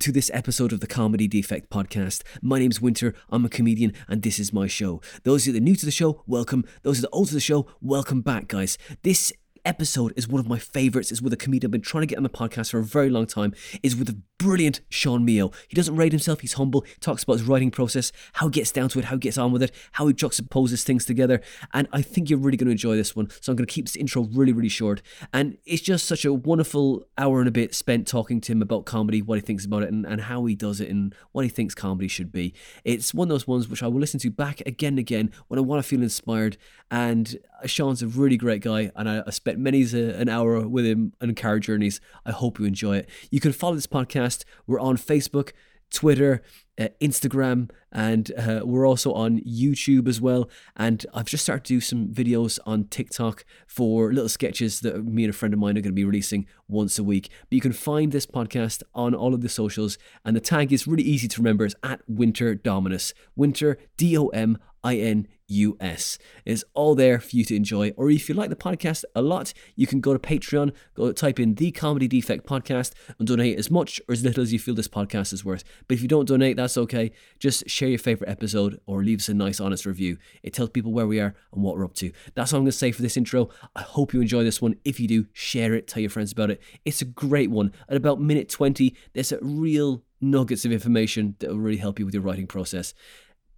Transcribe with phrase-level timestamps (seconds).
[0.00, 2.22] To this episode of the Comedy Defect Podcast.
[2.40, 5.02] My name's Winter, I'm a comedian, and this is my show.
[5.24, 6.64] Those of you that are new to the show, welcome.
[6.80, 8.78] Those that are old to the show, welcome back, guys.
[9.02, 9.30] This
[9.64, 11.10] episode is one of my favorites.
[11.10, 13.10] It's with a comedian I've been trying to get on the podcast for a very
[13.10, 13.54] long time.
[13.82, 15.50] Is with the brilliant Sean Meo.
[15.68, 16.80] He doesn't rate himself, he's humble.
[16.80, 19.36] He talks about his writing process, how he gets down to it, how he gets
[19.36, 21.42] on with it, how he juxtaposes things together.
[21.74, 23.28] And I think you're really going to enjoy this one.
[23.40, 25.02] So I'm going to keep this intro really, really short.
[25.32, 28.86] And it's just such a wonderful hour and a bit spent talking to him about
[28.86, 31.50] comedy, what he thinks about it, and, and how he does it, and what he
[31.50, 32.54] thinks comedy should be.
[32.82, 35.58] It's one of those ones which I will listen to back again and again when
[35.58, 36.56] I want to feel inspired.
[36.90, 40.86] And uh, Sean's a really great guy, and I, I spent many an hour with
[40.86, 42.00] him on car journeys.
[42.24, 43.08] I hope you enjoy it.
[43.30, 44.44] You can follow this podcast.
[44.66, 45.52] We're on Facebook,
[45.92, 46.42] Twitter,
[46.78, 50.48] uh, Instagram, and uh, we're also on YouTube as well.
[50.76, 55.24] And I've just started to do some videos on TikTok for little sketches that me
[55.24, 57.28] and a friend of mine are going to be releasing once a week.
[57.48, 60.86] But you can find this podcast on all of the socials, and the tag is
[60.86, 61.64] really easy to remember.
[61.64, 63.14] It's at Winter Dominus.
[63.34, 66.18] Winter, D O M I N US.
[66.44, 67.90] It's all there for you to enjoy.
[67.96, 71.38] Or if you like the podcast a lot, you can go to Patreon, go type
[71.38, 74.74] in the Comedy Defect Podcast and donate as much or as little as you feel
[74.74, 75.64] this podcast is worth.
[75.88, 77.12] But if you don't donate, that's okay.
[77.38, 80.18] Just share your favorite episode or leave us a nice, honest review.
[80.42, 82.12] It tells people where we are and what we're up to.
[82.34, 83.50] That's all I'm going to say for this intro.
[83.74, 84.76] I hope you enjoy this one.
[84.84, 86.60] If you do, share it, tell your friends about it.
[86.84, 87.72] It's a great one.
[87.88, 92.04] At about minute 20, there's a real nuggets of information that will really help you
[92.04, 92.94] with your writing process.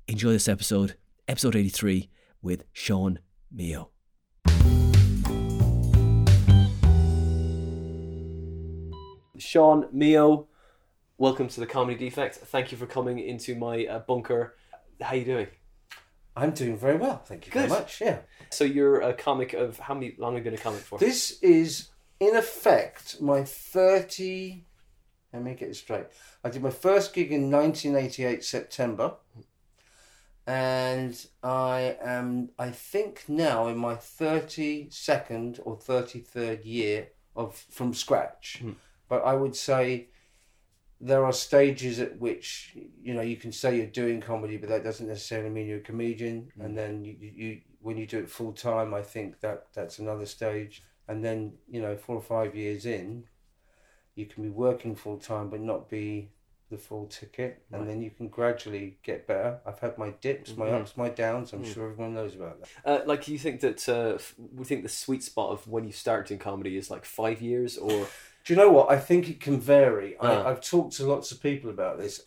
[0.09, 0.97] Enjoy this episode
[1.29, 3.21] episode 83 with Sean
[3.51, 3.91] Meo.
[9.39, 10.49] Sean Meo,
[11.19, 12.37] welcome to the Comedy Defect.
[12.37, 14.57] Thank you for coming into my uh, bunker.
[15.01, 15.49] How you doing?
[16.35, 17.69] I'm doing very well, thank you Good.
[17.69, 18.01] very much.
[18.01, 18.19] Yeah.
[18.51, 20.99] So you're a comic of how many long have you been a comic for?
[20.99, 24.65] This is, in effect, my 30.
[25.33, 26.07] Let me get it straight.
[26.45, 29.15] I did my first gig in 1988 September
[30.47, 38.59] and I am, I think now in my 32nd or 33rd year of from scratch.
[38.61, 38.73] Hmm.
[39.09, 40.09] But I would say
[41.01, 44.85] there are stages at which, you know, you can say you're doing comedy, but that
[44.85, 46.51] doesn't necessarily mean you're a comedian.
[46.57, 46.63] Hmm.
[46.63, 50.27] And then you, you, when you do it full time, I think that that's another
[50.27, 50.83] stage.
[51.07, 53.25] And then, you know, four or five years in,
[54.15, 56.31] you can be working full time but not be
[56.73, 57.89] the full ticket, and Right.
[57.89, 59.61] then you can gradually get better.
[59.65, 60.81] I've had my dips, my Mhm.
[60.81, 61.53] ups, my downs.
[61.53, 61.73] I'm Mm.
[61.73, 62.69] sure everyone knows about that.
[62.85, 64.19] Uh, like, you think that uh,
[64.57, 67.79] we think the sweet spot of when you start doing comedy is like five years,
[67.79, 68.09] or
[68.45, 68.91] Do you know what?
[68.91, 70.17] I think it can vary.
[70.19, 70.43] Ah.
[70.43, 72.25] I, I've talked to lots of people about this.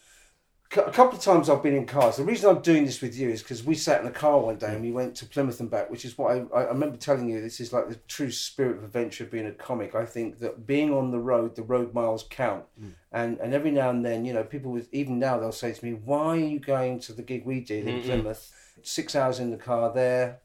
[0.71, 2.17] A couple of times I've been in cars.
[2.17, 4.57] The reason I'm doing this with you is because we sat in a car one
[4.57, 7.29] day and we went to Plymouth and back, which is what I, I remember telling
[7.29, 7.39] you.
[7.41, 9.95] This is like the true spirit of adventure of being a comic.
[9.95, 12.65] I think that being on the road, the road miles count.
[13.11, 15.85] And and every now and then, you know, people with even now they'll say to
[15.85, 18.03] me, "Why are you going to the gig we did in Mhm.
[18.05, 18.51] Plymouth?
[18.81, 20.39] Six hours in the car there."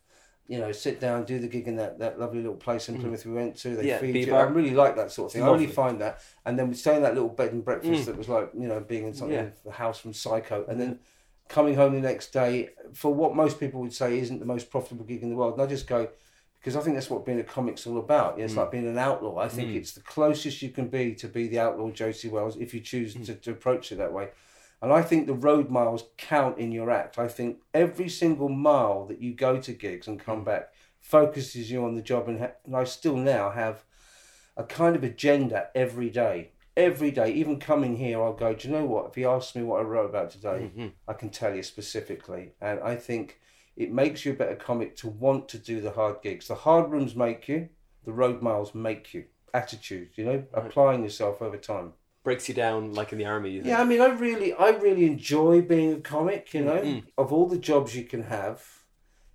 [0.51, 3.25] You know, sit down, do the gig in that, that lovely little place in Plymouth
[3.25, 3.77] we went to.
[3.77, 4.35] They Yeah, feed you.
[4.35, 5.45] I really like that sort of thing.
[5.45, 6.19] I really find that.
[6.45, 8.07] And then we stay in that little bed and breakfast Mm.
[8.07, 9.51] that was like, you know, being in something, Yeah.
[9.65, 10.65] the house from Psycho.
[10.69, 10.99] And then
[11.49, 15.05] coming home the next day for what most people would say isn't the most profitable
[15.05, 15.53] gig in the world.
[15.53, 16.09] And I just go,
[16.59, 18.41] because I think that's what being a comic's all about.
[18.41, 18.57] It's Mm.
[18.57, 19.39] like being an outlaw.
[19.39, 19.77] I think Mm.
[19.77, 23.15] it's the closest you can be to be the outlaw Josey Wales if you choose
[23.15, 23.25] Mm.
[23.27, 24.31] to, to approach it that way.
[24.83, 27.19] And I think the road miles count in your act.
[27.19, 30.25] I think every single mile that you go to gigs and Mm.
[30.25, 32.29] come back focuses you on the job.
[32.29, 33.85] And, ha- and I still now have
[34.57, 36.53] a kind of agenda every day.
[36.77, 39.07] Every day, even coming here, I'll go, do you know what?
[39.07, 40.93] If he asks me what I wrote about today, Mhm.
[41.07, 42.53] I can tell you specifically.
[42.61, 43.39] And I think
[43.77, 46.49] it makes you a better comic to want to do the hard gigs.
[46.49, 47.69] The hard rooms make you,
[48.05, 49.25] the road miles make you.
[49.53, 50.67] Attitude, you know, Right.
[50.67, 51.95] applying yourself over time.
[52.23, 53.61] Breaks you down like in the army.
[53.65, 56.53] Yeah, I mean, I really, I really enjoy being a comic.
[56.53, 57.05] You know, Mhm.
[57.17, 58.85] of all the jobs you can have,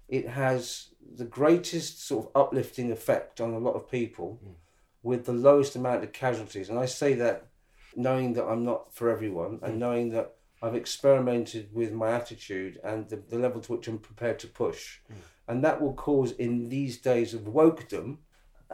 [0.07, 4.55] it has the greatest sort of uplifting effect on a lot of people, Mm.
[5.01, 6.69] with the lowest amount of casualties.
[6.69, 7.47] And I say that
[7.95, 9.77] knowing that I'm not for everyone, and Mm.
[9.77, 14.39] knowing that I've experimented with my attitude and the, the level to which I'm prepared
[14.39, 15.15] to push, Mm.
[15.47, 18.17] and that will cause in these days of wokedom,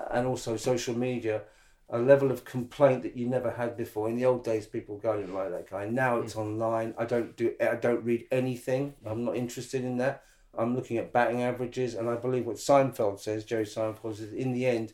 [0.10, 1.44] and also social media
[1.90, 4.10] a level of complaint that you never had before.
[4.10, 6.42] In the old days, people go, "I don't like that guy." Now it's hmm.
[6.42, 6.94] online.
[6.98, 7.54] I don't do.
[7.62, 8.96] I don't read anything.
[9.06, 10.24] I'm not interested in that.
[10.58, 14.52] I'm looking at batting averages, and I believe what Seinfeld says, Jerry Seinfeld, says, in
[14.52, 14.94] the end,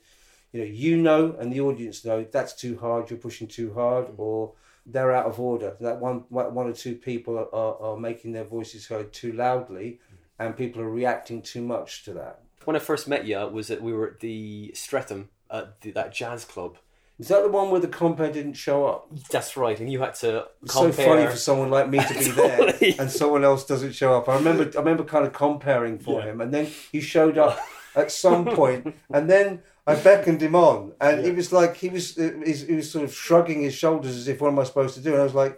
[0.51, 3.09] you know, you know, and the audience know that's too hard.
[3.09, 4.15] You're pushing too hard, hmm.
[4.21, 4.53] or
[4.85, 5.75] they're out of order.
[5.79, 9.99] That one, one or two people are, are, are making their voices heard too loudly,
[10.09, 10.15] hmm.
[10.39, 12.41] and people are reacting too much to that.
[12.65, 16.13] When I first met you, was that we were at the Streatham at the, that
[16.13, 16.77] jazz club
[17.19, 19.07] Is that the one where the compare didn't show up?
[19.31, 22.29] That's right, and you had to It's so funny for someone like me to be
[22.41, 24.29] there and someone else doesn't show up.
[24.29, 26.27] I remember, I remember kind of comparing for Yeah.
[26.31, 27.57] him, and then he showed up
[27.95, 32.15] at some point, and then I beckoned him on, and he was like, he was,
[32.15, 35.13] he was, sort of shrugging his shoulders as if, what am I supposed to do?
[35.13, 35.57] And I was like,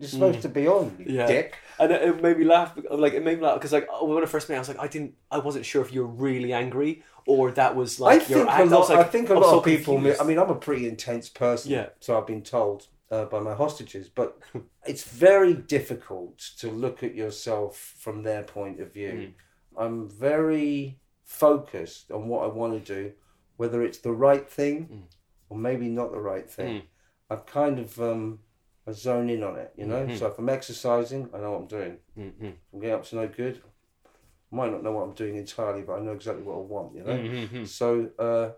[0.00, 1.14] you're supposed to be on, you Mm.
[1.18, 1.26] Yeah.
[1.26, 1.56] dick.
[1.80, 2.70] and it, it made me laugh.
[2.90, 4.86] Like it made me laugh because like when I first met, I was like, I
[4.88, 7.02] didn't, I wasn't sure if you were really angry
[7.34, 8.58] or that was I like your think act.
[8.58, 8.88] a I was lot.
[8.96, 9.94] like, I think a I'm lot so of people.
[9.94, 10.20] confused.
[10.20, 11.70] I mean, I'm a pretty intense person.
[11.70, 11.88] Yeah.
[12.00, 14.38] So I've been told uh, by my hostages, but
[14.86, 19.12] it's very difficult to look at yourself from their point of view.
[19.12, 19.32] Mm.
[19.84, 23.12] I'm very focused on what I want to do,
[23.58, 25.02] whether it's the right thing Mm.
[25.50, 26.82] or maybe not the right thing.
[27.30, 28.38] I've kind of um,
[28.86, 30.02] I zone in on it, you know.
[30.06, 30.16] Mm-hmm.
[30.16, 31.98] So if I'm exercising, I know what I'm doing.
[32.18, 32.32] Mhm.
[32.52, 33.60] If I'm getting up to no good.
[34.52, 36.94] I might not know what I'm doing entirely, but I know exactly what I want,
[36.94, 37.12] you know.
[37.16, 37.66] Mhm.
[37.68, 38.50] So uh,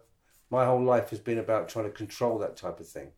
[0.51, 3.09] my whole life has been about trying to control that type of thing.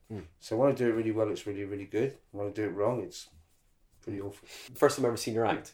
[0.41, 2.17] So when I do it really well, it's really, really good.
[2.31, 3.29] When I do it wrong, it's
[4.03, 4.47] pretty awful.
[4.75, 5.73] First time I ever seen your act.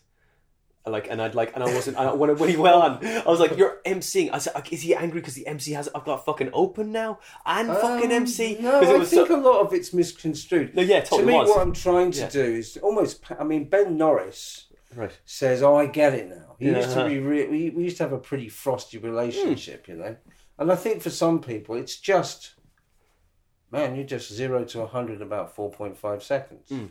[0.87, 3.05] I Like and I'd like and I wasn't and I, when when he went on
[3.05, 5.87] I was like you're emceeing I said like, is he angry because the MC has
[5.95, 9.37] I've got fucking open now and fucking Um, MC No, 'Cause it I think so-
[9.37, 10.75] a lot of it's misconstrued.
[10.75, 11.49] No, yeah, to me, was.
[11.49, 12.29] what I'm trying to Yeah.
[12.31, 13.21] do is almost.
[13.39, 16.79] I mean, Ben Norris right says, "Oh, I get it now." He Yeah.
[16.79, 17.19] used to be.
[17.19, 20.17] Re- we, we used to have a pretty frosty relationship, you know.
[20.59, 22.55] And I think for some people, it's just,
[23.71, 26.69] man, you're just zero to hundred in about four point five seconds.
[26.69, 26.87] Hmm.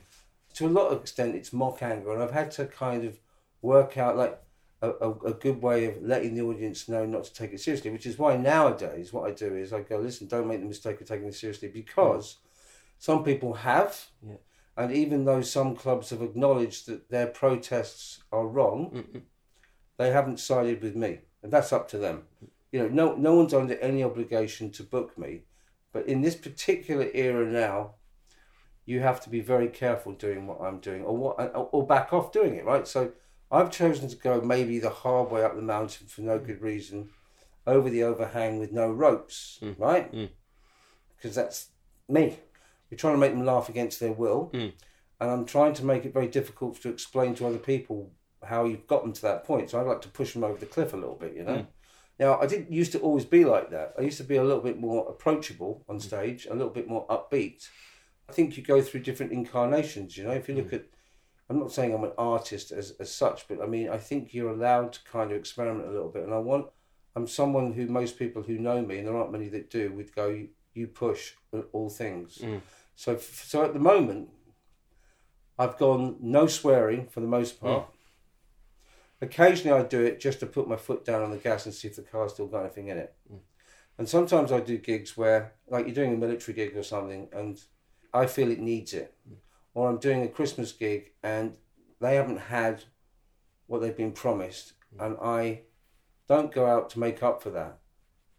[0.56, 3.20] To a lot of extent, it's mock anger, and I've had to kind of
[3.62, 4.42] work out like
[4.82, 7.92] a, a, a good way of letting the audience know not to take it seriously.
[7.92, 11.02] Which is why nowadays, what I do is I go, listen, don't make the mistake
[11.02, 12.38] of taking this seriously because
[12.98, 14.06] some people have.
[14.26, 14.36] Yeah.
[14.78, 19.24] And even though some clubs have acknowledged that their protests are wrong,
[19.98, 22.24] they haven't sided with me, and that's up to them.
[22.72, 25.44] You know, no no one's under any obligation to book me,
[25.92, 27.96] but in this particular era now,
[28.86, 32.14] you have to be very careful doing what I'm doing, or what, uh, or back
[32.14, 32.66] off doing it.
[32.66, 32.88] Right.
[32.88, 33.12] So
[33.52, 36.46] I've chosen to go maybe the hard way up the mountain for no mm.
[36.46, 37.10] good reason,
[37.66, 39.60] over the overhang with no ropes.
[39.62, 39.80] Mm.
[39.80, 40.14] Right.
[40.14, 40.30] Mm.
[41.16, 41.70] Because that's
[42.08, 42.38] me.
[42.90, 44.74] You're trying to make them laugh against their will, and
[45.20, 48.12] I'm trying to make it very difficult to explain to other people
[48.44, 49.70] how you've got them to that point.
[49.70, 51.58] So I'd like to push them over the cliff a little bit, you know.
[51.58, 51.66] Hmm.
[52.20, 53.94] Now I didn't used to always be like that.
[53.98, 56.02] I used to be a little bit more approachable on hmm.
[56.02, 57.68] stage, a little bit more upbeat.
[58.30, 60.18] I think you go through different incarnations.
[60.18, 60.76] You know, if you look hmm.
[60.76, 60.86] at,
[61.50, 64.52] I'm not saying I'm an artist as as such, but I mean I think you're
[64.52, 66.24] allowed to kind of experiment a little bit.
[66.24, 66.68] And I want,
[67.16, 70.14] I'm someone who most people who know me, and there aren't many that do, would
[70.14, 71.34] go, you, you push
[71.72, 72.40] all things.
[72.96, 74.30] So so at the moment,
[75.60, 77.88] I've gone no swearing for the most part.
[79.22, 81.88] Occasionally, I do it just to put my foot down on the gas and see
[81.88, 83.16] if the car's still got anything in it.
[83.32, 83.40] Mm.
[83.98, 87.60] And sometimes I do gigs where, like, you're doing a military gig or something, and
[88.14, 89.38] I feel it needs it, mm.
[89.74, 91.54] or I'm doing a Christmas gig and
[92.00, 92.84] they haven't had
[93.66, 95.06] what they've been promised, mm.
[95.06, 95.62] and I
[96.28, 97.80] don't go out to make up for that.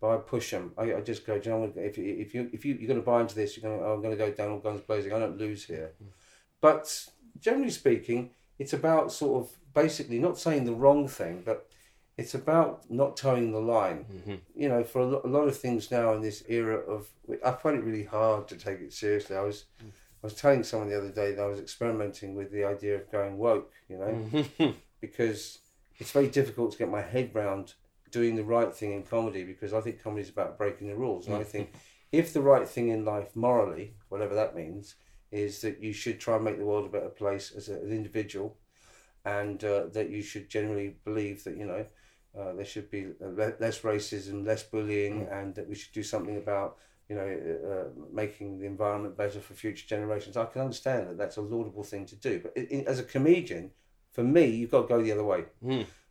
[0.00, 0.74] But I push them.
[0.78, 3.00] I, I just go, do you know, if you if you if you you're going
[3.00, 3.84] to buy into this, you're going.
[3.84, 5.12] Oh, I'm going to go down all guns blazing.
[5.12, 5.90] I don't lose here.
[6.60, 7.08] But
[7.40, 8.30] generally speaking,
[8.60, 11.68] it's about sort of basically not saying the wrong thing, but
[12.16, 14.04] it's about not towing the line.
[14.12, 14.34] Mm-hmm.
[14.56, 17.06] You know, for a, lo- a lot of things now in this era of,
[17.44, 19.36] I find it really hard to take it seriously.
[19.36, 19.88] I was, mm.
[19.88, 23.10] I was telling someone the other day that I was experimenting with the idea of
[23.12, 23.72] going woke.
[23.88, 24.70] You know, mm-hmm.
[25.00, 25.60] because
[25.98, 27.74] it's very difficult to get my head round
[28.10, 31.26] doing the right thing in comedy because I think comedy is about breaking the rules,
[31.26, 31.46] and I mm.
[31.46, 31.72] think
[32.10, 34.96] if the right thing in life morally, whatever that means,
[35.30, 37.92] is that you should try and make the world a better place as a, an
[37.92, 38.56] individual,
[39.36, 41.84] and uh, that you should generally believe that you know
[42.38, 43.06] uh, there should be
[43.64, 46.76] less racism, less bullying, and that we should do something about
[47.08, 47.28] you know
[47.70, 50.36] uh, making the environment better for future generations.
[50.36, 52.56] I can understand that that's a laudable thing to do, but
[52.92, 53.70] as a comedian,
[54.12, 55.44] for me, you've got to go the other way.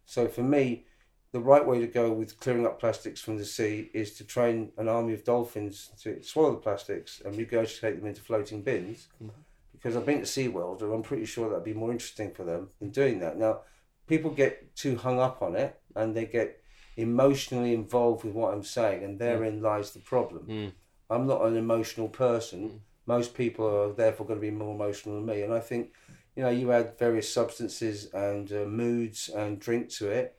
[0.05, 0.85] So for me,
[1.31, 4.71] the right way to go with clearing up plastics from the sea is to train
[4.77, 9.07] an army of dolphins to swallow the plastics and regurgitate them into floating bins.
[9.87, 12.67] Because I've been to SeaWorld and I'm pretty sure that'd be more interesting for them
[12.81, 13.37] in doing that.
[13.37, 13.61] Now,
[14.05, 16.59] people get too hung up on it and they get
[16.97, 19.63] emotionally involved with what I'm saying, and therein mm.
[19.63, 20.45] lies the problem.
[20.45, 20.71] Mm.
[21.09, 22.69] I'm not an emotional person.
[22.69, 22.79] Mm.
[23.05, 25.43] Most people are therefore going to be more emotional than me.
[25.43, 25.93] And I think,
[26.35, 30.35] you know, you add various substances and uh, moods and drink to it,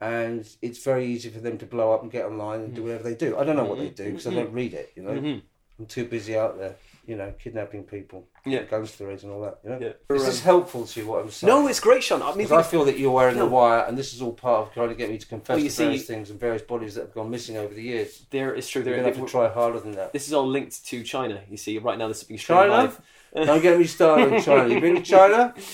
[0.00, 3.02] and it's very easy for them to blow up and get online and do whatever
[3.02, 3.36] they do.
[3.36, 4.02] I don't know what they mm-hmm.
[4.02, 4.38] do because I mm-hmm.
[4.38, 5.10] don't read it, you know.
[5.10, 5.40] Mm-hmm.
[5.78, 6.76] I'm too busy out there.
[7.08, 8.62] You know, kidnapping people, Yeah.
[8.64, 9.58] guns to their heads and all that.
[9.64, 10.14] You know, Yeah.
[10.16, 11.06] is this helpful to you?
[11.06, 11.48] What I'm saying?
[11.48, 12.20] No, it's great, Sean.
[12.22, 13.46] I mean, I feel that you're wearing No.
[13.46, 15.64] the wire, and this is all part of trying to get me to confess Well,
[15.64, 18.26] you to various see- things and various bodies that have gone missing over the years.
[18.30, 18.82] there is true.
[18.82, 20.12] There, going to have to try harder than that.
[20.12, 21.40] this is all linked to China.
[21.48, 22.72] You see, right now this is being streamed China?
[22.74, 23.00] live.
[23.34, 24.68] Don't get me started on China.
[24.74, 25.54] You been to China?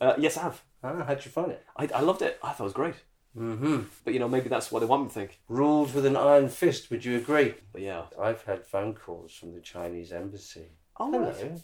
[0.00, 0.62] Uh, yes, I have.
[0.84, 1.62] Ah, how'd you find it?
[1.76, 2.38] I, I loved it.
[2.42, 2.94] I thought it was great.
[3.36, 3.80] Mm-hmm.
[4.04, 5.40] But you know, maybe that's what they want me to think.
[5.48, 7.54] Ruled with an iron fist, would you agree?
[7.72, 8.04] But yeah.
[8.20, 10.66] I've had phone calls from the Chinese embassy.
[10.98, 11.30] Oh, Hello.
[11.30, 11.60] right.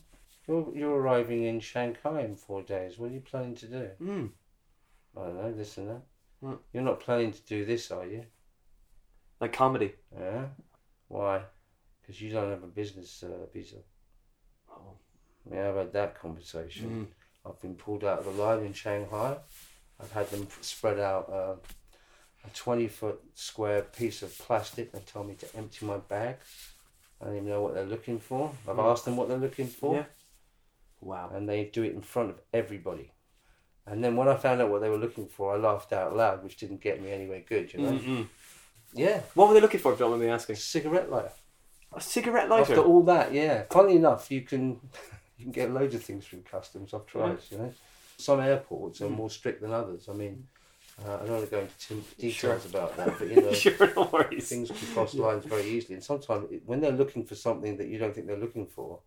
[0.47, 2.99] You're, you're arriving in Shanghai in four days.
[2.99, 3.89] What are you planning to do?
[4.03, 4.31] Mm.
[5.17, 6.03] I don't know, this and that.
[6.41, 6.55] Hmm.
[6.73, 8.25] You're not planning to do this, are you?
[9.41, 9.95] Like comedy.
[10.19, 10.47] Yeah.
[11.09, 11.43] Why?
[12.01, 13.77] Because you don't have a business uh, visa.
[14.71, 14.95] Oh.
[15.53, 17.09] Yeah, I've had that conversation.
[17.45, 17.51] Mm.
[17.51, 19.39] I've been pulled out of the line in Shanghai.
[20.01, 21.55] I've had them spread out uh,
[22.47, 24.93] a 20 foot square piece of plastic.
[24.93, 26.37] They told me to empty my bag.
[27.21, 28.53] I don't even know what they're looking for.
[28.69, 28.93] I've Mm.
[28.93, 30.05] asked them what they're looking for, Yeah.
[31.01, 31.31] Wow.
[31.35, 33.11] and they do it in front of everybody.
[33.87, 36.45] And then when I found out what they were looking for, I laughed out loud,
[36.45, 37.93] which didn't get me anywhere good, you know?
[37.93, 38.29] Mm-mm.
[38.95, 39.93] Yeah, What were they looking for?
[39.93, 40.57] If you don't mind me asking.
[40.57, 41.33] cigarette lighter.
[41.93, 42.75] A cigarette lighter.
[42.75, 43.65] After all that, yeah.
[43.71, 44.81] Funny enough, you can
[45.39, 46.93] you can get loads of things through customs.
[46.95, 47.73] I've tried, you know.
[48.19, 50.09] Some airports are more strict than others.
[50.09, 50.47] I mean,
[51.07, 53.93] uh, I don't want to go into tim- details about that, but you know, sure,
[53.95, 54.49] no worries.
[54.49, 55.95] things can cross lines very easily.
[55.95, 58.99] And sometimes it- when they're looking for something that you don't think they're looking for,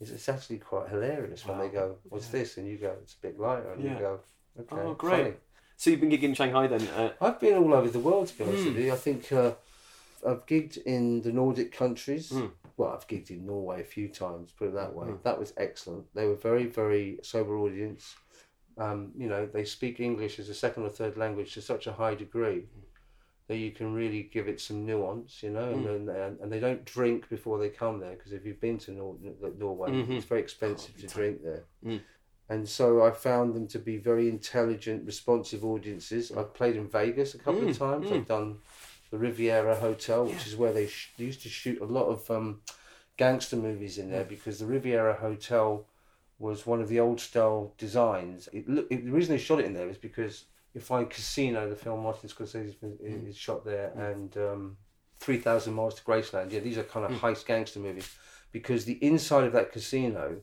[0.00, 3.20] it's, it's actually quite hilarious when they go, "What's this?" and you go, "It's a
[3.20, 3.92] bit lighter," and Yeah.
[3.92, 4.20] you go,
[4.60, 5.22] "Okay, Oh, great.
[5.24, 5.34] funny."
[5.76, 6.82] So you've been gigging in Shanghai then?
[6.88, 8.74] Uh, I've been all over the world, to be honest Mm.
[8.74, 8.92] with you.
[8.92, 9.52] I think uh,
[10.26, 12.30] I've gigged in the Nordic countries.
[12.30, 12.50] Mm.
[12.78, 15.08] Well, I've gigged in Norway a few times, put it that way.
[15.08, 15.22] Mm.
[15.22, 16.12] That was excellent.
[16.14, 18.14] They were very, very sober audience.
[18.76, 21.92] Um, you know, they speak English as a second or third language to such a
[21.92, 22.64] high degree
[23.46, 25.94] that you can really give it some nuance, you know, Mm.
[25.96, 28.90] and, and, and they don't drink before they come there because if you've been to
[28.92, 29.16] Nor-
[29.58, 30.10] Norway, Mhm.
[30.16, 31.64] it's very expensive to drink there.
[31.84, 32.00] Mm.
[32.48, 36.32] And so I found them to be very intelligent, responsive audiences.
[36.32, 38.06] I've played in Vegas a couple of Mm, times.
[38.10, 38.12] mm.
[38.16, 38.58] I've done
[39.10, 40.46] the Riviera Hotel, which Yeah.
[40.52, 42.60] is where they, sh- they used to shoot a lot of um,
[43.18, 45.86] gangster movies in there because the Riviera Hotel
[46.38, 48.48] was one of the old style designs.
[48.52, 51.68] It, look, it, the reason they shot it in there is because you find Casino,
[51.68, 53.28] the film Martin Scorsese Mm.
[53.28, 54.76] is shot there, and um,
[55.20, 56.50] 3,000 Miles to Graceland.
[56.52, 57.18] Yeah, these are kind of Mm.
[57.20, 58.10] heist gangster movies
[58.50, 60.40] because the inside of that casino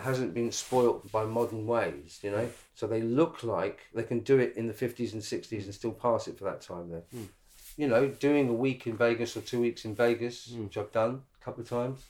[0.00, 2.48] hasn't been spoilt by modern ways, you know.
[2.74, 5.92] So they look like they can do it in the fifties and sixties and still
[5.92, 7.02] pass it for that time there.
[7.14, 7.28] Mm.
[7.76, 10.64] You know, doing a week in Vegas or two weeks in Vegas, Mm.
[10.64, 12.00] which I've done a couple of times,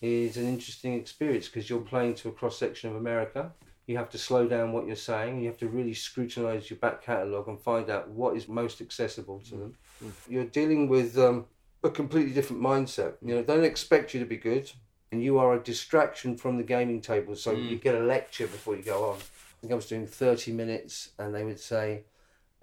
[0.00, 3.52] is an interesting experience because you're playing to a cross section of America.
[3.86, 5.40] You have to slow down what you're saying.
[5.40, 9.40] You have to really scrutinize your back catalogue and find out what is most accessible
[9.48, 9.74] to them.
[10.04, 10.12] Mm.
[10.28, 11.46] You're dealing with um,
[11.82, 13.14] a completely different mindset.
[13.20, 14.70] You know, they don't expect you to be good
[15.12, 17.34] and you are a distraction from the gaming table.
[17.34, 17.70] So Mm.
[17.70, 19.16] you get a lecture before you go on.
[19.18, 22.04] I think I was doing 30 minutes, and they would say,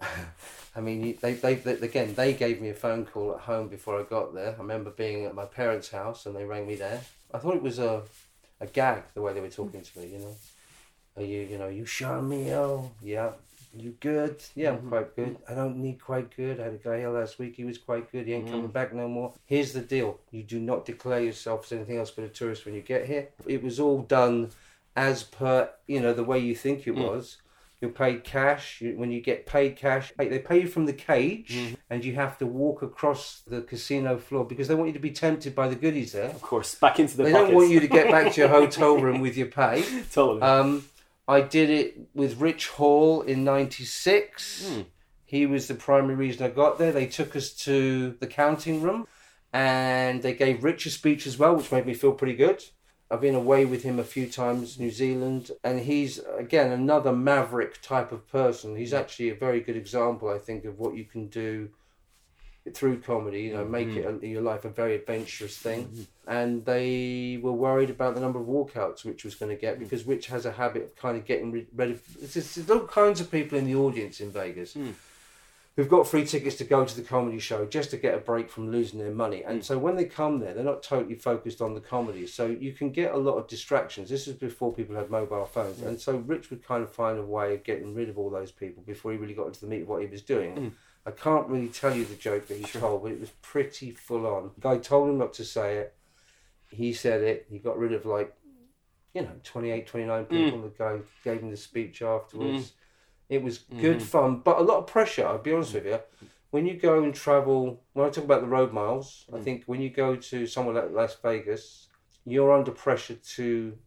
[0.74, 4.00] I mean, they, they, they, again, they gave me a phone call at home before
[4.00, 4.54] I got there.
[4.54, 7.02] I remember being at my parents' house, and they rang me there.
[7.32, 8.02] I thought it was a,
[8.60, 10.06] a gag the way they were talking to me.
[10.06, 10.36] You know,
[11.16, 13.32] are you, you know, you show me, oh, yeah.
[13.76, 14.42] You good?
[14.54, 14.88] Yeah, I'm Mhm.
[14.88, 15.36] quite good.
[15.46, 16.58] I don't need quite good.
[16.58, 17.54] I had a guy here last week.
[17.56, 18.26] He was quite good.
[18.26, 18.50] He ain't Mm.
[18.50, 19.34] coming back no more.
[19.44, 22.74] Here's the deal: you do not declare yourself as anything else but a tourist when
[22.74, 23.28] you get here.
[23.46, 24.50] It was all done
[24.96, 27.06] as per you know the way you think it Mm.
[27.08, 27.36] was.
[27.80, 28.80] You're paid cash.
[28.80, 31.76] You, when you get paid cash, they pay you from the cage, Mhm.
[31.90, 35.12] and you have to walk across the casino floor because they want you to be
[35.12, 36.24] tempted by the goodies there.
[36.30, 37.48] Of course, back into the They pockets.
[37.50, 39.84] don't want you to get back to your hotel room with your pay.
[40.12, 40.42] totally.
[40.42, 40.86] Um,
[41.28, 44.68] I did it with Rich Hall in '96.
[44.68, 44.86] Mm.
[45.24, 46.90] He was the primary reason I got there.
[46.90, 49.06] They took us to the counting room,
[49.52, 52.64] and they gave Rich a speech as well, which made me feel pretty good.
[53.10, 57.80] I've been away with him a few times, New Zealand, and he's again another maverick
[57.80, 58.76] type of person.
[58.76, 61.70] He's actually a very good example, I think, of what you can do
[62.74, 63.42] through comedy.
[63.42, 63.70] You know, mm-hmm.
[63.70, 65.86] make it a, your life a very adventurous thing.
[65.86, 66.02] Mm-hmm.
[66.30, 69.78] And they were worried about the number of walkouts which was going to get mm.
[69.78, 72.02] because Rich has a habit of kind of getting rid of.
[72.20, 74.74] There's all kinds of people in the audience in Vegas.
[74.74, 74.92] Mm.
[75.78, 78.50] Who've got free tickets to go to the comedy show just to get a break
[78.50, 79.44] from losing their money.
[79.44, 79.64] And mm.
[79.64, 82.26] so when they come there, they're not totally focused on the comedy.
[82.26, 84.10] So you can get a lot of distractions.
[84.10, 85.80] This is before people had mobile phones.
[85.82, 88.50] And so Rich would kind of find a way of getting rid of all those
[88.50, 90.56] people before he really got into the meat of what he was doing.
[90.56, 90.72] Mm.
[91.06, 92.80] I can't really tell you the joke that he Sure.
[92.80, 94.50] told, but it was pretty full on.
[94.56, 95.94] The guy told him not to say it.
[96.70, 97.46] He said it.
[97.48, 98.34] He got rid of like,
[99.14, 100.28] you know, 28, 29 mm.
[100.28, 100.62] people.
[100.62, 102.70] The guy gave him the speech afterwards.
[102.70, 102.72] Mm.
[103.28, 104.02] It was good Mhm.
[104.02, 106.00] fun, but a lot of pressure, I'll be honest with you.
[106.50, 109.44] When you go and travel, when I talk about the road miles, I Mm.
[109.44, 111.88] think when you go to somewhere like Las Vegas,
[112.24, 113.78] you're under pressure to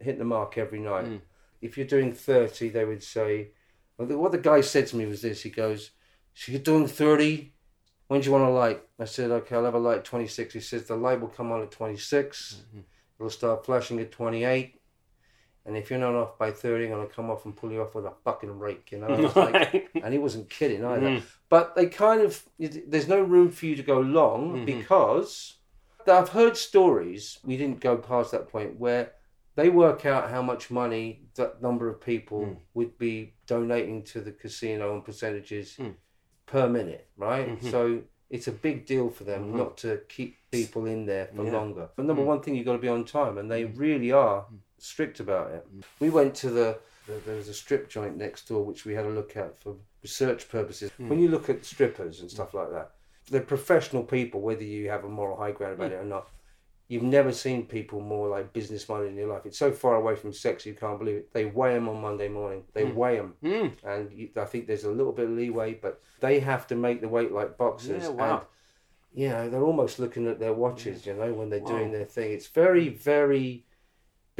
[0.00, 1.06] hit the mark every night.
[1.06, 1.20] Mm.
[1.62, 3.52] If you're doing 30, they would say,
[3.96, 5.90] what the guy said to me was this he goes,
[6.34, 7.52] So you're doing 30?
[8.08, 8.82] When do you want a light?
[8.98, 10.54] I said, Okay, I'll have a light at 26.
[10.54, 12.62] He says, The light will come on at 26.
[12.68, 12.80] Mm-hmm.
[13.18, 14.79] It'll start flashing at 28.
[15.70, 17.80] And if you're not off by 30, I'm going to come off and pull you
[17.80, 19.06] off with a fucking rake, you know?
[19.36, 21.06] I like, and he wasn't kidding either.
[21.06, 21.22] Mm.
[21.48, 24.64] But they kind of, there's no room for you to go long Mm-hmm.
[24.64, 25.58] because
[26.08, 29.12] I've heard stories, we didn't go past that point, where
[29.54, 32.56] they work out how much money that number of people Mm.
[32.74, 35.94] would be donating to the casino and percentages Mm.
[36.46, 37.48] per minute, right?
[37.60, 37.70] Mhm.
[37.70, 39.56] So it's a big deal for them Mhm.
[39.56, 41.52] not to keep people in there for Yeah.
[41.52, 41.90] longer.
[41.94, 42.26] But number Mm.
[42.32, 44.46] one thing, you've got to be on time, and they really are
[44.82, 45.66] strict about it.
[45.98, 49.04] We went to the, the there was a strip joint next door which we had
[49.06, 50.90] a look at for research purposes.
[50.96, 51.08] Hmm.
[51.08, 52.92] When you look at strippers and stuff like that,
[53.30, 56.28] they're professional people, whether you have a moral high ground about it or not.
[56.88, 59.42] You've never seen people more like business minded in your life.
[59.46, 61.32] It's so far away from sex, you can't believe it.
[61.32, 62.64] They weigh them on Monday morning.
[62.74, 63.72] They weigh them, Mm.
[63.84, 67.00] and you, I think there's a little bit of leeway, but they have to make
[67.00, 68.02] the weight like boxers.
[68.02, 68.38] Yeah, wow.
[68.38, 68.46] And,
[69.22, 71.78] you know, they're almost looking at their watches, you know, when they're Wow.
[71.78, 72.32] doing their thing.
[72.32, 73.64] It's very, very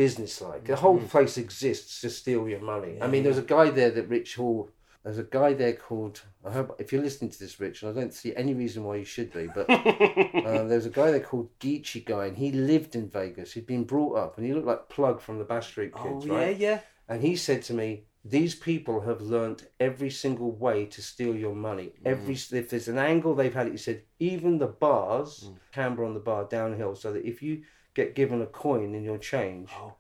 [0.04, 0.64] businesslike.
[0.64, 1.10] The whole Mhm.
[1.14, 2.92] place exists to steal your money.
[3.04, 4.70] I mean, there's a guy there that Rich Hall.
[5.04, 6.16] There's a guy there called.
[6.44, 8.96] I hope if you're listening to this, Rich, and I don't see any reason why
[8.96, 9.66] you should be, but
[10.48, 13.52] uh, there's a guy there called Geechy Guy, and he lived in Vegas.
[13.52, 16.26] He'd been brought up, and he looked like Plug from the Bash Street oh Kids,
[16.26, 16.56] yeah, right?
[16.56, 16.80] yeah.
[17.08, 17.88] And he said to me,
[18.36, 21.88] "These people have learnt every single way to steal your money.
[22.12, 26.14] Every if there's an angle, they've had it." He said, "Even the bars, camber on
[26.14, 27.54] the bar downhill, so that if you
[27.94, 29.94] get given a coin in your change." Oh.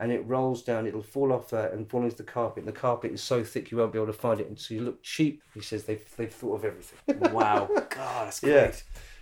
[0.00, 2.64] And it rolls down, it'll fall off there and fall into the carpet.
[2.64, 4.48] And the carpet is so thick you won't be able to find it.
[4.48, 5.42] And so you look cheap.
[5.54, 6.98] He says they've, they've thought of everything.
[7.32, 7.68] Wow.
[7.88, 8.52] God, that's great.
[8.52, 8.72] Yeah.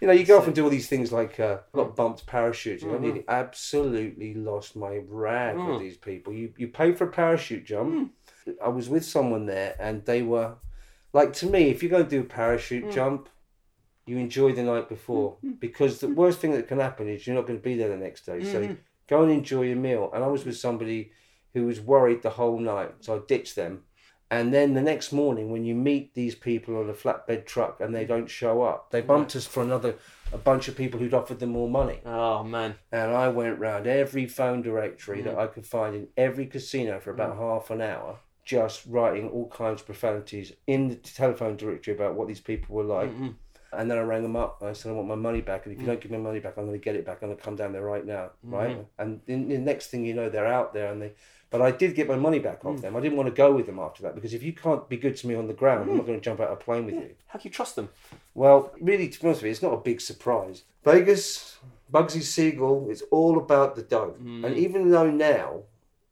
[0.00, 2.84] You know, you go off and do all these things like uh, got bumped parachuting.
[2.84, 3.00] I Mhm.
[3.02, 5.72] nearly absolutely lost my rag Mm.
[5.72, 6.32] with these people.
[6.32, 8.14] You you pay for a parachute jump.
[8.64, 10.54] I was with someone there, and they were
[11.12, 11.68] like to me.
[11.68, 12.92] If you're going to do a parachute Mm.
[12.92, 13.28] jump,
[14.10, 17.46] you enjoy the night before because the worst thing that can happen is you're not
[17.46, 18.42] going to be there the next day.
[18.42, 18.76] So Mhm.
[19.08, 20.10] go and enjoy your meal.
[20.12, 21.12] And I was with somebody
[21.54, 23.84] who was worried the whole night, so I ditched them.
[24.32, 27.92] And then the next morning, when you meet these people on a flatbed truck and
[27.92, 29.96] they don't show up, they bumped us for another
[30.32, 31.98] a bunch of people who'd offered them more money.
[32.06, 32.74] Oh man.
[32.92, 35.24] And I went round every phone directory Mm.
[35.24, 39.48] that I could find in every casino for about half an hour, just writing all
[39.48, 43.10] kinds of profanities in the telephone directory about what these people were like.
[43.10, 43.34] Mhm.
[43.72, 44.62] And then I rang them up.
[44.62, 45.66] I said, I want my money back.
[45.66, 45.90] And if you mm.
[45.90, 47.18] don't give me money back, I'm going to get it back.
[47.22, 48.30] I'm going to come down there right now.
[48.44, 48.54] Mm-hmm.
[48.54, 48.86] Right.
[48.98, 50.92] And then the next thing you know, they're out there.
[50.92, 51.12] And they,
[51.50, 52.80] but I did get my money back off mm.
[52.82, 52.96] them.
[52.96, 55.16] I didn't want to go with them after that because if you can't be good
[55.16, 56.08] to me on the ground, I'm not mm.
[56.08, 57.10] going to jump out of a plane with you.
[57.28, 57.90] How can you trust them?
[58.34, 60.62] Well, really, to be honest with you, it's not a big surprise.
[60.84, 61.58] Vegas,
[61.92, 64.16] Bugsy Siegel, it's all about the dough.
[64.20, 65.62] And even though now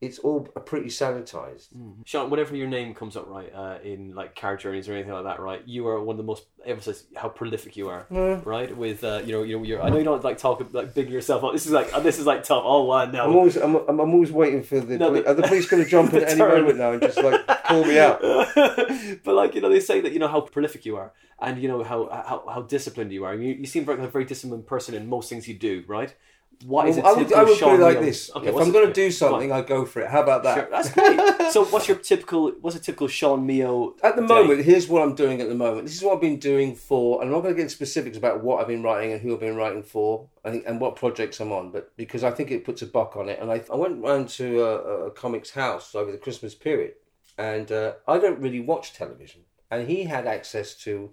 [0.01, 1.69] it's all pretty sanitized,
[2.05, 5.25] Sean, whenever your name comes up, right, uh, in like car journeys or anything like
[5.25, 8.41] that, right, you are one of the most emphasize how prolific you are, Yeah.
[8.45, 8.77] right?
[8.77, 9.83] With uh, you know, you know, you're.
[9.83, 11.53] I know you don't like talk like big yourself up.
[11.53, 12.63] This is like this is like tough.
[12.65, 15.43] Oh wow, I'm always I'm, I'm, always waiting for the No, poli- the- are the
[15.43, 16.61] police going to jump at any turn.
[16.61, 18.21] moment now and just like pull me out.
[19.25, 21.67] but like you know, they say that you know how prolific you are, and you
[21.69, 23.35] know how how, how disciplined you are.
[23.35, 26.15] You, you seem like a very disciplined person in most things you do, right?
[26.65, 27.09] What is Well, it?
[27.09, 29.13] I would, I would put it like this: Okay, if what's I'm going to do
[29.13, 30.11] something, I go for it.
[30.11, 30.55] How about that?
[30.55, 31.53] Sure, that's great.
[31.53, 32.51] so, what's your typical?
[32.61, 33.95] What's a typical Sean Meo?
[34.03, 34.27] At the day?
[34.27, 35.87] moment, here's what I'm doing at the moment.
[35.87, 38.17] This is what I've been doing for, and I'm not going to get into specifics
[38.19, 40.97] about what I've been writing and who I've been writing for, I think, and what
[40.97, 43.39] projects I'm on, but because I think it puts a buck on it.
[43.41, 46.95] And I, I went round to a, a comics house over the Christmas period,
[47.39, 51.13] and uh, I don't really watch television, and he had access to,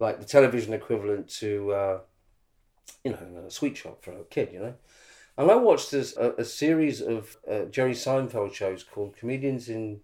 [0.00, 1.98] like the television equivalent to, uh,
[3.04, 4.74] you know, a sweet shop for a kid, you know.
[5.36, 10.00] And I watched this, a, a series of uh, Jerry Seinfeld shows called Comedians in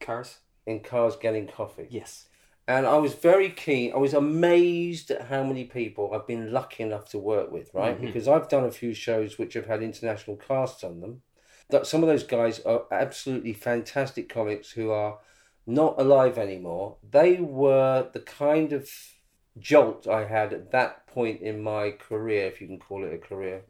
[0.00, 0.38] cars.
[0.66, 1.86] in Cars Getting Coffee.
[1.90, 2.26] Yes.
[2.66, 3.92] And I was very keen.
[3.94, 7.96] I was amazed at how many people I've been lucky enough to work with, right?
[7.96, 8.02] Mhm.
[8.02, 11.22] Because I've done a few shows which have had international casts on them.
[11.70, 15.18] That some of those guys are absolutely fantastic comics who are
[15.66, 16.96] not alive anymore.
[17.08, 18.90] They were the kind of
[19.60, 23.18] jolt I had at that point in my career, if you can call it a
[23.18, 23.64] career,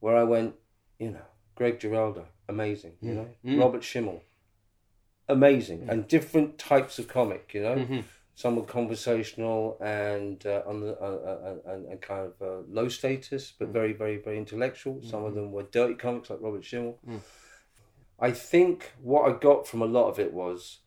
[0.00, 0.54] where I went,
[0.98, 3.60] you know, Greg Giraldo, amazing, you know, Mm.
[3.60, 4.22] Robert Schimmel,
[5.28, 8.00] amazing, and different types of comic, you know hmm
[8.36, 12.88] some were conversational and uh, on the uh, uh, and, and kind of uh, low
[12.88, 15.00] status, but very, very, very intellectual.
[15.02, 16.98] Some of them were dirty comics like Robert Schimmel.
[17.08, 17.20] Mm.
[18.18, 20.80] I think what I got from a lot of it was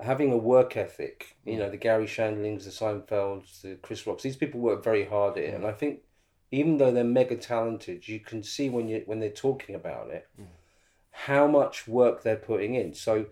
[0.00, 1.36] having a work ethic.
[1.44, 4.22] You know, the Garry Shandlings, the Seinfelds, the Chris Rocks.
[4.22, 6.00] These people work very hard at it, and I think
[6.50, 10.28] even though they're mega talented, you can see when you when they're talking about it
[10.40, 10.46] mm.
[11.10, 12.94] how much work they're putting in.
[12.94, 13.26] So,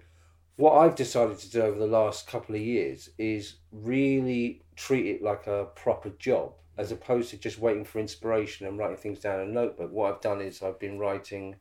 [0.57, 5.23] what I've decided to do over the last couple of years is really treat it
[5.23, 9.41] like a proper job, as opposed to just waiting for inspiration and writing things down
[9.41, 9.93] in a notebook.
[9.93, 11.57] What I've done is I've been writing,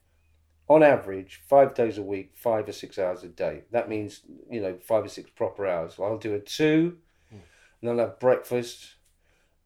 [0.71, 3.63] on average, five days a week, five or six hours a day.
[3.71, 5.95] That means you know five or six proper hours.
[5.99, 6.97] I'll do a two,
[7.29, 7.41] and
[7.81, 8.95] then I'll have breakfast,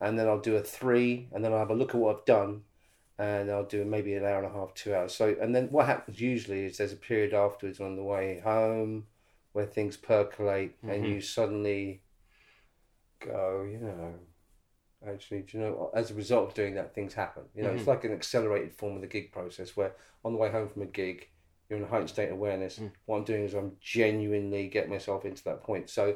[0.02, 2.26] and then I'll do a three, and then I'll have a look at what I've
[2.26, 2.62] done,
[3.20, 5.14] and I'll do maybe an hour and a half, two hours.
[5.14, 9.06] So, and then what happens usually is there's a period afterwards on the way home
[9.54, 11.06] where things percolate, and mm-hmm.
[11.06, 12.02] you suddenly
[13.20, 14.16] go, you know,
[15.08, 17.44] actually, do you know, as a result of doing that, things happen.
[17.56, 17.90] You know, it's mm-hmm.
[17.90, 20.88] like an accelerated form of the gig process where on the way home from a
[20.88, 21.28] gig,
[21.70, 22.80] you're in a heightened state of awareness.
[22.80, 22.92] Mm.
[23.06, 25.90] What I'm doing is I'm genuinely getting myself into that point.
[25.90, 26.16] So,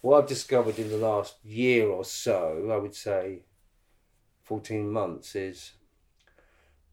[0.00, 3.40] what I've discovered in the last year or so, I would say
[4.44, 5.72] 14 months, is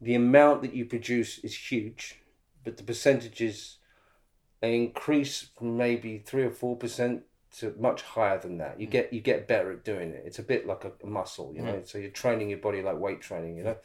[0.02, 2.20] the amount that you produce is huge,
[2.64, 3.78] but the percentages
[4.62, 7.24] they increase from maybe three or four percent
[7.60, 8.80] to much higher than that.
[8.80, 8.92] You hmm.
[8.92, 10.24] get you get better at doing it.
[10.26, 11.68] It's a bit like a, muscle, you hmm.
[11.68, 11.82] know.
[11.86, 13.70] So you're training your body like weight training, you hmm.
[13.70, 13.78] know.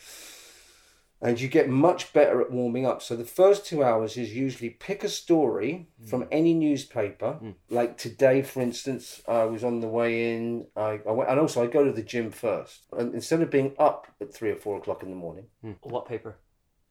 [1.23, 3.03] And you get much better at warming up.
[3.03, 7.39] So the first two hours is usually pick a story from any newspaper.
[7.69, 10.69] Like today, for instance, I was on the way in.
[10.75, 12.87] I, I went, and also I go to the gym first.
[12.97, 15.49] And instead of being up at three or four o'clock in the morning,
[15.83, 16.37] What paper?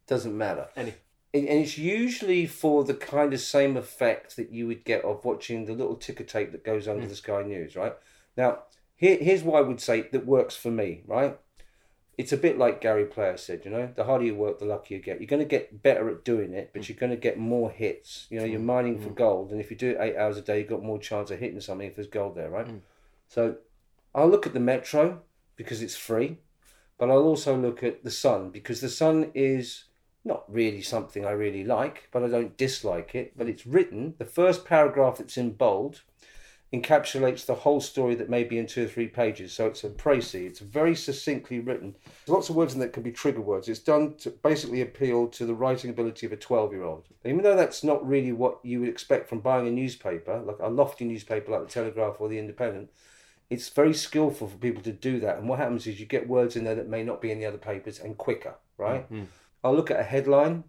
[0.10, 0.68] doesn't matter.
[0.76, 0.94] Any?
[1.34, 5.24] And and it's usually for the kind of same effect that you would get of
[5.24, 7.10] watching the little ticker tape that goes under hmm.
[7.10, 7.94] the Sky News, right?
[8.36, 8.60] Now,
[8.96, 11.38] here, here's what I would say that works for me, right?
[12.18, 14.98] It's a bit like Gary Player said, you know, the harder you work, the luckier
[14.98, 15.22] you get.
[15.22, 16.92] You're going to get better at doing it, but hmm.
[16.92, 18.28] you're going to get more hits.
[18.30, 18.66] You know, you're hmm.
[18.66, 21.00] mining for gold, and if you do it eight hours a day, you've got more
[21.00, 22.68] chance of hitting something if there's gold there, right?
[23.28, 23.58] So
[24.14, 25.22] I'll look at the Metro
[25.56, 26.38] because it's free,
[26.98, 29.86] but I'll also look at the Sun because the Sun is
[30.26, 33.34] not really something I really like, but I don't dislike it.
[33.38, 36.02] But it's written, the first paragraph that's in bold
[36.72, 39.54] encapsulates the whole story that may be in two or three pages.
[39.54, 41.96] So it's a précis, it's very succinctly written.
[42.06, 43.68] There's lots of words in that can be trigger words.
[43.68, 47.08] It's done to basically appeal to the writing ability of a 12 year old.
[47.26, 50.70] Even though that's not really what you would expect from buying a newspaper, like a
[50.70, 52.92] lofty newspaper like the Telegraph or the Independent,
[53.50, 55.40] it's very skillful for people to do that.
[55.40, 57.48] And what happens is you get words in there that may not be in the
[57.48, 59.12] other papers and quicker, right?
[59.12, 59.24] Mm-hmm.
[59.64, 60.66] I'll look at a headline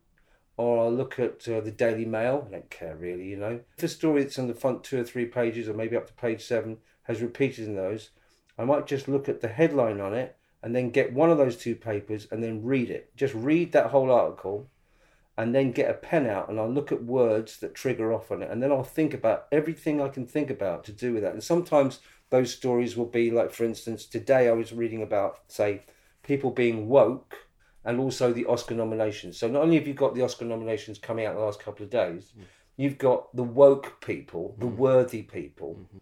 [0.56, 2.46] or I'll look at uh, the Daily Mail.
[2.48, 3.60] I don't care really, you know.
[3.76, 6.12] If a story that's on the front two or three pages or maybe up to
[6.14, 8.10] page seven has repeated in those,
[8.58, 11.56] I might just look at the headline on it and then get one of those
[11.56, 13.16] two papers and then read it.
[13.16, 14.68] Just read that whole article
[15.38, 18.42] and then get a pen out and I'll look at words that trigger off on
[18.42, 21.32] it and then I'll think about everything I can think about to do with that.
[21.32, 25.84] And sometimes those stories will be like, for instance, today I was reading about, say,
[26.22, 27.46] people being woke
[27.84, 29.38] and also the Oscar nominations.
[29.38, 31.90] So not only have you got the Oscar nominations coming out the last couple of
[31.90, 32.44] days, mm.
[32.76, 34.76] you've got the woke people, the mm-hmm.
[34.76, 35.98] worthy people, mm-hmm.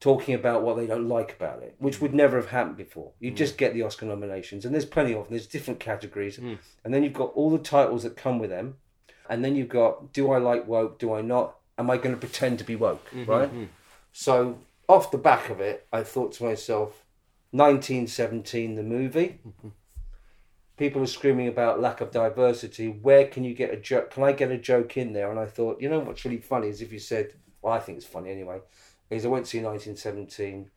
[0.00, 2.16] talking about what they don't like about it, which would mm.
[2.16, 3.12] never have happened before.
[3.20, 3.36] You mm.
[3.36, 5.26] just get the Oscar nominations, and there's plenty of them.
[5.30, 8.76] There's different categories, and then you've got all the titles that come with them,
[9.28, 10.98] and then you've got do I like woke?
[10.98, 11.56] Do I not?
[11.78, 13.04] Am I going to pretend to be woke?
[13.10, 13.50] Mm-hmm, right.
[14.12, 17.04] So off the back of it, I thought to myself,
[17.50, 19.40] 1917, the movie.
[20.82, 22.88] People are screaming about lack of diversity.
[22.88, 24.10] Where can you get a joke?
[24.10, 25.30] Can I get a joke in there?
[25.30, 27.98] And I thought, you know what's really funny is if you said, well, I think
[27.98, 28.58] it's funny anyway.
[29.08, 30.68] Is I went to see 1917,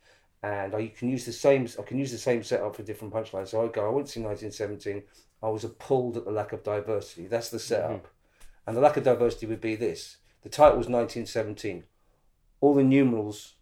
[0.43, 1.67] and I can use the same.
[1.79, 3.47] I can use the same setup for different punchlines.
[3.47, 5.01] So I go, I went to see 1917.
[5.41, 7.25] I was appalled at the lack of diversity.
[7.25, 8.67] That's the setup, mm-hmm.
[8.67, 10.17] and the lack of diversity would be this.
[10.43, 11.83] The title was 1917.
[12.61, 13.54] All the numerals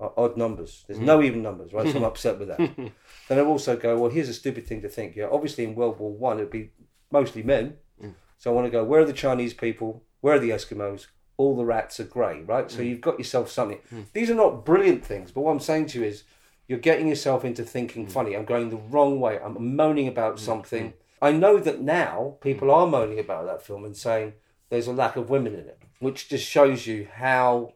[0.00, 0.84] are odd numbers.
[0.86, 1.04] There's mm.
[1.04, 1.90] no even numbers, right?
[1.90, 2.58] So I'm upset with that.
[2.58, 5.14] then I also go, well, here's a stupid thing to think.
[5.14, 6.70] Yeah, obviously in World War One it'd be
[7.10, 7.76] mostly men.
[8.02, 8.14] Mm.
[8.38, 10.02] So I want to go, where are the Chinese people?
[10.20, 11.06] Where are the Eskimos?
[11.36, 12.70] All the rats are grey, right?
[12.70, 12.88] So mm.
[12.88, 13.78] you've got yourself something.
[14.12, 16.24] These are not brilliant things, but what I'm saying to you is
[16.70, 18.36] you're getting yourself into thinking funny.
[18.36, 19.38] I'm going the wrong way.
[19.38, 20.92] I'm moaning about something.
[21.20, 24.34] I know that now people are moaning about that film and saying
[24.70, 27.74] there's a lack of women in it, which just shows you how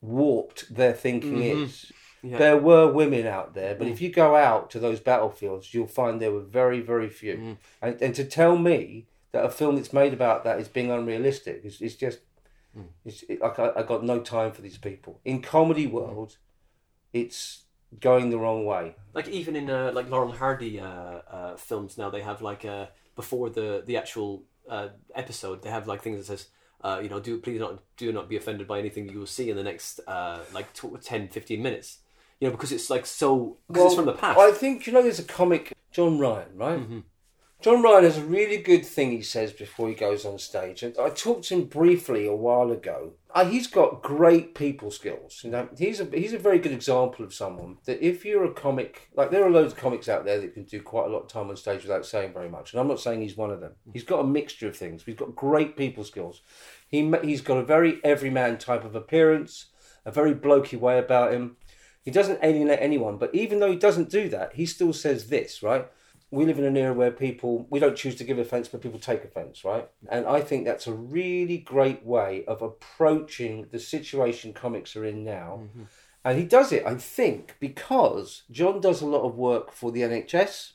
[0.00, 1.92] warped their thinking is.
[2.22, 6.20] There were women out there, but if you go out to those battlefields, you'll find
[6.20, 7.56] there were very, very few.
[7.80, 11.62] And, and to tell me that a film that's made about that is being unrealistic
[11.64, 12.18] is, is just,
[13.06, 15.20] it's, it, like I, I got no time for these people.
[15.24, 16.36] In comedy world,
[17.14, 17.64] it's
[17.98, 18.96] going the wrong way.
[19.14, 22.86] Like even in uh, like Laurel Hardy uh, uh, films now, they have like uh,
[23.16, 26.48] before the the actual uh, episode, they have like things that says.
[26.82, 29.50] Uh, you know, do please not do not be offended by anything you will see
[29.50, 31.98] in the next uh, like tw 10, 15 minutes.
[32.40, 34.38] You know, because it's like so because it's from the past.
[34.38, 37.02] I think you know there's a comic John Ryan, right?
[37.62, 40.82] John Ryan has a really good thing he says before he goes on stage.
[40.82, 43.12] And I talked to him briefly a while ago.
[43.34, 45.42] Uh, he's got great people skills.
[45.44, 48.54] You know, he's a he's a very good example of someone that if you're a
[48.54, 51.24] comic, like there are loads of comics out there that can do quite a lot
[51.24, 52.72] of time on stage without saying very much.
[52.72, 53.74] And I'm not saying he's one of them.
[53.92, 55.02] He's got a mixture of things.
[55.04, 56.40] He's got great people skills.
[56.88, 59.66] He he's got a very everyman type of appearance,
[60.06, 61.56] a very blokey way about him.
[62.02, 65.62] He doesn't alienate anyone, but even though he doesn't do that, he still says this,
[65.62, 65.86] right?
[66.30, 69.00] We live in an era where people, we don't choose to give offence, but people
[69.00, 69.88] take offence, right?
[70.08, 75.24] And I think that's a really great way of approaching the situation comics are in
[75.24, 75.62] now.
[75.62, 75.82] Mm-hmm.
[76.24, 80.02] And he does it, I think, because John does a lot of work for the
[80.02, 80.72] NHS.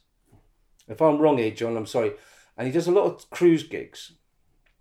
[0.88, 2.13] If I'm wrong here, John, I'm sorry.
[2.58, 4.13] And he does a lot of cruise gigs,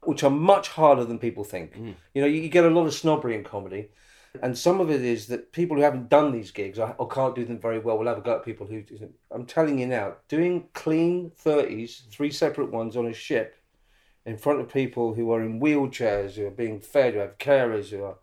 [0.03, 1.77] which are much harder than people think.
[1.77, 1.95] Mm.
[2.15, 3.91] You know, you, you get a lot of snobbery in comedy.
[4.43, 7.37] And some of it is that people who haven't done these gigs or, or can't
[7.37, 8.83] do them very well will have a go at people who.
[9.31, 13.57] I'm telling you now, doing clean 30s, three separate ones on a ship
[14.27, 17.91] in front of people who are in wheelchairs, who are being fed, who have carers,
[17.91, 18.17] who are.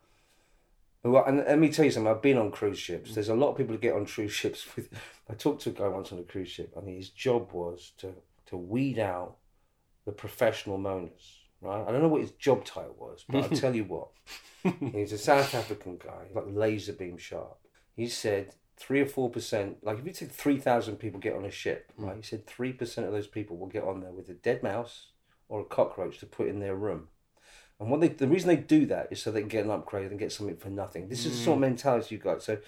[1.04, 3.12] Who are and let me tell you something, I've been on cruise ships.
[3.12, 3.14] Mm.
[3.16, 4.90] There's a lot of people who get on cruise ships with.
[5.30, 8.14] I talked to a guy once on a cruise ship, and his job was to,
[8.48, 9.38] to weed out
[10.06, 11.88] the professional moaners, right?
[11.88, 14.10] I don't know what his job title was, but I'll tell you what.
[14.94, 17.58] He's a South African guy, like laser beam sharp.
[17.96, 21.52] He said three or four percent, like if you take 3,000 people get on a
[21.52, 22.08] ship, mm.
[22.08, 22.18] right?
[22.18, 25.08] He said 3% of those people will get on there with a dead mouse
[25.50, 27.08] or a cockroach to put in their room.
[27.80, 30.12] And what they, the reason they do that is so they can get an upgrade
[30.12, 31.10] and get something for nothing.
[31.10, 31.70] This is the sort of mm.
[31.70, 32.44] mentality you've got.
[32.44, 32.60] So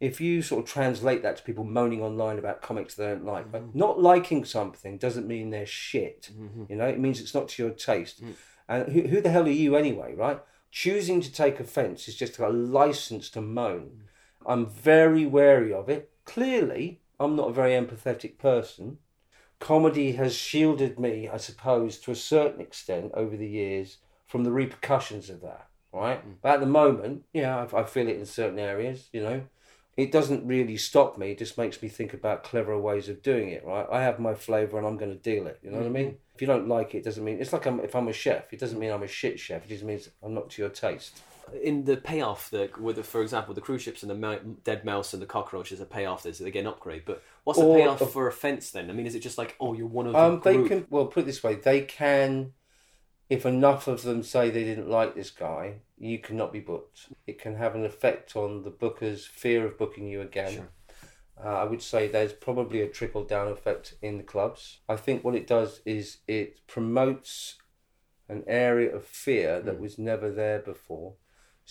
[0.00, 3.52] if you sort of translate that to people moaning online about comics they don't like,
[3.52, 3.78] but mm-hmm.
[3.78, 6.30] not liking something doesn't mean they're shit.
[6.32, 6.64] Mm-hmm.
[6.70, 8.24] You know, it means it's not to your taste.
[8.24, 8.34] Mm.
[8.68, 10.40] And who, who the hell are you anyway, right?
[10.70, 13.90] Choosing to take offence is just a license to moan.
[13.90, 14.00] Mm.
[14.46, 16.10] I'm very wary of it.
[16.24, 18.98] Clearly, I'm not a very empathetic person.
[19.58, 24.52] Comedy has shielded me, I suppose, to a certain extent over the years from the
[24.52, 26.26] repercussions of that, right?
[26.26, 26.36] Mm.
[26.40, 29.42] But at the moment, yeah, I, I feel it in certain areas, you know.
[29.96, 33.50] It doesn't really stop me, it just makes me think about cleverer ways of doing
[33.50, 33.86] it, right?
[33.90, 36.16] I have my flavour and I'm going to deal it, you know what I mean?
[36.34, 38.52] If you don't like it, it doesn't mean, it's like I'm, if I'm a chef,
[38.52, 41.20] it doesn't mean I'm a shit chef, it just means I'm not to your taste.
[41.62, 44.84] in the payoff, the with the, for example, the cruise ships and the mou- dead
[44.84, 46.22] mouse and the cockroach is a payoff.
[46.22, 48.88] There's they get an upgrade, but what's the Or- payoff for offence then?
[48.88, 50.68] I mean, is it just like oh, you're one of the Um, they group?
[50.68, 52.52] can well put it this way: they can,
[53.30, 57.12] if enough of them say they didn't like this guy, you cannot be booked.
[57.28, 60.68] It can have an effect on the booker's fear of booking you again.
[61.42, 64.80] Uh, I would say there's probably a trickle down effect in the clubs.
[64.88, 67.56] I think what it does is it promotes
[68.28, 71.14] an area of fear that was never there before.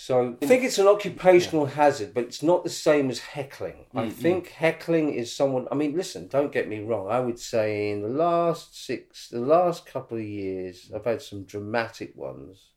[0.01, 3.85] So I think it's an occupational hazard, but it's not the same as heckling.
[3.93, 5.67] I think heckling is someone.
[5.69, 7.09] I mean, listen, don't get me wrong.
[7.11, 11.43] I would say in the last six, the last couple of years, I've had some
[11.43, 12.69] dramatic ones,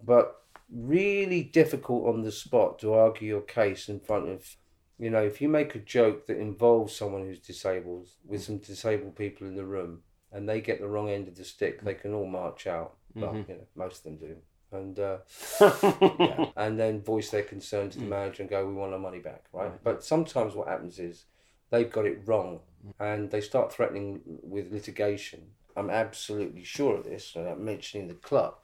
[0.00, 0.40] but
[0.72, 4.56] really difficult on the spot to argue your case in front of.
[5.00, 9.16] You know, if you make a joke that involves someone who's disabled with some disabled
[9.16, 12.14] people in the room, and they get the wrong end of the stick, they can
[12.14, 12.94] all march out.
[13.16, 13.50] Well, mm-hmm.
[13.50, 14.36] you know, most of them do,
[14.72, 15.18] and uh,
[15.60, 18.10] yeah, and then voice their concern to the hmm.
[18.10, 19.72] manager and go, "We want our money back," right?
[19.82, 21.24] But sometimes what happens is
[21.70, 22.60] they've got it wrong,
[22.98, 25.42] and they start threatening with litigation.
[25.76, 27.36] I'm absolutely sure of this.
[27.36, 28.54] And I'm mentioning the club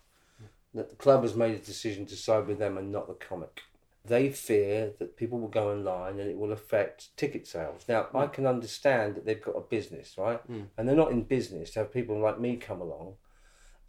[0.75, 3.62] that the club has made a decision to side with them and not the comic.
[4.05, 7.85] They fear that people will go online and it will affect ticket sales.
[7.88, 8.33] Now, I hmm.
[8.33, 10.41] can understand that they've got a business, right?
[10.41, 10.62] Hmm.
[10.77, 13.15] And they're not in business to have people like me come along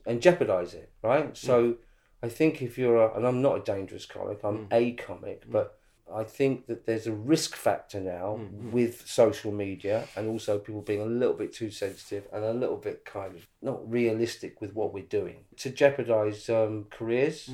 [0.05, 1.35] and jeopardize it, right?
[1.35, 1.77] So
[2.23, 4.67] I think if you're a, and I'm not a dangerous comic, I'm mm.
[4.71, 5.51] a comic, mm.
[5.51, 5.77] but
[6.11, 8.71] I think that there's a risk factor now mm.
[8.71, 12.77] with social media and also people being a little bit too sensitive and a little
[12.77, 17.49] bit kind of not realistic with what we're doing to jeopardize um, careers.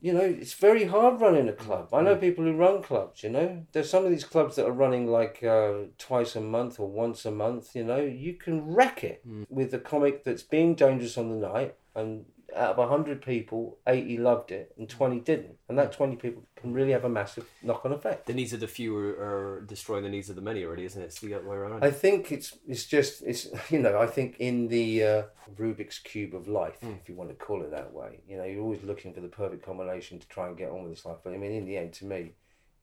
[0.00, 1.90] You know, it's very hard running a club.
[1.92, 3.64] I know people who run clubs, you know.
[3.70, 7.24] There's some of these clubs that are running like uh, twice a month or once
[7.24, 8.00] a month, you know.
[8.00, 12.24] You can wreck it with a comic that's being dangerous on the night and
[12.56, 15.56] out of 100 people, 80 loved it and 20 didn't.
[15.68, 18.26] And that 20 people can really have a massive knock on effect.
[18.26, 21.00] the needs of the few are, are destroying the needs of the many already, isn't
[21.00, 21.06] it?
[21.06, 21.84] It's the other way around.
[21.84, 25.22] I think it's it's just it's you know I think in the uh,
[25.56, 28.62] Rubik's cube of life, if you want to call it that way, you know you're
[28.62, 31.18] always looking for the perfect combination to try and get on with this life.
[31.24, 32.32] But I mean, in the end, to me,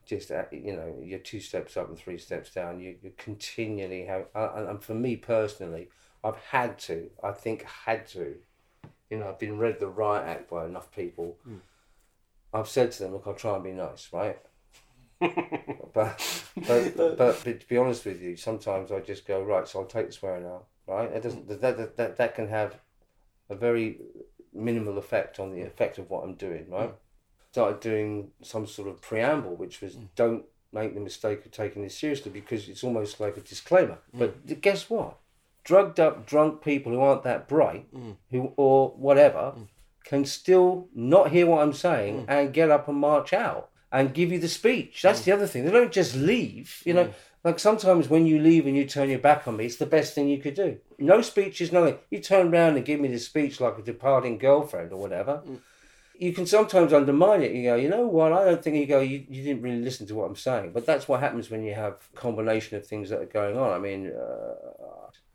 [0.06, 2.80] just uh, you know you're two steps up and three steps down.
[2.80, 5.90] You you continually have, uh, and for me personally,
[6.24, 7.10] I've had to.
[7.24, 8.36] I think had to.
[9.10, 11.38] You know, I've been read the Riot Act by enough people.
[11.43, 11.58] Hmm.
[12.54, 14.39] I've said to them, look, I'll try and be nice, right?
[15.19, 19.67] but, but, but, but to be honest with you, sometimes I just go right.
[19.67, 20.65] So I'll take the swearing out.
[20.88, 22.80] Right, it doesn't that, that that that can have
[23.48, 24.00] a very
[24.52, 26.65] minimal effect on the effect of what I'm doing.
[26.67, 26.95] Right, hmm.
[27.52, 30.06] started doing some sort of preamble, which was hmm.
[30.15, 34.00] don't make the mistake of taking this seriously because it's almost like a disclaimer.
[34.13, 35.17] But guess what?
[35.63, 38.15] Drugged up, drunk people who aren't that bright, mm.
[38.32, 39.67] who or whatever, mm.
[40.04, 42.26] can still not hear what I'm saying mm.
[42.28, 45.02] and get up and march out and give you the speech.
[45.02, 45.65] That's the other thing.
[45.65, 46.82] They don't just leave.
[46.86, 49.78] You know, like sometimes when you leave and you turn your back on me, it's
[49.78, 50.78] the best thing you could do.
[50.98, 51.98] No speech is nothing.
[52.12, 55.41] You turn around and give me the speech like a departing girlfriend or whatever.
[56.17, 57.54] You can sometimes undermine it.
[57.54, 58.34] You go, you know what?
[58.34, 59.00] I don't think you go.
[59.00, 60.74] You, you didn't really listen to what I'm saying.
[60.74, 63.72] But that's what happens when you have a combination of things that are going on.
[63.72, 64.54] I mean, uh,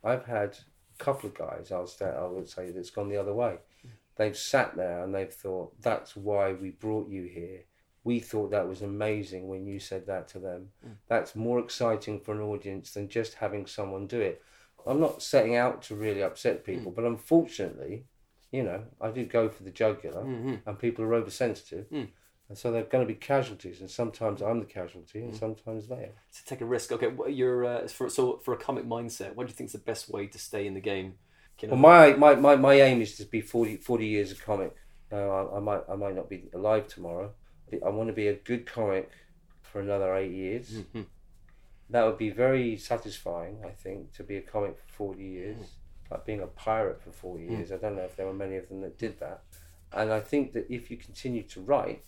[0.04, 0.56] I've had
[0.94, 1.72] a couple of guys.
[1.72, 3.56] I'll say, I would say that's gone the other way.
[4.16, 7.64] They've sat there and they've thought, that's why we brought you here.
[8.04, 10.68] We thought that was amazing when you said that to them.
[11.08, 14.42] That's more exciting for an audience than just having someone do it.
[14.86, 18.04] I'm not setting out to really upset people, but unfortunately,
[18.52, 20.56] you know, I do go for the jugular mm-hmm.
[20.66, 21.88] and people are oversensitive.
[21.90, 22.08] Mm.
[22.48, 25.38] And so there are going to be casualties, and sometimes I'm the casualty, and mm.
[25.38, 26.12] sometimes they are.
[26.36, 26.92] to take a risk.
[26.92, 29.34] Okay, what you're uh, for so for a comic mindset.
[29.34, 31.14] What do you think is the best way to stay in the game?
[31.60, 34.34] You know, Well, my, my, my, my aim is to be 40, 40 years a
[34.34, 34.74] comic.
[35.10, 37.32] Now, I, I might I might not be alive tomorrow.
[37.84, 39.10] I want to be a good comic
[39.62, 40.70] for another eight years.
[40.70, 41.02] Mm-hmm.
[41.90, 45.56] That would be very satisfying, I think, to be a comic for 40 years.
[45.56, 46.10] Mm.
[46.10, 47.50] Like being a pirate for 40 mm.
[47.50, 47.72] years.
[47.72, 49.42] I don't know if there were many of them that did that.
[49.92, 52.04] And I think that if you continue to write,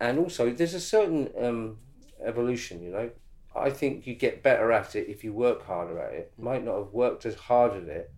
[0.00, 1.78] and also there's a certain um,
[2.24, 3.10] evolution, you know.
[3.54, 6.32] I think you get better at it if you work harder at it.
[6.38, 8.12] Might not have worked as hard at it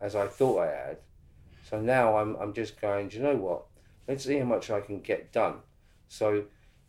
[0.00, 0.98] as I thought I had.
[1.70, 3.66] So now I'm I'm just going, do you know what?
[4.06, 5.56] Let's see how much I can get done.
[6.08, 6.44] So,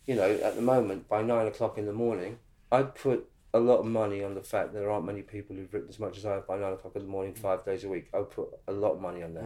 [0.06, 2.40] you know, at the moment, by nine o'clock in the morning,
[2.72, 5.74] I'd put a lot of money on the fact that there aren't many people who've
[5.74, 7.88] written as much as I have by nine o'clock in the morning, five days a
[7.88, 8.10] week.
[8.14, 9.44] I would put a lot of money on that.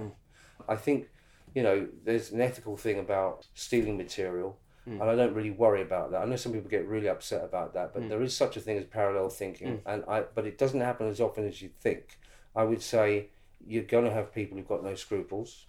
[0.67, 1.09] I think,
[1.53, 5.01] you know, there's an ethical thing about stealing material, hmm.
[5.01, 6.21] and I don't really worry about that.
[6.21, 8.09] I know some people get really upset about that, but hmm.
[8.09, 9.89] there is such a thing as parallel thinking, hmm.
[9.89, 12.19] and I, but it doesn't happen as often as you think.
[12.55, 13.27] I would say
[13.65, 15.65] you're going to have people who've got no scruples.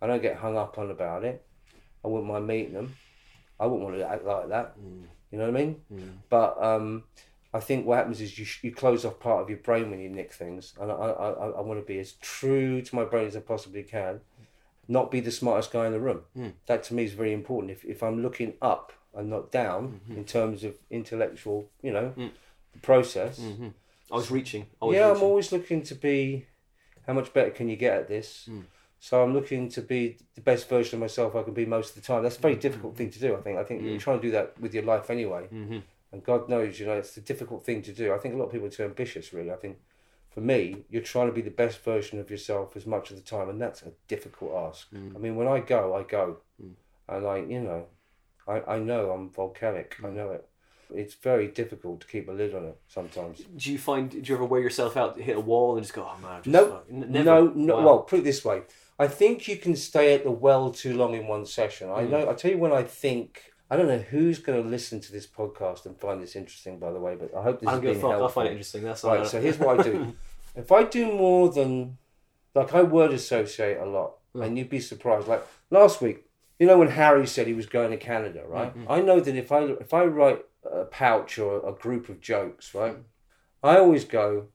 [0.00, 1.44] I don't get hung up on about it.
[2.04, 2.96] I wouldn't mind meeting them.
[3.58, 4.74] I wouldn't want to act like that.
[5.30, 5.80] You know what I mean?
[6.28, 7.04] But um,
[7.54, 10.00] I think what happens is you, sh- you close off part of your brain when
[10.00, 13.04] you nick things, and I, I, I, I want to be as true to my
[13.04, 14.20] brain as I possibly can.
[14.88, 16.22] Not be the smartest guy in the room.
[16.34, 16.48] Hmm.
[16.66, 17.70] That to me is very important.
[17.70, 20.18] If if I'm looking up and not down mm-hmm.
[20.18, 22.28] in terms of intellectual, you know, hmm.
[22.80, 23.38] process.
[23.38, 23.68] Mm-hmm.
[24.10, 24.66] I was reaching.
[24.80, 26.46] Always Yeah, I'm always looking to be
[27.06, 28.44] how much better can you get at this?
[28.46, 28.60] Hmm.
[29.00, 31.94] So I'm looking to be the best version of myself I can be most of
[31.96, 32.22] the time.
[32.22, 33.34] That's a very difficult thing to do.
[33.34, 33.58] I think.
[33.58, 35.48] I think you're trying to do that with your life anyway.
[35.52, 35.78] Mm-hmm.
[36.12, 38.12] And God knows, you know, it's a difficult thing to do.
[38.14, 39.32] I think a lot of people are too ambitious.
[39.32, 39.78] Really, I think
[40.32, 43.22] for me, you're trying to be the best version of yourself as much of the
[43.22, 44.90] time, and that's a difficult ask.
[44.92, 45.14] Mm.
[45.14, 46.72] I mean, when I go, I go, mm.
[47.08, 47.86] and I, you know,
[48.48, 49.96] I, I know I'm volcanic.
[50.02, 50.14] I mm.
[50.14, 50.48] know it.
[50.94, 53.42] It's very difficult to keep a lid on it sometimes.
[53.56, 54.10] Do you find?
[54.10, 56.42] Do you ever wear yourself out, hit a wall, and just go, "Oh man, I've
[56.42, 57.24] just No, fuck-" N- never.
[57.24, 57.76] no, no.
[57.76, 57.84] Wow.
[57.84, 58.62] Well, put it this way:
[58.98, 61.88] I think you can stay at the well too long in one session.
[61.88, 61.98] Mm.
[61.98, 62.30] I know.
[62.30, 63.51] I tell you when I think.
[63.72, 66.92] I don't know who's going to listen to this podcast and find this interesting, by
[66.92, 67.16] the way.
[67.18, 68.10] But I hope this I has don't give a been fuck.
[68.10, 68.26] helpful.
[68.26, 68.82] I'll find it interesting.
[68.82, 69.16] That's all.
[69.16, 69.26] Right.
[69.26, 70.14] So here's what I do.
[70.54, 71.96] if I do more than,
[72.54, 74.44] like, I word associate a lot, mm.
[74.44, 75.26] and you'd be surprised.
[75.26, 76.26] Like last week,
[76.58, 78.76] you know when Harry said he was going to Canada, right?
[78.76, 78.92] Mm-hmm.
[78.92, 82.74] I know that if I if I write a pouch or a group of jokes,
[82.74, 83.04] right, mm.
[83.62, 84.48] I always go.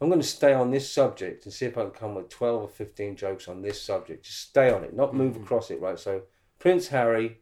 [0.00, 2.62] I'm going to stay on this subject and see if I can come with 12
[2.62, 4.24] or 15 jokes on this subject.
[4.24, 5.42] Just stay on it, not move mm-hmm.
[5.42, 5.98] across it, right?
[5.98, 6.22] So,
[6.58, 7.40] Prince Harry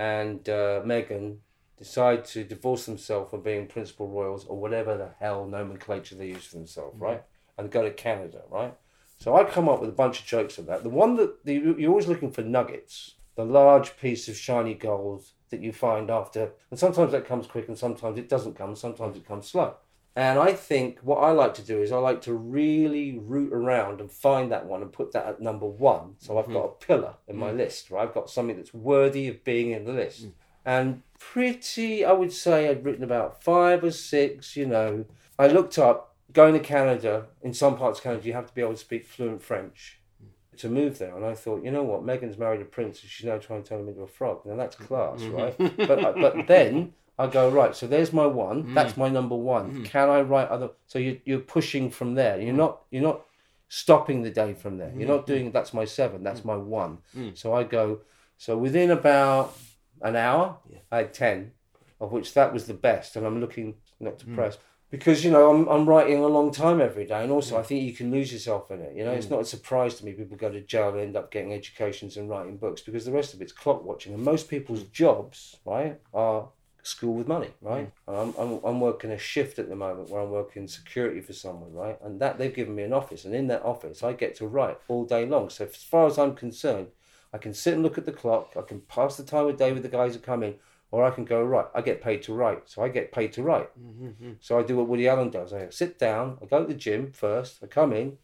[0.00, 1.36] and uh, Meghan
[1.76, 6.46] decide to divorce themselves from being principal royals or whatever the hell nomenclature they use
[6.46, 7.22] for themselves, right?
[7.58, 8.74] And go to Canada, right?
[9.18, 10.84] So I come up with a bunch of jokes of that.
[10.84, 15.26] The one that the, you're always looking for nuggets, the large piece of shiny gold
[15.50, 19.18] that you find after, and sometimes that comes quick and sometimes it doesn't come, sometimes
[19.18, 19.74] it comes slow.
[20.16, 24.00] And I think what I like to do is I like to really root around
[24.00, 26.14] and find that one and put that at number one.
[26.18, 26.54] So I've mm-hmm.
[26.54, 27.56] got a pillar in my mm.
[27.58, 28.02] list, right?
[28.02, 30.26] I've got something that's worthy of being in the list.
[30.26, 30.32] Mm.
[30.64, 35.04] And pretty, I would say I'd written about five or six, you know.
[35.38, 38.60] I looked up going to Canada, in some parts of Canada, you have to be
[38.60, 40.58] able to speak fluent French mm.
[40.58, 41.16] to move there.
[41.16, 43.68] And I thought, you know what, Meghan's married a prince and she's now trying to
[43.68, 44.44] turn him into a frog.
[44.44, 45.36] Now that's class, mm-hmm.
[45.36, 45.76] right?
[45.88, 48.58] but uh, but then I go, right, so there's my one.
[48.64, 48.74] Mm.
[48.74, 49.66] That's my number one.
[49.72, 49.84] Mm.
[49.84, 52.40] Can I write other so you you're pushing from there.
[52.40, 52.64] You're mm.
[52.64, 53.20] not you're not
[53.68, 54.92] stopping the day from there.
[54.96, 56.98] You're not doing that's my seven, that's my one.
[57.34, 58.00] So I go
[58.38, 59.56] so within about
[60.02, 60.44] an hour,
[60.90, 61.52] I had ten.
[62.00, 64.58] of which that was the best, and I'm looking not depressed.
[64.90, 67.84] Because you know I'm I'm writing a long time every day, and also I think
[67.84, 68.96] you can lose yourself in it.
[68.96, 71.30] You know, it's not a surprise to me people go to jail and end up
[71.30, 74.82] getting educations and writing books because the rest of it's clock watching, and most people's
[74.84, 76.48] jobs, right, are
[76.82, 77.92] school with money, right?
[78.08, 78.22] Mm.
[78.22, 81.72] I'm, I'm, I'm working a shift at the moment where I'm working security for someone,
[81.72, 81.98] right?
[82.02, 84.78] And that they've given me an office, and in that office, I get to write
[84.88, 85.50] all day long.
[85.50, 86.88] So, as far as I'm concerned,
[87.32, 89.72] I can sit and look at the clock, I can pass the time of day
[89.72, 90.56] with the guys who come in,
[90.90, 92.68] or I can go, right, I get paid to write.
[92.68, 93.70] So, I get paid to write.
[93.78, 96.66] Mm, mm, so, I do what Woody Allen does I sit down, I go to
[96.66, 98.18] the gym first, I come in,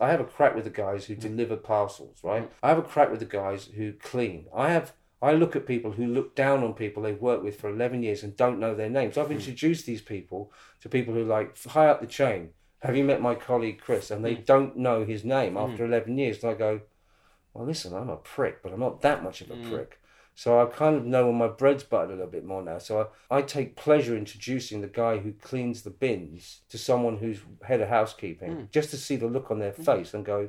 [0.00, 2.50] I have a crack with the guys who deliver parcels, right?
[2.62, 4.46] I have a crack with the guys who clean.
[4.54, 7.68] I have I look at people who look down on people they've worked with for
[7.68, 9.18] 11 years and don't know their names.
[9.18, 9.34] I've hmm.
[9.34, 12.50] introduced these people to people who like high up the chain.
[12.80, 14.10] Have you met my colleague Chris?
[14.10, 14.42] And they hmm.
[14.44, 15.58] don't know his name hmm.
[15.58, 16.42] after 11 years.
[16.42, 16.80] And I go,
[17.52, 20.00] well, listen, I'm a prick, but I'm not that much of a prick.
[20.34, 22.78] So I kind of know when my bread's buttered a little bit more now.
[22.78, 27.40] So I, I take pleasure introducing the guy who cleans the bins to someone who's
[27.64, 30.48] head of housekeeping, just to see the look on their face and go,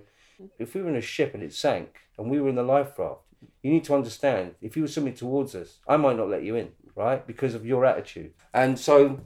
[0.57, 2.97] if we were in a ship and it sank and we were in the life
[2.97, 3.21] raft,
[3.61, 6.55] you need to understand if you were swimming towards us, I might not let you
[6.55, 7.25] in, right?
[7.25, 8.33] Because of your attitude.
[8.53, 9.21] And so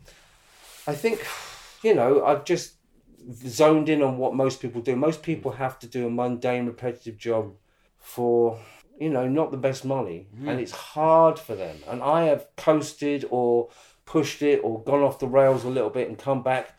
[0.87, 1.25] I think,
[1.83, 2.75] you know, I've just
[3.47, 4.95] zoned in on what most people do.
[4.95, 7.53] Most people have to do a mundane, repetitive job
[7.97, 8.59] for,
[8.99, 10.27] you know, not the best money.
[10.37, 10.49] Hmm.
[10.49, 11.77] And it's hard for them.
[11.87, 13.69] And I have coasted or
[14.05, 16.74] pushed it or gone off the rails a little bit and come back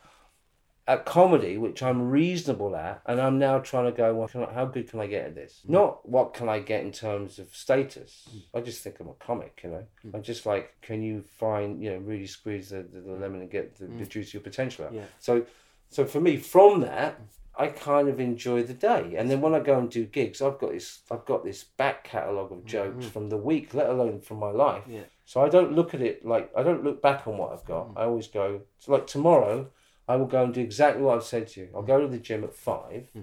[0.89, 4.53] at comedy, which I'm reasonable at, and I'm now trying to go, well, can I,
[4.53, 5.63] how good can I get at this?
[5.67, 5.71] Mm.
[5.71, 8.29] Not what can I get in terms of status.
[8.33, 8.43] Mm.
[8.55, 9.85] I just think I'm a comic, you know.
[10.07, 10.15] Mm.
[10.15, 13.51] I'm just like, can you find, you know, really squeeze the, the, the lemon and
[13.51, 14.95] get the, the juice of your potential out?
[14.95, 15.07] Yeah.
[15.19, 15.45] So,
[15.91, 17.21] so for me, from that,
[17.59, 20.59] I kind of enjoy the day, and then when I go and do gigs, I've
[20.59, 23.09] got this, I've got this back catalogue of jokes mm-hmm.
[23.09, 24.83] from the week, let alone from my life.
[24.87, 25.05] Yeah.
[25.25, 27.93] So I don't look at it like I don't look back on what I've got.
[27.97, 28.61] I always go.
[28.79, 29.69] So like tomorrow,
[30.09, 31.69] I will go and do exactly what I've said to you.
[31.75, 33.23] I'll go to the gym at five, hmm.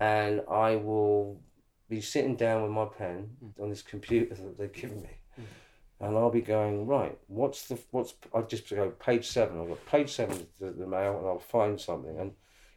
[0.00, 1.40] and I will
[1.88, 3.62] be sitting down with my pen hmm.
[3.62, 5.42] on this computer that they've given me, hmm.
[6.00, 7.18] and I'll be going right.
[7.26, 8.14] What's the what's?
[8.32, 9.60] I just go page seven.
[9.60, 12.16] I've got page seven of the, the mail, and I'll find something.
[12.18, 12.32] And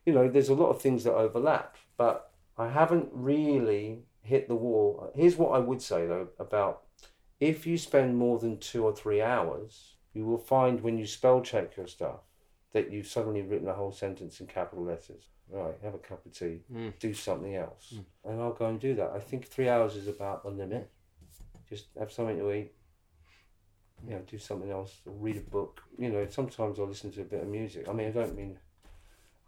[0.05, 4.55] you know, there's a lot of things that overlap, but I haven't really hit the
[4.55, 5.11] wall.
[5.15, 6.83] Here's what I would say though about
[7.39, 11.41] if you spend more than two or three hours, you will find when you spell
[11.41, 12.19] check your stuff
[12.73, 15.23] that you've suddenly written a whole sentence in capital letters.
[15.49, 16.89] Right, have a cup of tea, hmm.
[16.97, 17.93] do something else.
[17.93, 18.31] Hmm.
[18.31, 19.11] And I'll go and do that.
[19.13, 20.89] I think three hours is about the limit.
[21.67, 22.71] Just have something to eat,
[24.07, 25.81] you know, do something else, or read a book.
[25.97, 27.89] You know, sometimes I'll listen to a bit of music.
[27.89, 28.59] I mean, I don't mean,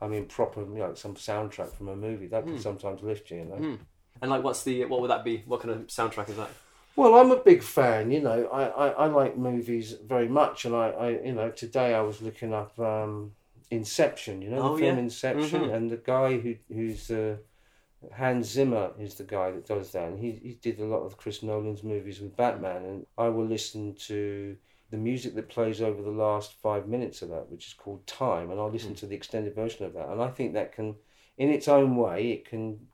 [0.01, 2.27] I mean proper, you know, like some soundtrack from a movie.
[2.27, 2.61] That can hmm.
[2.61, 3.77] sometimes lift you, you know.
[4.21, 5.43] And like, what's the what would that be?
[5.45, 6.49] What kind of soundtrack is that?
[6.95, 8.11] Well, I'm a big fan.
[8.11, 11.93] You know, I, I, I like movies very much, and I, I you know today
[11.95, 13.31] I was looking up um,
[13.71, 14.41] Inception.
[14.41, 15.03] You know Oh, the film yeah.
[15.03, 15.73] Inception, Mhm.
[15.73, 17.37] and the guy who who's uh,
[18.15, 21.17] Hans Zimmer is the guy that does that, and he he did a lot of
[21.17, 24.55] Chris Nolan's movies with Batman, and I will listen to
[24.91, 28.51] the music that plays over the last five minutes of that, which is called Time,
[28.51, 30.95] and I'll listen to the extended version of that, and I think that can,
[31.39, 32.87] in its own way, it can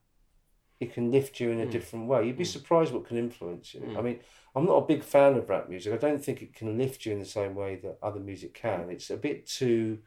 [0.79, 1.71] it can lift you in a mm.
[1.71, 2.25] different way.
[2.25, 2.47] You'd be mm.
[2.47, 3.81] surprised what can influence you.
[3.81, 3.97] Mm.
[3.97, 4.19] I mean,
[4.55, 5.93] I'm not a big fan of rap music.
[5.93, 8.89] I don't think it can lift you in the same way that other music can.
[8.89, 9.99] It's a bit too.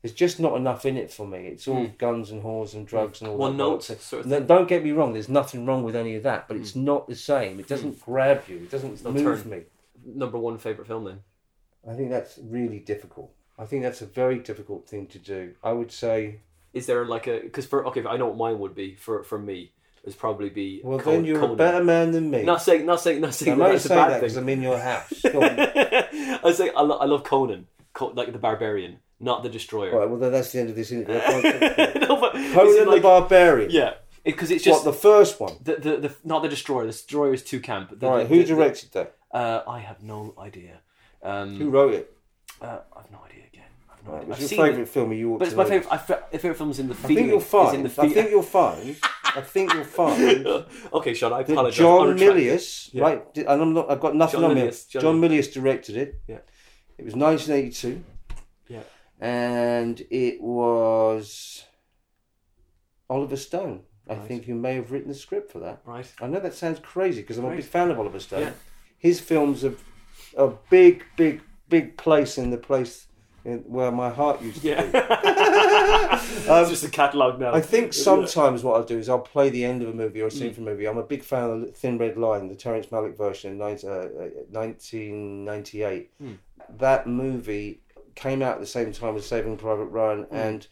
[0.00, 1.46] There's just not enough in it for me.
[1.46, 3.62] It's all guns and whores and drugs and all One that.
[3.62, 5.12] note sort of don't get me wrong.
[5.12, 7.60] There's nothing wrong with any of that, but it's not the same.
[7.60, 8.56] It doesn't grab you.
[8.56, 9.50] It doesn't move turn.
[9.50, 9.62] me.
[10.04, 11.20] Number one favorite film then?
[11.88, 13.32] I think that's really difficult.
[13.58, 15.54] I think that's a very difficult thing to do.
[15.62, 16.40] I would say.
[16.72, 19.38] Is there like a because for okay, I know what mine would be for for
[19.38, 19.72] me.
[20.04, 21.54] It'd probably be Well, Con- then you're Conan.
[21.54, 22.42] a better man than me.
[22.42, 24.48] Not saying, not saying, not saying I'm that only that's a bad that because I'm
[24.48, 25.12] in your house.
[25.24, 29.96] I say I, lo- I love Conan, Co- like the barbarian, not the destroyer.
[29.96, 31.20] Right, well, then that's the end of this interview.
[31.20, 33.70] Conan no, but is the like, Barbarian.
[33.70, 33.94] yeah,
[34.24, 35.54] because it's just What, the first one?
[35.62, 36.82] the, the the not the destroyer.
[36.86, 37.98] The destroyer is too camp.
[37.98, 39.14] The, right, the- who the- directed that?
[39.32, 40.80] Uh, I have no idea.
[41.22, 42.12] Um, Who wrote it?
[42.60, 43.64] uh, I've no idea again.
[43.90, 44.28] I've no Right, idea.
[44.30, 45.92] what's I've your favourite it, film you ought but it's my favorite.
[45.92, 47.86] I, fe- my favorite film is in the I think you'll is find.
[47.86, 48.96] I think you'll find.
[49.34, 50.46] I think you'll find
[50.92, 51.32] okay, Sean.
[51.32, 51.76] I apologize.
[51.78, 52.36] John I'll retract it.
[52.36, 53.02] Milius, Yeah.
[53.02, 53.24] right?
[53.36, 53.90] And I'm not.
[53.90, 54.56] I've got nothing John on.
[54.56, 56.20] Milius, John John Milius directed it.
[56.26, 56.38] Yeah.
[56.98, 58.04] It was 1982.
[58.68, 58.80] Yeah.
[59.20, 61.64] And it was
[63.08, 63.82] Oliver Stone.
[64.08, 64.26] I Right.
[64.28, 65.80] think who may have written the script for that.
[65.84, 66.10] Right.
[66.20, 68.40] I know that sounds crazy because I'm a big fan of Oliver Stone.
[68.42, 68.52] Yeah.
[68.98, 69.78] His films have
[70.36, 73.06] a big, big, big place in the place
[73.44, 74.82] in, where my heart used to Yeah.
[74.84, 74.98] be.
[76.48, 77.52] Um, it's just a catalogue now.
[77.52, 80.26] I think sometimes what I'll do is I'll play the end of a movie or
[80.26, 80.54] a scene mm.
[80.54, 80.86] from a movie.
[80.86, 84.28] I'm a big fan of Thin Red Line, the Terrence Malick version in uh, uh,
[84.50, 86.10] 19, uh, 1998.
[86.20, 86.38] Mm.
[86.78, 87.80] that movie
[88.14, 90.32] came out at the same time as Saving Private Ryan mm.
[90.32, 90.66] and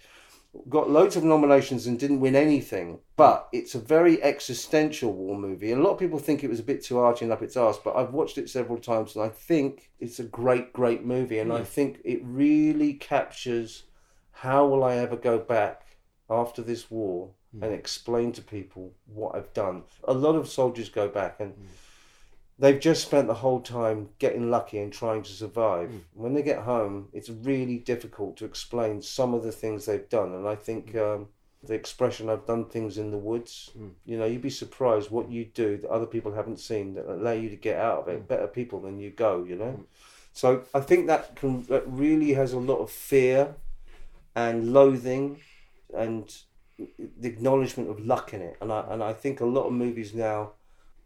[0.68, 3.00] got loads of nominations and didn't win anything.
[3.16, 3.58] But hmm.
[3.58, 5.72] it's a very existential war movie.
[5.72, 7.56] And a lot of people think it was a bit too arty and up its
[7.56, 11.38] arse, but I've watched it several times and I think it's a great, great movie.
[11.38, 11.64] And I hmm.
[11.64, 13.84] think it really captures
[14.32, 15.82] how will I ever go back
[16.28, 17.62] after this war hmm.
[17.62, 19.84] and explain to people what I've done.
[20.04, 21.54] A lot of soldiers go back and
[22.60, 25.88] they've just spent the whole time getting lucky and trying to survive.
[25.88, 25.98] Hmm.
[26.14, 30.34] When they get home, it's really difficult to explain some of the things they've done.
[30.34, 30.98] And I think hmm.
[30.98, 31.28] um,
[31.62, 33.88] the expression "I've done things in the woods," hmm.
[34.04, 37.32] you know, you'd be surprised what you do that other people haven't seen that allow
[37.32, 38.28] you to get out of it.
[38.28, 39.84] Better people than you go, you know.
[40.32, 43.56] So I think that can that really has a lot of fear
[44.34, 45.40] and loathing
[45.94, 46.32] and
[46.78, 48.56] the acknowledgement of luck in it.
[48.60, 50.52] And I and I think a lot of movies now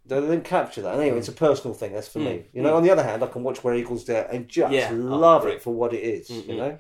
[0.07, 0.95] they don't capture that.
[0.95, 1.93] And anyway, it's a personal thing.
[1.93, 2.47] That's for me.
[2.53, 2.77] You know.
[2.77, 4.91] On the other hand, I can watch Where Eagles Dare and just Yeah.
[4.93, 6.31] Oh, love it for what it is.
[6.31, 6.79] You know.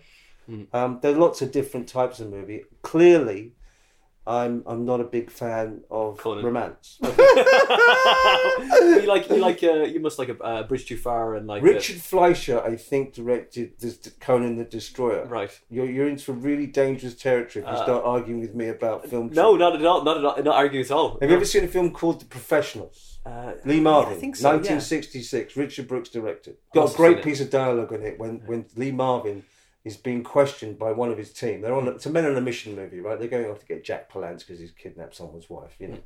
[0.72, 2.64] Um, there are lots of different types of movie.
[2.82, 3.52] Clearly,
[4.26, 6.44] I'm I'm not a big fan of Conan.
[6.44, 6.98] romance.
[7.02, 7.10] you
[9.06, 11.66] like you like uh, you must like a uh, Bridge Too Far and like uh,
[11.66, 15.26] Richard Fleischer, I think, directed this Conan the Destroyer.
[15.26, 15.50] right.
[15.70, 19.30] You're, you're into really dangerous territory if you Uh, start arguing with me about film.
[19.32, 20.04] No, not at all.
[20.04, 20.36] Not at all.
[20.42, 21.18] Not arguing at all.
[21.20, 23.18] Have you ever seen a film called The Professionals?
[23.26, 24.56] Uh, Lee Marvin, I think so, yeah.
[24.56, 25.56] 1966.
[25.56, 26.56] Richard Brooks directed.
[26.74, 27.24] Got a great seen it.
[27.24, 29.44] piece of dialogue in it when, when Lee Marvin
[29.84, 31.60] is being questioned by one of his team.
[31.60, 31.88] They're on.
[31.88, 33.18] It's a men on a mission movie, right?
[33.18, 35.98] They're going off to get Jack Palance because he's kidnapped someone's wife, you know.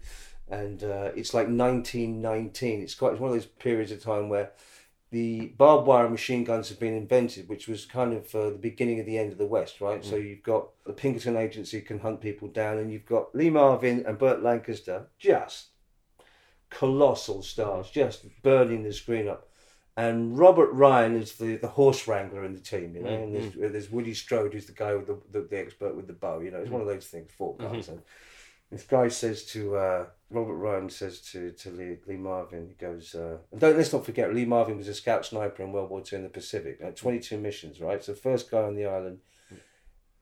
[0.51, 2.83] And uh, it's like 1919.
[2.83, 4.51] It's quite it's one of those periods of time where
[5.11, 8.59] the barbed wire and machine guns have been invented, which was kind of uh, the
[8.59, 10.05] beginning of the end of the West, right?
[10.05, 14.05] So you've got the Pinkerton Agency can hunt people down, and you've got Lee Marvin
[14.07, 15.69] and Burt Lancaster just
[16.71, 19.48] colossal stars, just burning the screen up.
[19.99, 23.11] And Robert Ryan is the, the horse wrangler in the team, you know.
[23.11, 23.73] Mm, and there's, mm.
[23.73, 26.53] there's Woody Strode, who's the guy with the, the, the expert with the bow, you
[26.53, 26.59] know.
[26.59, 26.95] It's one of mm.
[26.95, 27.75] those things, four mm-hmm.
[27.75, 27.89] guys.
[27.89, 28.03] And
[28.71, 33.13] this guy says to uh, Robert Ryan says to to Lee, Lee Marvin, he goes,
[33.17, 36.01] uh, and don't let's not forget Lee Marvin was a scout sniper in World War
[36.01, 38.05] Two in the Pacific, like twenty two missions, right?
[38.05, 39.19] So first guy on the island.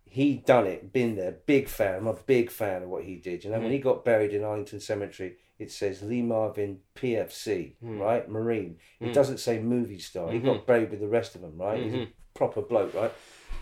[0.09, 1.97] He done it, been there, big fan.
[1.99, 3.45] I'm a big fan of what he did.
[3.45, 7.99] You know, when he got buried in Arlington Cemetery, it says Lee Marvin PFC, hmm.
[7.99, 8.29] right?
[8.29, 8.77] Marine.
[9.01, 9.13] It hmm.
[9.13, 10.31] doesn't say movie star.
[10.31, 10.67] He got mm-hmm.
[10.67, 11.83] buried with the rest of them, right?
[11.83, 12.11] He's a mm-hmm.
[12.35, 13.13] proper bloke, right?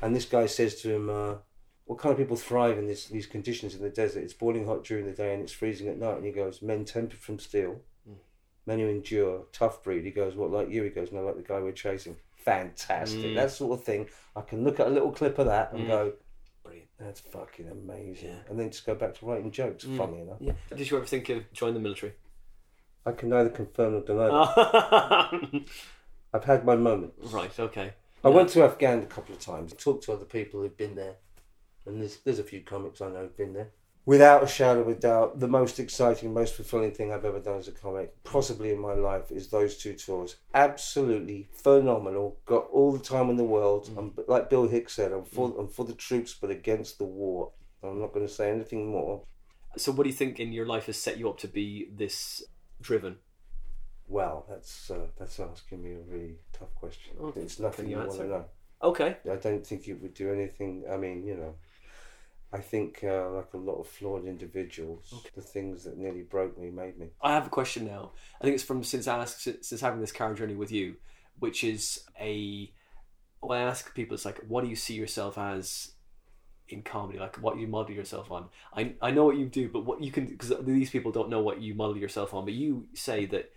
[0.02, 1.34] And this guy says to him, uh,
[1.84, 4.24] what kind of people thrive in this, these conditions in the desert?
[4.24, 6.16] It's boiling hot during the day and it's freezing at night.
[6.16, 8.14] And he goes, men tempered from steel, hmm.
[8.66, 10.04] men who endure, tough breed.
[10.04, 10.82] He goes, what, like you?
[10.82, 12.16] He goes, no, like the guy we're chasing.
[12.36, 13.34] Fantastic.
[13.36, 14.08] That sort of thing.
[14.36, 16.18] I can look at a little clip of that and go, Brilliant.
[16.98, 18.36] That's fucking amazing.
[18.48, 19.96] And then just go back to writing jokes, mm.
[19.96, 20.38] funny enough.
[20.40, 20.52] Yeah.
[20.74, 22.14] Did you ever think of joining the military?
[23.06, 25.64] I can neither confirm nor deny that.
[26.34, 27.32] I've had my moments.
[27.32, 27.58] right.
[27.58, 27.92] Okay.
[28.24, 31.16] I went to Afghan a couple of times, talked to other people who've been there,
[31.84, 33.70] and there's there's a few comics I know who've been there.
[34.06, 37.58] Without a shadow of a doubt, the most exciting, most fulfilling thing I've ever done
[37.58, 40.36] as a comic, possibly in my life, is those two tours.
[40.52, 42.38] Absolutely phenomenal.
[42.44, 43.88] Got all the time in the world.
[43.96, 47.52] I'm, like Bill Hicks said, I'm for, I'm for the troops, but against the war.
[47.82, 49.24] I'm not going to say anything more.
[49.76, 52.44] So, what do you think in your life has set you up to be this
[52.80, 53.16] driven?
[54.06, 57.14] Well, that's uh, that's asking me a really tough question.
[57.36, 58.44] it's nothing you you, want to know.
[58.82, 59.16] Okay.
[59.30, 60.84] I don't think it would do anything.
[60.90, 61.54] I mean, you know,
[62.54, 66.70] I think uh, like a lot of flawed individuals, the things that nearly broke me
[66.70, 67.08] made me.
[67.20, 68.12] I have a question now.
[68.40, 70.94] I think it's from since I asked since having this car journey with you,
[71.40, 72.72] which is a.
[73.40, 75.94] When I ask people, it's like, what do you see yourself as
[76.68, 77.18] in comedy?
[77.18, 78.46] Like, what you model yourself on?
[78.72, 81.42] I I know what you do, but what you can because these people don't know
[81.42, 82.44] what you model yourself on.
[82.44, 83.50] But you say that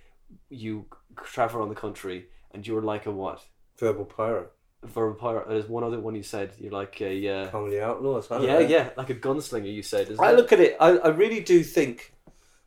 [0.50, 0.88] you
[1.24, 3.46] travel around the country and you're like a what?
[3.78, 4.52] Verbal pirate,
[4.84, 5.48] Verbal pirate.
[5.48, 6.54] There's one other one you said.
[6.60, 8.30] You're like a uh, comedy outlaws.
[8.30, 8.60] I don't yeah, know.
[8.60, 9.74] yeah, like a gunslinger.
[9.74, 10.10] You said.
[10.10, 10.36] Isn't I it?
[10.36, 10.78] look at it.
[10.80, 12.14] I, I really do think,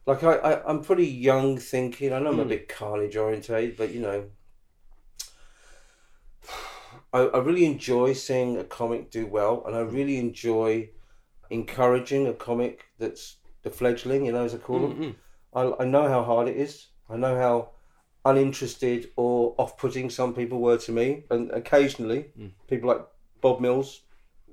[0.07, 2.13] like I, I I'm pretty young thinking.
[2.13, 2.49] I know I'm a hmm.
[2.49, 4.25] bit carnage orientated, but you know,
[7.13, 10.91] I, I really enjoy seeing a comic do well, and I really enjoy
[11.49, 14.27] encouraging a comic that's the fledgling.
[14.27, 15.13] You know, as I call hmm, them.
[15.13, 15.19] Hmm.
[15.53, 16.89] I, I know how hard it is.
[17.09, 17.71] I know how
[18.25, 22.49] uninterested or off-putting some people were to me, and occasionally hmm.
[22.69, 23.05] people like
[23.41, 24.03] Bob Mills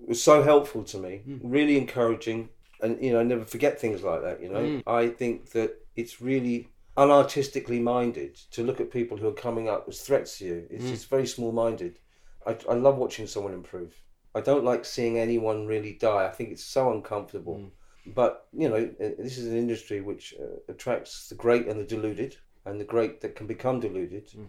[0.07, 1.37] was so helpful to me, hmm.
[1.43, 2.49] really encouraging,
[2.81, 4.41] and you know, I never forget things like that.
[4.41, 4.79] You know, hmm.
[4.87, 9.85] I think that it's really unartistically minded to look at people who are coming up
[9.87, 10.67] as threats to you.
[10.69, 11.99] It's just very small-minded.
[12.45, 13.93] I, I love watching someone improve.
[14.33, 16.25] I don't like seeing anyone really die.
[16.25, 17.71] I think it's so uncomfortable.
[18.15, 21.83] But you know, uh, this is an industry which uh, attracts the great and the
[21.83, 22.37] deluded,
[22.67, 24.27] and the great that can become deluded.
[24.27, 24.47] Mm.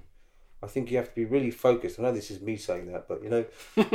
[0.62, 1.98] I think you have to be really focused.
[1.98, 3.44] I know this is me saying that, but you know,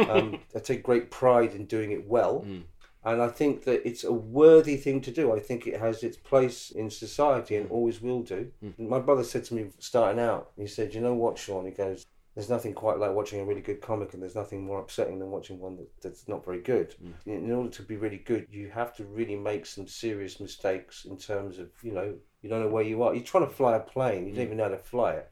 [0.10, 2.46] um, I take great pride in doing it well.
[2.48, 2.64] Mm.
[3.06, 5.34] And I think that it's a worthy thing to do.
[5.34, 7.72] I think it has its place in society and mm.
[7.72, 8.50] always will do.
[8.78, 11.66] My brother said to me starting out, he said, You know what, Sean?
[11.66, 14.80] He goes, There's nothing quite like watching a really good comic, and there's nothing more
[14.80, 16.96] upsetting than watching one that, that's not very good.
[17.26, 21.18] In order to be really good, you have to really make some serious mistakes in
[21.18, 23.16] terms of, you know, you don't know where you are.
[23.16, 24.48] You're trying to fly a plane, you don't mm.
[24.48, 25.32] even know how to fly it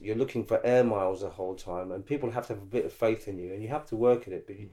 [0.00, 2.84] you're looking for air miles the whole time, and people have to have a bit
[2.84, 4.46] of faith in you, and you have to work at it.
[4.46, 4.70] But you, mm.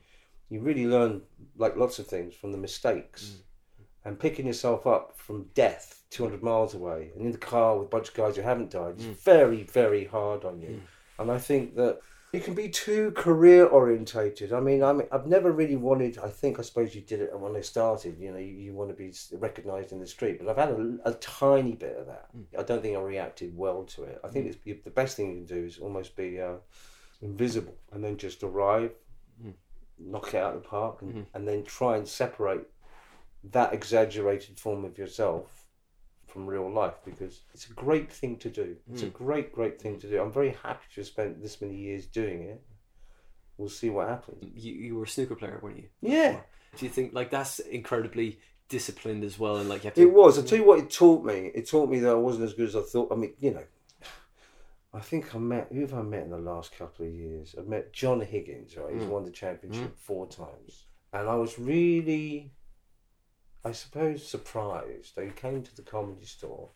[0.49, 1.21] you really learn
[1.57, 3.83] like lots of things from the mistakes, mm.
[4.05, 7.89] and picking yourself up from death 200 miles away, and in the car with a
[7.89, 8.95] bunch of guys who haven't died.
[8.97, 10.81] It's very, very hard on you,
[11.19, 11.99] and I think that.
[12.35, 14.51] You can be too career orientated.
[14.51, 16.17] I mean, I mean, I've never really wanted.
[16.17, 18.17] I think I suppose you did it when I started.
[18.19, 20.97] You know, you, you want to be recognised in the street, but I've had a,
[21.05, 22.27] a tiny bit of that.
[22.33, 22.59] Hmm.
[22.59, 24.19] I don't think I reacted well to it.
[24.21, 24.69] I think hmm.
[24.69, 26.55] it's the best thing you can do is almost be uh,
[27.21, 28.91] invisible and then just arrive,
[29.41, 29.51] hmm.
[29.97, 32.67] knock it out of the park, and, and then try and separate
[33.51, 35.64] that exaggerated form of yourself
[36.35, 38.75] from real life because it's a great thing to do.
[38.91, 39.23] It's a hmm.
[39.23, 40.21] great, great thing to do.
[40.21, 42.61] I'm very happy to have spent this many years doing it.
[43.57, 44.43] We'll see what happens.
[44.53, 45.87] You, you were a snooker player, weren't you?
[46.01, 46.41] Yeah,
[46.77, 50.01] Do you think like that's incredibly disciplined as well, and like you have to?
[50.01, 50.37] it was.
[50.37, 51.51] I'll tell you what it taught me.
[51.55, 53.13] It taught me that I wasn't as good as I thought.
[53.13, 53.63] I mean, you know,
[54.93, 57.55] I think I met, who have I met in the last couple of years?
[57.57, 58.93] I've met John Higgins, right?
[58.93, 59.09] He's hmm.
[59.09, 59.99] won the championship hmm.
[59.99, 60.83] four times.
[61.13, 62.51] And I was really,
[63.65, 65.19] I suppose, surprised.
[65.19, 66.69] He came to the comedy store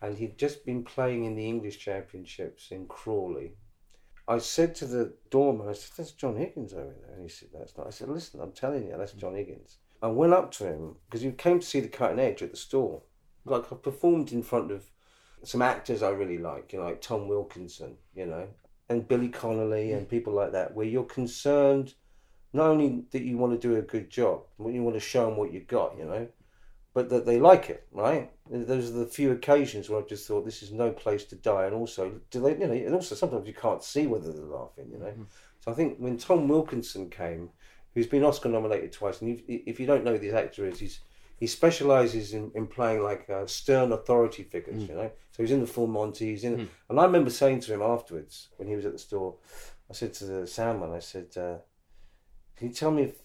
[0.00, 3.56] and he'd just been playing in the English championships in Crawley.
[4.26, 7.14] I said to the doorman, I said, that's John Higgins over there.
[7.14, 7.88] And he said, that's not.
[7.88, 9.76] I said, listen, I'm telling you, that's John Higgins.
[10.02, 12.56] I went up to him because he came to see the cutting edge at the
[12.56, 13.02] store.
[13.44, 14.90] Like I performed in front of
[15.42, 18.48] some actors I really like, you know, like Tom Wilkinson, you know,
[18.88, 21.94] and Billy Connolly and people like that, where you're concerned
[22.52, 25.26] not only that you want to do a good job, but you want to show
[25.26, 26.28] them what you got, you know,
[26.94, 28.30] but that they like it, right?
[28.50, 31.66] Those are the few occasions where I've just thought this is no place to die,
[31.66, 34.88] and also do they, you know, and also sometimes you can't see whether they're laughing,
[34.90, 35.12] you know.
[35.60, 37.50] So I think when Tom Wilkinson came,
[37.94, 40.78] who's been Oscar nominated twice, and if, if you don't know who this actor is,
[40.78, 41.00] he's
[41.38, 45.10] he specialises in, in playing like uh, stern authority figures, you know.
[45.30, 48.48] So he's in the Full Monty, he's in, and I remember saying to him afterwards
[48.56, 49.36] when he was at the store,
[49.88, 51.58] I said to the soundman, I said, uh,
[52.58, 53.16] "Can you tell me if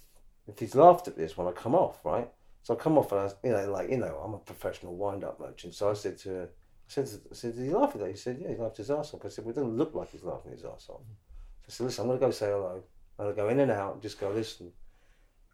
[0.48, 2.30] if he's laughed at this when I come off, right?"
[2.64, 4.96] So I come off and I, was, you know, like you know, I'm a professional
[4.96, 6.48] wind-up merchant, so I said to, I
[6.88, 8.10] said, I said, did he laugh at that?
[8.10, 9.26] He said, yeah, he laughed his ass off.
[9.26, 11.02] I said, well, it doesn't look like he's laughing his ass off.
[11.02, 12.84] So I said, listen, I'm gonna go say hello.
[13.20, 14.72] I'm gonna go in and out and just go listen.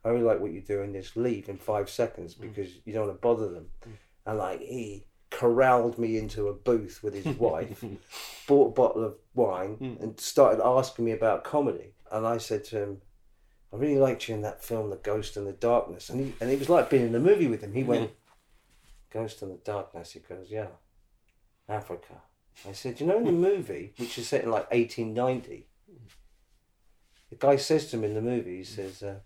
[0.04, 0.94] I really like what you're doing.
[0.94, 2.42] Just leave in five seconds mm.
[2.42, 3.68] because you don't want to bother them.
[3.88, 3.92] Mm.
[4.26, 7.84] And like he corralled me into a booth with his wife,
[8.48, 10.02] bought a bottle of wine, mm.
[10.02, 11.94] and started asking me about comedy.
[12.12, 13.02] And I said to him,
[13.72, 16.10] I really liked you in that film, The Ghost and the Darkness.
[16.10, 17.74] And he, and it was like being in a movie with him.
[17.74, 18.12] He went,
[19.12, 20.12] Ghost and the Darkness.
[20.12, 20.68] He goes, Yeah,
[21.68, 22.22] Africa.
[22.68, 25.68] I said, You know, in the movie, which is set in like 1890,
[27.30, 29.20] the guy says to him in the movie, He says, uh,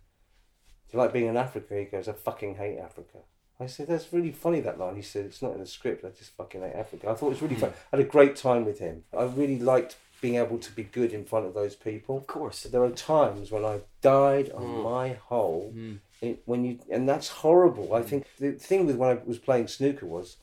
[0.90, 1.78] Do you like being in Africa?
[1.78, 3.20] He goes, I fucking hate Africa.
[3.62, 4.98] I said, That's really funny, that line.
[4.98, 6.04] He said, It's not in the script.
[6.04, 7.10] I just fucking hate Africa.
[7.10, 7.72] I thought it was really fun.
[7.94, 9.04] I had a great time with him.
[9.18, 12.16] I really liked being able to be good in front of those people.
[12.16, 12.64] Of course.
[12.64, 14.84] There are times when I've died on mm.
[14.84, 15.74] my hole.
[15.76, 16.00] Mm.
[16.22, 17.94] It, when you and that's horrible.
[17.94, 18.06] I mm.
[18.06, 20.38] think the thing with when I was playing snooker was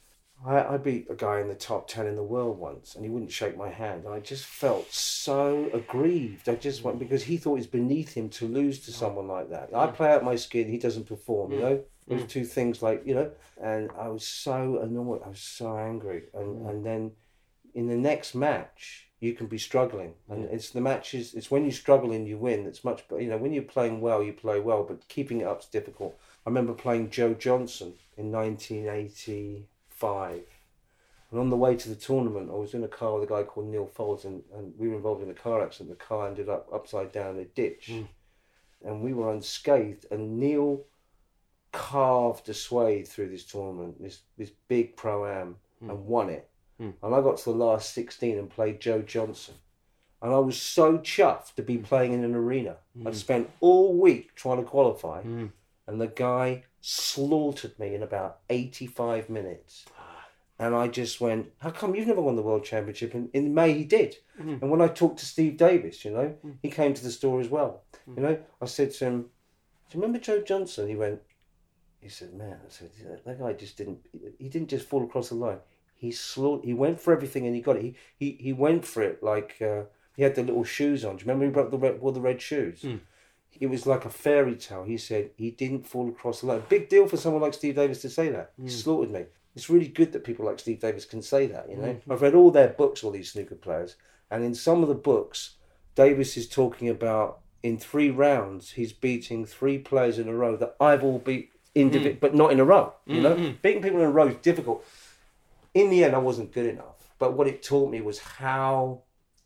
[0.44, 3.10] I, I beat a guy in the top ten in the world once, and he
[3.10, 4.04] wouldn't shake my hand.
[4.04, 6.50] And I just felt so aggrieved.
[6.50, 8.94] I just went because he thought it's beneath him to lose to oh.
[8.94, 9.74] someone like that.
[9.74, 10.68] I play out my skin.
[10.68, 11.52] He doesn't perform.
[11.52, 13.30] You know, those two things like you know.
[13.62, 15.22] And I was so annoyed.
[15.24, 16.24] I was so angry.
[16.34, 17.12] And and then
[17.74, 20.14] in the next match you can be struggling.
[20.28, 23.28] And it's the matches it's when you struggle and you win that's much better you
[23.28, 26.18] know when you're playing well you play well but keeping it up's difficult.
[26.44, 30.40] I remember playing joe johnson in 1985
[31.30, 33.42] and on the way to the tournament i was in a car with a guy
[33.42, 35.90] called Neil Foulds and, and we were involved in a car accident.
[35.90, 37.90] The car ended up upside down in a ditch.
[37.92, 38.04] Hmm.
[38.82, 40.86] And we were unscathed and neil
[41.72, 45.90] carved a swathe through this tournament this this big pro-am hmm.
[45.90, 46.49] and won it
[46.80, 46.90] Hmm.
[47.02, 49.56] and I got to the last 16 and played Joe Johnson.
[50.22, 52.76] And I was so chuffed to be playing in an arena.
[53.00, 53.12] I'd hmm.
[53.12, 55.46] spent all week trying to qualify, hmm.
[55.86, 59.84] and the guy slaughtered me in about 85 minutes.
[59.98, 60.26] Ah.
[60.58, 63.12] And I just went, How come you've never won the World Championship?
[63.12, 64.16] And in May, he did.
[64.38, 67.48] And when I talked to Steve Davis, you know, he came to the store as
[67.48, 67.82] well.
[68.06, 69.22] You know, I said to him,
[69.90, 70.88] Do you remember Joe Johnson?
[70.88, 71.20] He went,
[72.00, 72.90] He said, Man, I said,
[73.26, 73.98] that guy just didn't,
[74.38, 75.58] he didn't just fall across the line
[76.00, 77.82] he slaughtered, he went for everything and he got it.
[77.82, 79.82] He he, he went for it like uh,
[80.16, 81.16] he had the little shoes on.
[81.16, 82.80] Do you remember he brought the red, wore the red shoes?
[82.80, 82.96] Hmm.
[83.60, 84.84] It was like a fairy tale.
[84.84, 86.62] He said he didn't fall across the line.
[86.70, 88.52] Big deal for someone like Steve Davis to say that.
[88.56, 88.68] He hmm.
[88.68, 89.24] slaughtered me.
[89.54, 91.68] It's really good that people like Steve Davis can say that.
[91.68, 92.12] You know, hmm.
[92.12, 93.96] I've read all their books, all these snooker players,
[94.30, 95.56] and in some of the books,
[95.94, 100.76] Davis is talking about in three rounds he's beating three players in a row that
[100.80, 102.94] I've all beat individual, but not in a row.
[103.06, 104.84] You know, beating people in a row is difficult.
[105.72, 109.02] In the end, I wasn't good enough, but what it taught me was how,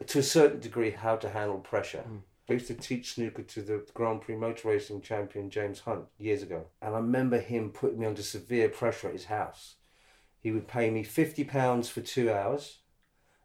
[0.07, 2.01] to a certain degree, how to handle pressure.
[2.01, 2.18] Hmm.
[2.49, 6.43] I used to teach snooker to the Grand Prix motor racing champion James Hunt years
[6.43, 9.77] ago, and I remember him putting me under severe pressure at his house.
[10.41, 12.79] He would pay me fifty pounds for two hours,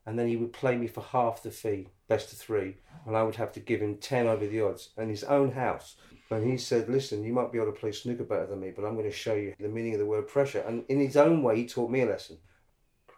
[0.06, 3.24] and then he would play me for half the fee, best of three, and I
[3.24, 5.96] would have to give him ten over the odds in his own house.
[6.30, 8.86] And he said, "Listen, you might be able to play snooker better than me, but
[8.86, 11.42] I'm going to show you the meaning of the word pressure." And in his own
[11.42, 12.38] way, he taught me a lesson.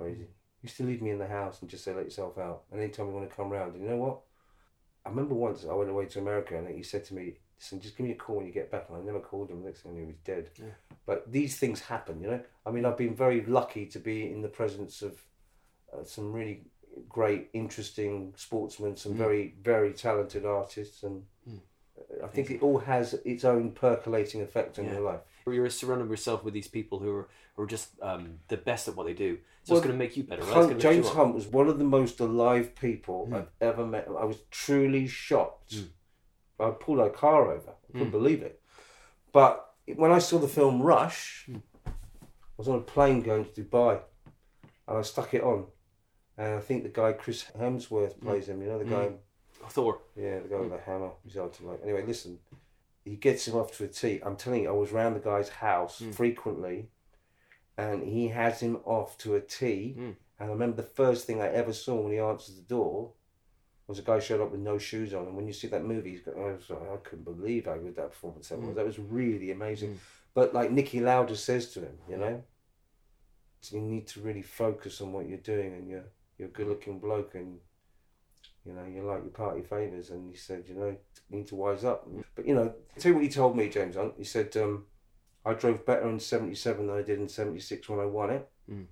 [0.04, 0.28] Crazy.
[0.62, 2.80] He used to leave me in the house and just say, "Let yourself out." And
[2.82, 4.22] anytime you want to come round, and you know what?
[5.06, 7.98] I remember once I went away to America and he said to me, "Listen, just
[7.98, 9.64] give me a call when you get back." And I never called him.
[9.64, 10.52] Next thing I knew, he was dead.
[11.06, 12.42] But these things happen, you know.
[12.66, 15.20] I mean, I've been very lucky to be in the presence of
[15.92, 16.66] uh, some really
[17.10, 23.14] great, interesting sportsmen, some very, very talented artists, and uh, I think it all has
[23.26, 24.94] its own percolating effect on Yeah.
[24.94, 25.22] your life.
[25.46, 28.96] You're surrounding yourself with these people who are, who are just um, the best at
[28.96, 29.38] what they do.
[29.64, 30.54] So Well, it's going to make you better, right?
[30.54, 31.10] Hunt, gonna you James.
[31.10, 33.36] Hunt was one of the most alive people Hmm.
[33.36, 34.08] I've ever met.
[34.08, 35.76] I was truly shocked.
[36.60, 37.70] I pulled a car over.
[37.72, 37.98] I Hmm.
[37.98, 38.62] couldn't believe it.
[39.32, 41.58] But when I saw the film Rush, Hmm.
[41.86, 41.92] I
[42.58, 44.02] was on a plane going to Dubai,
[44.88, 45.66] and I stuck it on.
[46.38, 48.28] And I think the guy Chris Hemsworth Hmm.
[48.28, 48.62] plays him.
[48.62, 49.12] You know the guy.
[49.70, 50.02] Thor.
[50.16, 51.12] Yeah, the guy with the hammer.
[51.24, 51.82] He's hard to like.
[51.84, 52.40] Anyway, listen.
[53.04, 54.22] He gets him off to a tee.
[54.24, 56.12] I'm telling you, I was round the guy's house hmm.
[56.12, 56.90] frequently,
[57.78, 59.94] and he has him off to a tee.
[59.98, 60.12] Hmm.
[60.40, 63.14] And I remember the first thing I ever saw when he answered the door
[63.88, 65.26] was a guy showed up with no shoes on.
[65.28, 67.96] And when you see that movie, he's got, I, like, I couldn't believe how good
[67.96, 68.70] that performance that was.
[68.70, 68.76] Hmm.
[68.76, 70.00] That was really amazing.
[70.34, 72.44] But like Niki Lauda says to him, you know,
[73.70, 76.06] you need to really focus on what you're doing, and you're
[76.38, 77.60] you're a good-looking bloke, and
[78.66, 80.96] you know, you like your party favours, and he said, you know,
[81.30, 82.08] you need to wise up.
[82.36, 84.14] But you know, tell you what he told me, James Hunt.
[84.18, 84.86] He said, um,
[85.46, 88.50] I drove better in '77 than I did in '76 when I won it.
[88.70, 88.86] Mm.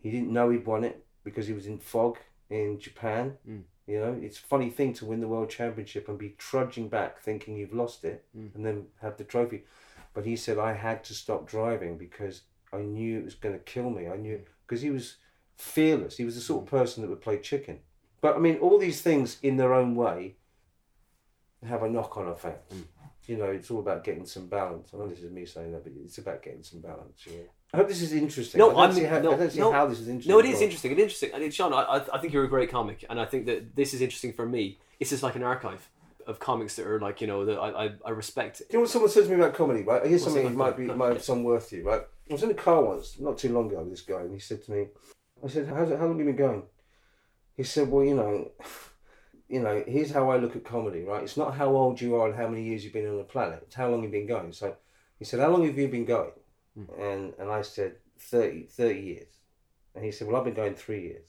[0.00, 2.18] He didn't know he'd won it because he was in fog
[2.50, 3.36] in Japan.
[3.48, 3.62] Mm.
[3.86, 7.22] You know, it's a funny thing to win the world championship and be trudging back
[7.22, 8.54] thinking you've lost it mm.
[8.54, 9.64] and then have the trophy.
[10.12, 12.42] But he said, I had to stop driving because
[12.72, 14.08] I knew it was going to kill me.
[14.08, 15.16] I knew, because he was
[15.56, 16.16] fearless.
[16.16, 17.80] He was the sort of person that would play chicken.
[18.20, 20.36] But I mean, all these things in their own way
[21.66, 22.72] have a knock on effect.
[22.72, 22.84] Mm.
[23.26, 24.90] You know, it's all about getting some balance.
[24.94, 27.26] I know this is me saying that, but it's about getting some balance.
[27.26, 27.40] Yeah.
[27.74, 28.58] I hope this is interesting.
[28.58, 30.32] No, I don't I'm see how, no, I don't see no, how this is interesting.
[30.32, 30.92] No, it is interesting.
[30.92, 31.30] It's interesting.
[31.34, 33.92] And Sean, I, I- I think you're a great comic, and I think that this
[33.92, 34.78] is interesting for me.
[34.98, 35.90] It's just like an archive
[36.26, 38.58] of comics that are like you know that I I, I respect.
[38.58, 40.04] Do you know what someone says to me about comedy, right?
[40.06, 40.96] Here's something that might be that?
[40.96, 42.02] might have some worth to you, right?
[42.30, 44.38] I was in a car once, not too long ago, with this guy, and he
[44.38, 44.86] said to me,
[45.44, 46.62] I said, How's it, how long have you been going?
[47.58, 48.52] He said, Well, you know,
[49.48, 51.22] you know, here's how I look at comedy, right?
[51.22, 53.64] It's not how old you are and how many years you've been on the planet,
[53.66, 54.52] it's how long you've been going.
[54.54, 54.76] So
[55.18, 56.30] he said, How long have you been going?
[56.98, 59.28] And and I said, 30, 30 years.
[59.94, 61.26] And he said, Well, I've been going three years.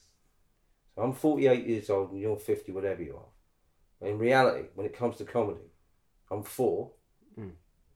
[0.94, 4.08] So I'm 48 years old and you're 50, whatever you are.
[4.08, 5.68] In reality, when it comes to comedy,
[6.30, 6.92] I'm four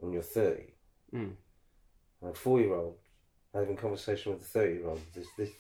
[0.03, 0.75] and you're 30.
[1.15, 1.33] Mm.
[2.21, 2.97] And a four year old
[3.55, 5.01] having a conversation with a 30 year old.
[5.15, 5.51] This, this,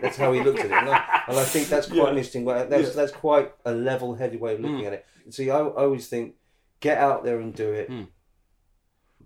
[0.00, 0.72] that's how he looked at it.
[0.72, 2.66] And I, and I think that's quite an interesting way.
[2.68, 4.86] That's, that's quite a level headed way of looking mm.
[4.86, 5.06] at it.
[5.30, 6.34] See, I, I always think
[6.80, 7.90] get out there and do it.
[7.90, 8.08] Mm.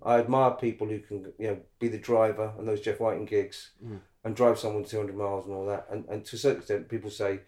[0.03, 3.71] I admire people who can, you know, be the driver and those Jeff Whiting gigs
[3.85, 4.01] mm.
[4.25, 5.87] and drive someone 200 miles and all that.
[5.91, 7.41] And, and to a certain extent, people say,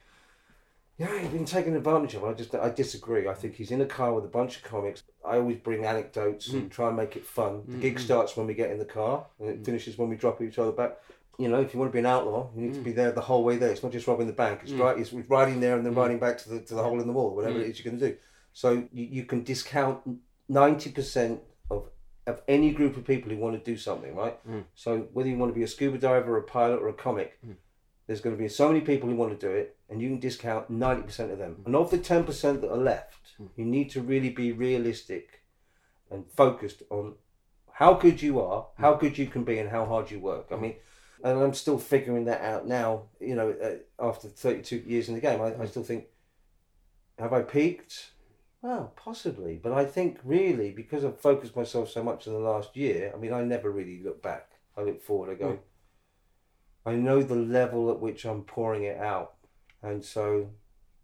[0.99, 2.25] yeah, he's been taken advantage of.
[2.25, 3.29] I just, I disagree.
[3.29, 5.05] I think he's in a car with a bunch of comics.
[5.25, 6.71] I always bring anecdotes and mm.
[6.71, 7.63] try and make it fun.
[7.69, 8.05] The gig mm-hmm.
[8.05, 9.65] starts when we get in the car and it mm.
[9.65, 10.99] finishes when we drop each other back.
[11.39, 12.97] You know, if you want to be an outlaw, you need to be mm.
[12.97, 13.71] there the whole way there.
[13.71, 14.61] It's not just robbing the bank.
[14.65, 14.99] It's right.
[14.99, 17.35] It's riding there and then riding back to the to the hole in the wall,
[17.37, 18.17] whatever it is you're going to do.
[18.53, 20.01] So you, you can discount
[20.49, 21.41] ninety percent
[21.71, 21.91] of
[22.27, 24.37] of any group of people who want to do something, right?
[24.75, 27.39] So whether you want to be a scuba diver, a pilot, or a comic,
[28.09, 30.21] there's going to be so many people who want to do it, and you can
[30.21, 31.63] discount 90% of them.
[31.65, 33.47] And of the 10% that are left, hmm.
[33.57, 35.43] you need to really be realistic
[36.11, 37.15] and focused on
[37.73, 39.01] how good you are, how hmm.
[39.01, 40.49] good you can be, and how hard you work.
[40.51, 40.63] I hmm.
[40.63, 40.75] mean,
[41.25, 45.21] and I'm still figuring that out now, you know, uh, after 32 years in the
[45.21, 45.41] game.
[45.41, 46.07] I, I still think,
[47.19, 48.11] have I peaked?
[48.63, 49.57] Well, possibly.
[49.57, 53.19] But I think really, because I've focused myself so much in the last year, I
[53.19, 54.51] mean, I never really look back.
[54.77, 55.31] I look forward.
[55.31, 55.59] I go,
[56.87, 59.35] I know the level at which I'm pouring it out,
[59.83, 60.51] and so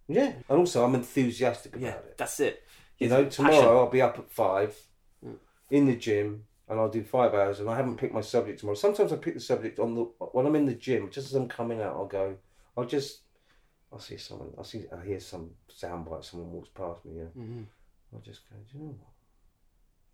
[0.08, 0.32] yeah.
[0.48, 2.18] And also, I'm enthusiastic about Yeah, it.
[2.18, 2.62] that's it.
[2.98, 3.44] You It's know, passion.
[3.46, 4.76] tomorrow I'll be up at five
[5.24, 5.38] Mm.
[5.70, 8.74] in the gym and I'll do five hours and I haven't picked my subject tomorrow.
[8.76, 10.02] Sometimes I pick the subject on the
[10.32, 12.36] when I'm in the gym, just as I'm coming out, I'll go,
[12.76, 13.20] I'll just,
[13.92, 17.30] I'll see someone, I'll see, I hear some soundbite, someone walks past me, yeah.
[17.42, 17.64] Mhm.
[18.12, 19.10] I'll just go, do you know what?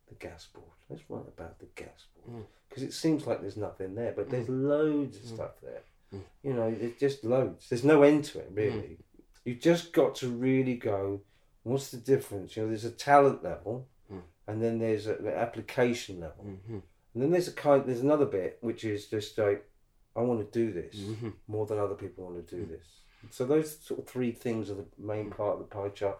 [0.08, 0.66] The gas board.
[0.88, 2.42] Let's write about the gas board.
[2.42, 2.46] Mm.
[2.68, 5.34] Because it seems like there's nothing there, but there's loads of Mm.
[5.34, 5.82] stuff there.
[6.14, 6.22] Mm.
[6.42, 7.68] You know, there's just loads.
[7.68, 8.98] There's no end to it, really.
[9.44, 11.22] You've just got to really go,
[11.62, 12.56] what's the difference?
[12.56, 14.22] You know, there's a talent level, Mm.
[14.48, 16.44] and then there's an application level.
[16.44, 16.82] Mhm.
[17.14, 19.68] And then there's a kind, there's another bit, which is just like,
[20.16, 21.34] I want to do this Mhm.
[21.46, 22.68] more than other people want to do Mm.
[22.70, 22.86] this.
[23.30, 26.18] So those sort of three things are the main part of the pie chart.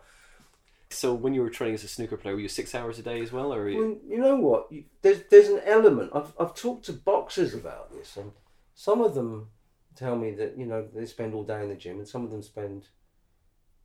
[0.91, 3.21] So when you were training as a snooker player, were you six hours a day
[3.21, 3.79] as well, or you...
[3.79, 4.71] Well, you know what?
[4.73, 6.11] You, there's there's an element.
[6.15, 8.33] I've I've talked to boxers about this, and
[8.75, 9.51] some of them
[9.95, 12.31] tell me that you know they spend all day in the gym, and some of
[12.31, 12.89] them spend,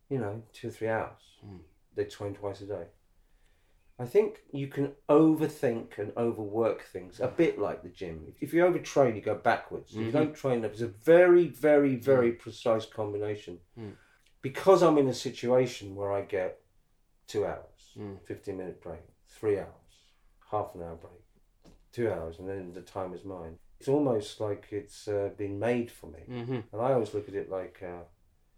[0.08, 1.22] you know, two or three hours.
[1.44, 1.60] Mm.
[1.94, 2.84] They train twice a day.
[3.98, 8.34] I think you can overthink and overwork things a bit like the gym.
[8.40, 9.92] If you overtrain, you go backwards.
[9.92, 10.12] If you Mhm.
[10.12, 13.60] don't train enough, it's a very, very, very precise combination.
[13.78, 13.96] Mm.
[14.42, 16.60] Because I'm in a situation where I get
[17.26, 18.20] two hours, Mm.
[18.26, 20.12] 15 minute break, three hours,
[20.50, 21.22] half an hour break,
[21.90, 23.58] two hours, and then the time is mine.
[23.86, 26.18] It's almost like it's uh, been made for me.
[26.28, 26.64] Mhm.
[26.72, 28.02] And I always look at it like uh,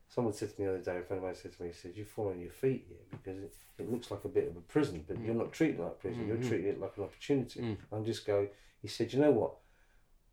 [0.09, 1.75] someone said to me the other day, a friend of mine said to me, he
[1.75, 4.57] said, You fall on your feet here because it, it looks like a bit of
[4.57, 6.29] a prison, but you're not treating it like prison, Mhm.
[6.29, 7.61] you're treating it like an opportunity.
[7.61, 7.77] Mm.
[7.93, 8.49] And just go,
[8.81, 9.57] he said, You know what?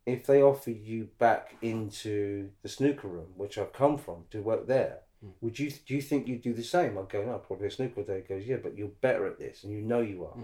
[0.06, 4.66] If they offer you back into the snooker room, which I've come from, to work
[4.66, 5.34] there, Mm.
[5.42, 6.98] would you do you think you'd do the same?
[6.98, 8.22] I'd go, No, probably a snooker day.
[8.26, 10.38] He goes, Yeah, but you're better at this and you know you are.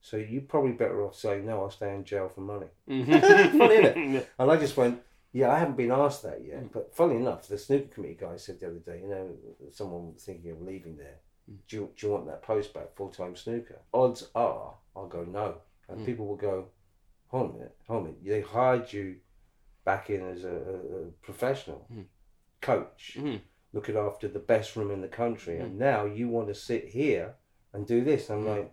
[0.00, 2.66] So you're probably better off saying, No, I'll stay in jail for money.
[2.88, 4.20] Funny, isn't Yeah.
[4.38, 6.62] And I just went, yeah, I haven't been asked that yet.
[6.64, 6.72] Mm.
[6.72, 9.28] But funnily enough, the snooker committee guy said the other day, you know,
[9.72, 11.16] someone thinking of leaving there.
[11.50, 11.56] Mm.
[11.68, 13.80] Do, you, do you want that post back, full time snooker?
[13.92, 15.56] Odds are, I'll go no.
[15.88, 16.06] And Mm.
[16.06, 16.66] people will go,
[17.28, 18.24] hold on a minute, hold on a minute.
[18.24, 19.16] They hired you
[19.84, 22.04] back in as a, a, professional Mm.
[22.60, 23.18] coach,
[23.72, 25.58] looking after the best room in the country.
[25.58, 27.34] And now you want to sit here
[27.72, 28.30] and do this.
[28.30, 28.72] I'm like,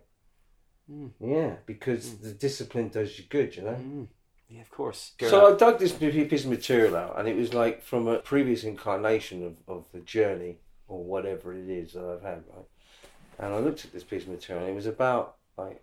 [0.90, 1.10] Mm.
[1.20, 2.22] yeah, because Mm.
[2.22, 3.74] the discipline does you good, you know?
[3.74, 4.08] Mhm.
[4.48, 5.14] Yeah, of course.
[5.18, 8.62] So I dug this piece of material out, and it was like from a previous
[8.62, 12.66] incarnation of, of the journey or whatever it is that I've had, right?
[13.38, 15.82] And I looked at this piece of material, and it was about like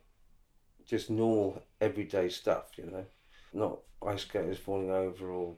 [0.85, 3.05] just normal everyday stuff, you know,
[3.51, 5.57] not ice skaters falling over or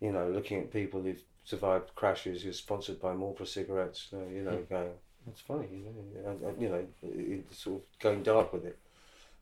[0.00, 4.66] you know looking at people who've survived crashes who're sponsored by Marlboro cigarettes, you know,
[4.68, 4.92] going
[5.26, 8.78] that's funny, you know, you know, it, it sort of going dark with it,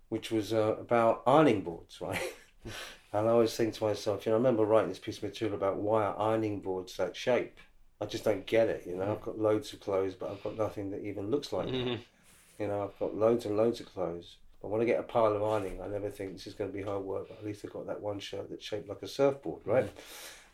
[0.08, 2.20] which was uh, about ironing boards, right?
[3.12, 5.56] And I always think to myself, you know, I remember writing this piece of material
[5.56, 7.58] about why are ironing boards that shape.
[8.00, 9.12] I just don't get it, you know.
[9.12, 11.74] I've got loads of clothes, but I've got nothing that even looks like that.
[11.74, 12.00] Mhm.
[12.58, 14.36] You know, I've got loads and loads of clothes.
[14.60, 16.76] But when I get a pile of ironing, I never think this is going to
[16.76, 17.28] be hard work.
[17.28, 19.90] But at least I've got that one shirt that's shaped like a surfboard, right?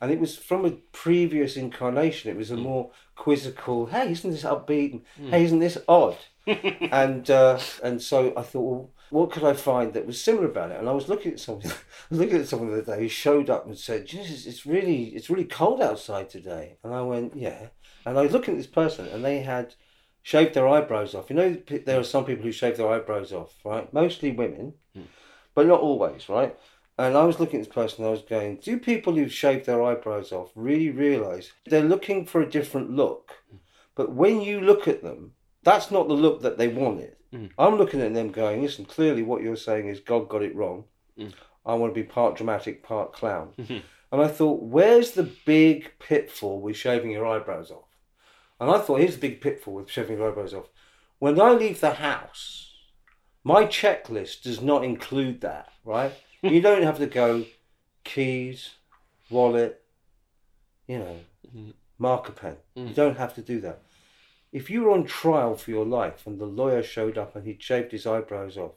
[0.00, 2.30] And it was from a previous incarnation.
[2.30, 2.62] It was a hmm.
[2.62, 4.92] more quizzical, hey, isn't this upbeat?
[5.16, 6.16] And, Hey, isn't this odd?
[6.46, 10.70] and uh, and so I thought, well, what could I find that was similar about
[10.70, 10.78] it?
[10.78, 11.74] And I was looking at something, I
[12.10, 15.06] was looking at someone the other day who showed up and said, Jesus, it's really
[15.08, 16.78] it's really cold outside today.
[16.82, 17.68] And I went, yeah.
[18.06, 19.74] And I was looking at this person, and they had
[20.22, 21.30] shaved their eyebrows off.
[21.30, 23.92] You know, there are some people who shave their eyebrows off, right?
[23.92, 25.02] Mostly women, hmm.
[25.54, 26.56] but not always, right?
[26.98, 29.82] And I was looking at this person, I was going, do people who shave their
[29.84, 33.32] eyebrows off really realise they're looking for a different look?
[33.94, 35.32] But when you look at them,
[35.62, 37.16] that's not the look that they wanted.
[37.32, 37.50] Mm.
[37.56, 40.84] I'm looking at them going, listen, clearly what you're saying is God got it wrong.
[41.18, 41.32] Mm.
[41.64, 43.52] I want to be part dramatic, part clown.
[43.58, 43.82] Mhm.
[44.10, 47.88] And I thought, where's the big pitfall with shaving your eyebrows off?
[48.58, 50.68] And I thought, here's the big pitfall with shaving your eyebrows off.
[51.18, 52.72] When I leave the house,
[53.44, 56.12] my checklist does not include that, right?
[56.42, 57.44] You don't have to go
[58.04, 58.70] keys,
[59.30, 59.82] wallet,
[60.86, 61.20] you know,
[61.54, 61.74] Mhm.
[61.98, 62.56] marker pen.
[62.74, 62.94] You Mm.
[62.94, 63.82] don't have to do that.
[64.52, 67.62] If you were on trial for your life and the lawyer showed up and he'd
[67.62, 68.72] shaved his eyebrows off,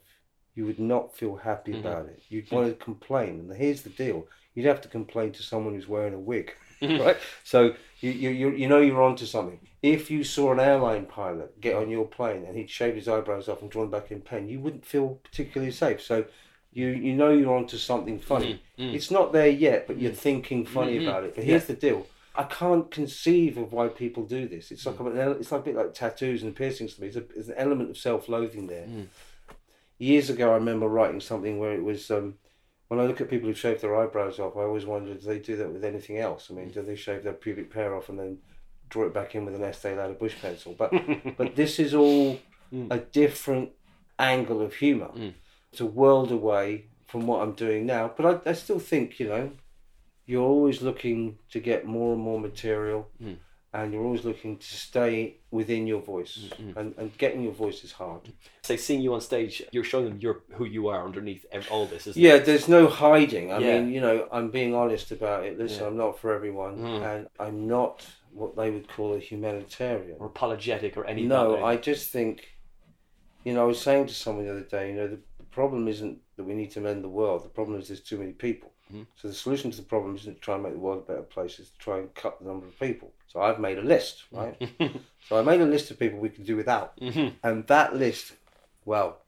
[0.54, 1.80] you would not feel happy Mhm.
[1.80, 2.22] about it.
[2.28, 3.40] You'd want to complain.
[3.40, 6.52] And here's the deal you'd have to complain to someone who's wearing a wig,
[6.82, 7.16] right?
[7.42, 9.66] So you, you, you, you know you're onto something.
[9.82, 13.48] If you saw an airline pilot get on your plane and he'd shaved his eyebrows
[13.48, 16.02] off and drawn back in pen, you wouldn't feel particularly safe.
[16.02, 16.26] So
[16.72, 18.60] you, you know you're onto something funny.
[18.78, 18.94] Mm, mm.
[18.94, 21.02] It's not there yet, but you're thinking funny Mhm.
[21.08, 21.34] about it.
[21.34, 22.06] But here's the deal.
[22.34, 24.70] I can't conceive of why people do this.
[24.70, 27.08] It's like an, it's like a bit like tattoos and piercings to me.
[27.08, 28.86] It's, a, it's an element of self-loathing there.
[28.86, 29.06] Mm.
[29.98, 32.34] Years ago, I remember writing something where it was um,
[32.88, 35.38] when I look at people who shave their eyebrows off, I always wonder do they
[35.38, 36.48] do that with anything else?
[36.50, 38.38] I mean, do they shave their pubic hair off and then
[38.88, 40.74] draw it back in with an Estee Lauder bush pencil?
[40.76, 40.92] But
[41.36, 42.40] but this is all
[42.90, 43.70] a different
[44.18, 45.10] angle of humour.
[45.72, 49.28] It's a world away from what I'm doing now, but I, I still think you
[49.28, 49.50] know
[50.26, 53.08] you're always looking to get more and more material.
[53.22, 53.36] Mm.
[53.74, 56.76] And you're always looking to stay within your voice, mm, mm.
[56.76, 58.20] and, and getting your voice is hard.
[58.64, 62.06] Say, seeing you on stage, you're showing them you're who you are underneath all this,
[62.06, 62.26] isn't it?
[62.26, 63.50] Yeah, there's no hiding.
[63.50, 63.80] I Yeah.
[63.80, 65.58] mean, you know, I'm being honest about it.
[65.58, 65.86] Listen, Yeah.
[65.86, 67.02] I'm not for everyone, Mm.
[67.14, 70.18] and I'm not what they would call a humanitarian.
[70.20, 71.28] Or apologetic or anything.
[71.30, 72.48] No, I just think,
[73.42, 75.20] you know, I was saying to someone the other day, you know, the
[75.52, 77.44] problem isn't that we need to mend the world.
[77.44, 78.72] The problem is there's too many people.
[78.92, 79.06] Mhm.
[79.16, 81.22] So the solution to the problem isn't to try and make the world a better
[81.22, 81.58] place.
[81.58, 83.12] It's to try and cut the number of people.
[83.28, 84.56] So I've made a list, right?
[85.28, 87.34] so I made a list of people we can do without, Mhm.
[87.42, 88.32] and that list,
[88.84, 89.18] well,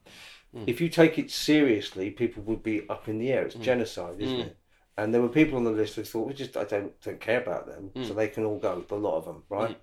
[0.54, 0.64] Mm.
[0.68, 3.44] if you take it seriously, people would be up in the air.
[3.44, 4.46] It's genocide, isn't Mm.
[4.46, 4.56] it?
[4.96, 7.40] And there were people on the list who thought, we just I don't don't care
[7.42, 8.06] about them, Mm.
[8.06, 8.84] so they can all go.
[8.90, 9.76] A lot of them, right?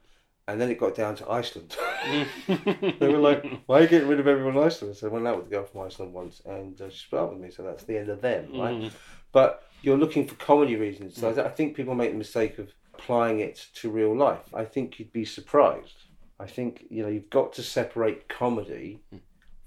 [0.48, 1.76] And then it got down to Iceland.
[2.04, 3.00] Mm.
[3.00, 5.28] they were like, "Why are you getting rid of everyone in Iceland?" So I went
[5.28, 7.52] out with a girl from Iceland once, and uh, she split up with me.
[7.52, 8.76] So that's the end of them, right?
[8.76, 8.92] Mhm.
[9.32, 11.16] But you're looking for comedy reasons.
[11.20, 14.54] So I I think people make the mistake of applying it to real life.
[14.54, 15.98] I think you'd be surprised.
[16.40, 19.00] I think you know you've got to separate comedy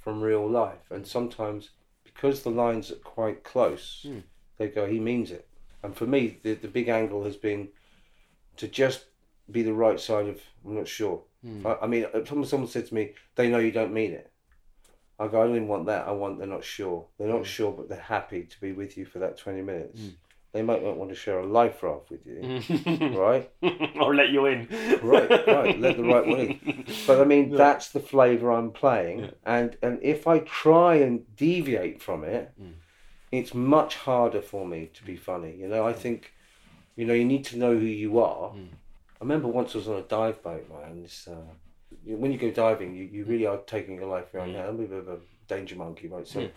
[0.01, 1.71] from real life, and sometimes
[2.03, 4.23] because the lines are quite close, Mm.
[4.59, 5.47] they go, "He means it."
[5.83, 7.69] And for me, the the big angle has been
[8.57, 9.07] to just
[9.51, 10.41] be the right side of.
[10.65, 11.23] I'm not sure.
[11.45, 11.67] Mm.
[11.67, 14.31] I, I mean, if someone someone said to me, "They know you don't mean it."
[15.19, 16.09] I go, I don't even want that.
[16.09, 17.07] I want they're not sure.
[17.19, 20.01] They're not sure, but they're happy to be with you for that 20 minutes.
[20.01, 20.15] Mm.
[20.53, 23.17] They might not want to share a life raft with you, Mm.
[23.17, 23.51] right?
[24.01, 24.67] or let you in.
[25.03, 25.79] Right, right.
[25.81, 26.85] Let the right one in.
[27.07, 29.21] But I mean, that's the flavour I'm playing.
[29.21, 29.31] Yeah.
[29.45, 32.75] And, and if I try and deviate from it, Mm.
[33.31, 35.55] it's much harder for me to be funny.
[35.57, 36.33] You know, I think,
[36.97, 38.53] you know, you need to know who you are.
[39.25, 41.41] I remember once I was on a dive boat, right, and this, uh,
[42.05, 44.57] when you go diving, you, you really are taking your life in your own Mm.
[44.57, 44.69] hand.
[44.69, 45.19] I'm a bit of a
[45.49, 46.27] danger monkey, right?
[46.29, 46.51] So, Mm.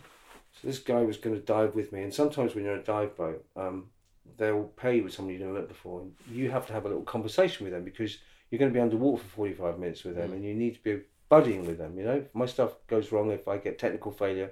[0.52, 2.84] so this guy was going to dive with me, and sometimes when you're on a
[2.84, 3.90] dive boat, um,
[4.36, 6.90] they'll pay you with someone you've never met before, and you have to have a
[6.90, 8.18] little conversation with them because
[8.52, 10.34] you're going to be underwater for 45 minutes with them, Mm.
[10.34, 11.98] and you need to be buddying with them.
[11.98, 14.52] You know, if my stuff goes wrong, if I get technical failure,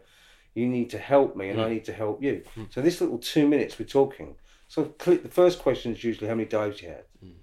[0.54, 1.72] you need to help me, and I Mm.
[1.74, 2.44] need to help you.
[2.56, 2.72] Mm.
[2.74, 4.38] So this little two minutes we're talking.
[4.70, 7.34] So click, the first question is usually how many dives you had, Mm.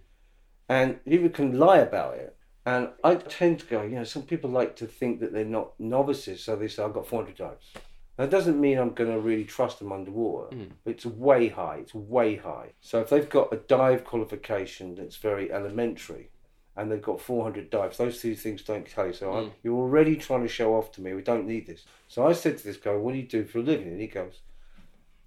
[0.72, 2.30] And people can lie about it.
[2.64, 5.68] And I tend to go, you know, some people like to think that they're not
[5.78, 7.66] novices, so they say I've got 400 dives.
[8.18, 10.54] That doesn't mean I'm going to really trust them underwater.
[10.54, 10.70] Mm.
[10.84, 11.78] It's way high.
[11.82, 12.68] It's way high.
[12.80, 16.28] So if they've got a dive qualification that's very elementary,
[16.76, 19.12] and they've got 400 dives, those two things don't tell you.
[19.12, 19.52] So I'm, Mm.
[19.62, 21.12] you're already trying to show off to me.
[21.14, 21.84] We don't need this.
[22.08, 24.06] So I said to this guy, "What do you do for a living?" And he
[24.06, 24.40] goes,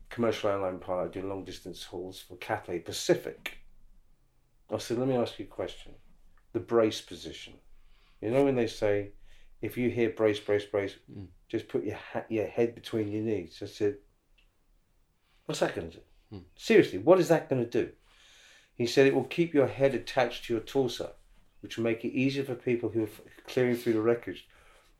[0.09, 3.57] "Commercial airline pilot, I do long distance hauls for Cathay Pacific."
[4.71, 5.93] I said, "Let me ask you a question.
[6.53, 7.53] The brace position.
[8.21, 9.11] You know when they say,
[9.61, 11.27] if you hear brace, brace, brace, Mm.
[11.49, 13.97] just put your ha- your head between your knees." I said,
[15.45, 16.03] "What's that going to do?
[16.33, 16.43] Mm.
[16.55, 17.91] Seriously, what is that going to do?"
[18.75, 21.15] He said, "It will keep your head attached to your torso."
[21.61, 23.09] which will make it easier for people who are
[23.47, 24.47] clearing through the wreckage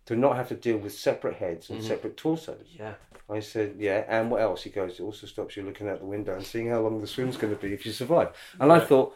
[0.05, 1.85] to not have to deal with separate heads and Mhm.
[1.87, 2.69] separate torsos.
[2.73, 2.95] Yeah.
[3.29, 4.63] I said, yeah, and what else?
[4.63, 7.05] He goes, it also stops you looking out the window and seeing how long the
[7.05, 8.35] swim's going to be if you survive.
[8.59, 9.15] And I thought,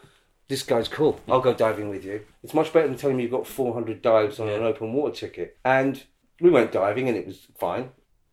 [0.50, 1.20] this guy's cool.
[1.28, 2.22] I'll go diving with you.
[2.42, 4.54] It's much better than telling me you've got 400 dives on Yeah.
[4.54, 5.56] an open water ticket.
[5.64, 6.02] And
[6.40, 7.90] we went diving and it was fine.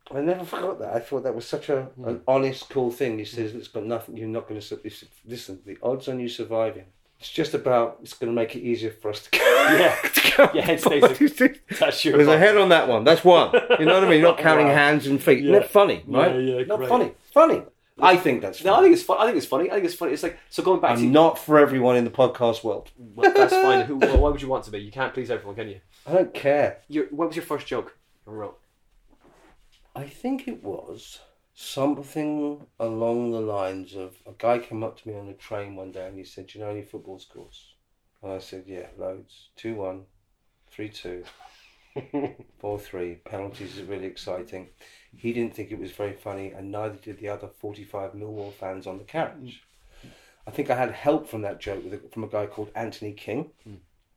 [0.09, 0.95] I never forgot that.
[0.95, 2.07] I thought that was such a, hmm.
[2.07, 3.19] an honest, cool thing.
[3.19, 4.79] He says, it's got nothing, you're not going to,
[5.25, 6.85] listen, the odds on you surviving,
[7.19, 9.43] it's just about, it's going to make it easier for us to go.
[9.77, 9.95] Yeah.
[10.13, 10.79] to go Your head
[11.19, 13.03] stays- That's your There's a head on that one.
[13.03, 13.51] That's one.
[13.79, 14.21] You know what I mean?
[14.21, 14.73] Not counting Wow.
[14.73, 15.43] hands and feet.
[15.43, 15.59] Yeah.
[15.59, 16.33] Not funny, right?
[16.35, 16.89] Yeah, yeah, Not great.
[16.89, 17.11] funny.
[17.33, 17.63] Funny.
[17.99, 19.17] I think that's No, I think it's fun.
[19.19, 19.69] I think it's funny.
[19.69, 20.13] I think it's funny.
[20.13, 22.91] It's like so going back I'm to not for everyone in the podcast world.
[22.97, 23.85] well, that's fine.
[23.85, 23.97] Who?
[23.97, 24.79] Well, why would you want to be?
[24.79, 25.79] You can't please everyone, can you?
[26.05, 26.79] I don't care.
[26.87, 28.59] Your, what was your first joke you wrote?
[29.95, 31.19] I think it was
[31.55, 35.91] something along the lines of a guy came up to me on the train one
[35.91, 37.73] day and he said, "Do you know any football scores?"
[38.21, 39.49] And I said, "Yeah, loads.
[39.55, 40.03] Two one,
[40.69, 41.23] three two,
[42.59, 43.15] four three.
[43.25, 44.69] Penalties is really exciting."
[45.17, 48.87] He didn't think it was very funny, and neither did the other forty-five Millwall fans
[48.87, 49.63] on the carriage.
[50.45, 53.11] I think I had help from that joke with a, from a guy called Anthony
[53.11, 53.49] King,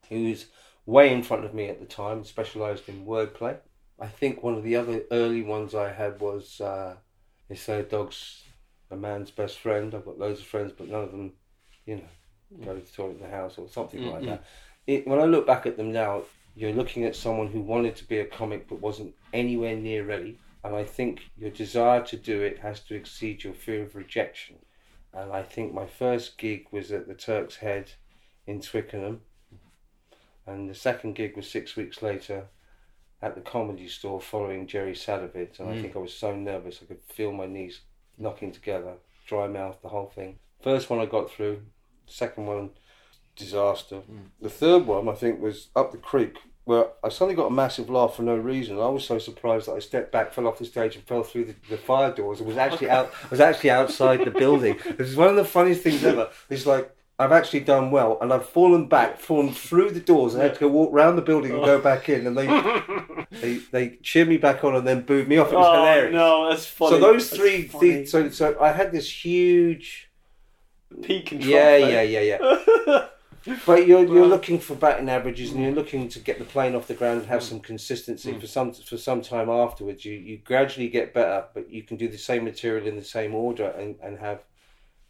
[0.08, 0.46] who's
[0.86, 3.56] way in front of me at the time, specialised in wordplay.
[3.98, 6.96] I think one of the other early ones I had was uh,
[7.48, 8.44] they say a dog's
[8.90, 9.94] a man's best friend.
[9.94, 11.32] I've got loads of friends, but none of them,
[11.86, 14.26] you know, go to the toilet in the house or something like Mm-mm.
[14.26, 14.44] that.
[14.86, 16.22] It, when I look back at them now,
[16.56, 20.38] you're looking at someone who wanted to be a comic but wasn't anywhere near ready.
[20.62, 24.56] And I think your desire to do it has to exceed your fear of rejection.
[25.12, 27.92] And I think my first gig was at the Turk's Head
[28.46, 29.22] in Twickenham.
[30.46, 32.46] And the second gig was six weeks later
[33.22, 35.60] at the comedy store following Jerry Sadowitz.
[35.60, 35.80] And I mm.
[35.82, 37.80] think I was so nervous I could feel my knees
[38.18, 38.94] knocking together,
[39.26, 40.38] dry mouth, the whole thing.
[40.62, 41.62] First one I got through,
[42.06, 42.70] second one,
[43.34, 44.02] disaster.
[44.10, 44.28] Mm.
[44.40, 47.90] The third one I think was up the creek where I suddenly got a massive
[47.90, 48.78] laugh for no reason.
[48.78, 51.46] I was so surprised that I stepped back, fell off the stage, and fell through
[51.46, 52.38] the, the fire doors.
[52.38, 53.12] and was actually out.
[53.24, 54.78] I was actually outside the building.
[54.96, 56.30] This is one of the funniest things ever.
[56.48, 60.42] It's like I've actually done well, and I've fallen back, fallen through the doors, and
[60.42, 61.80] had to go walk round the building and go oh.
[61.80, 62.26] back in.
[62.26, 62.46] And they
[63.40, 65.52] they they cheered me back on and then booed me off.
[65.52, 66.14] It was oh hilarious.
[66.14, 66.92] no, that's funny.
[66.92, 70.10] So those That's three, so so I had this huge
[71.02, 71.50] peak control.
[71.50, 72.38] yeah, yeah, yeah,
[72.86, 73.06] yeah.
[73.66, 76.86] but you're you're looking for batting averages, and you're looking to get the plane off
[76.86, 78.38] the ground and have some consistency hmm.
[78.38, 80.04] for some for some time afterwards.
[80.04, 83.34] You you gradually get better, but you can do the same material in the same
[83.34, 84.44] order and, and have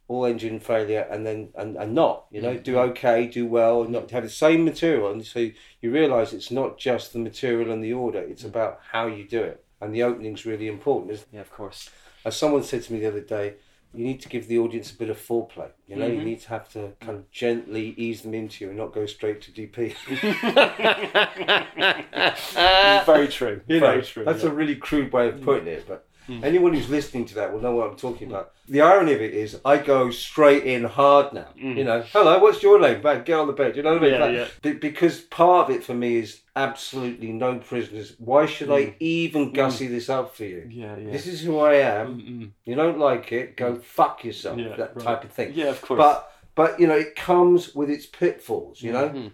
[0.06, 2.78] all engine failure and then and, and not you know do hmm.
[2.78, 5.10] okay do well and not have the same material.
[5.10, 5.50] And so
[5.80, 8.48] you realize it's not just the material and the order it's hmm.
[8.48, 9.64] about how you do it.
[9.80, 11.24] And the opening's really important.
[11.32, 11.88] Yeah, of course.
[12.24, 13.54] as someone said to me the other day
[13.92, 16.24] you need to give the audience a bit of foreplay you know you mm-hmm.
[16.24, 19.40] need to have to kind of gently ease them into you and not go straight
[19.40, 19.94] to dp
[23.06, 23.60] Very true.
[23.66, 24.24] You know, Very true.
[24.24, 24.50] That's yeah.
[24.50, 26.44] a really crude way of putting it, but Mm.
[26.44, 28.52] anyone who's listening to that will know what I'm talking about.
[28.68, 31.48] The irony of it is, I go straight in hard now.
[31.60, 31.76] Mm.
[31.76, 33.00] You know, hello, what's your name?
[33.02, 33.76] Bang, get on the bed.
[33.76, 34.12] You know what I mean?
[34.12, 34.46] Yeah, Like, yeah.
[34.62, 38.14] be- because part of it for me is absolutely no prisoners.
[38.18, 38.94] Why should I mm.
[39.00, 40.68] even gussy this up for you?
[40.70, 41.10] Yeah, yeah.
[41.10, 42.52] This is who I am.
[42.64, 44.58] You don't like it, go fuck yourself.
[44.58, 45.04] Yeah, that right.
[45.04, 45.52] type of thing.
[45.54, 45.98] Yeah, of course.
[45.98, 48.82] But but you know, it comes with its pitfalls.
[48.82, 49.30] You know.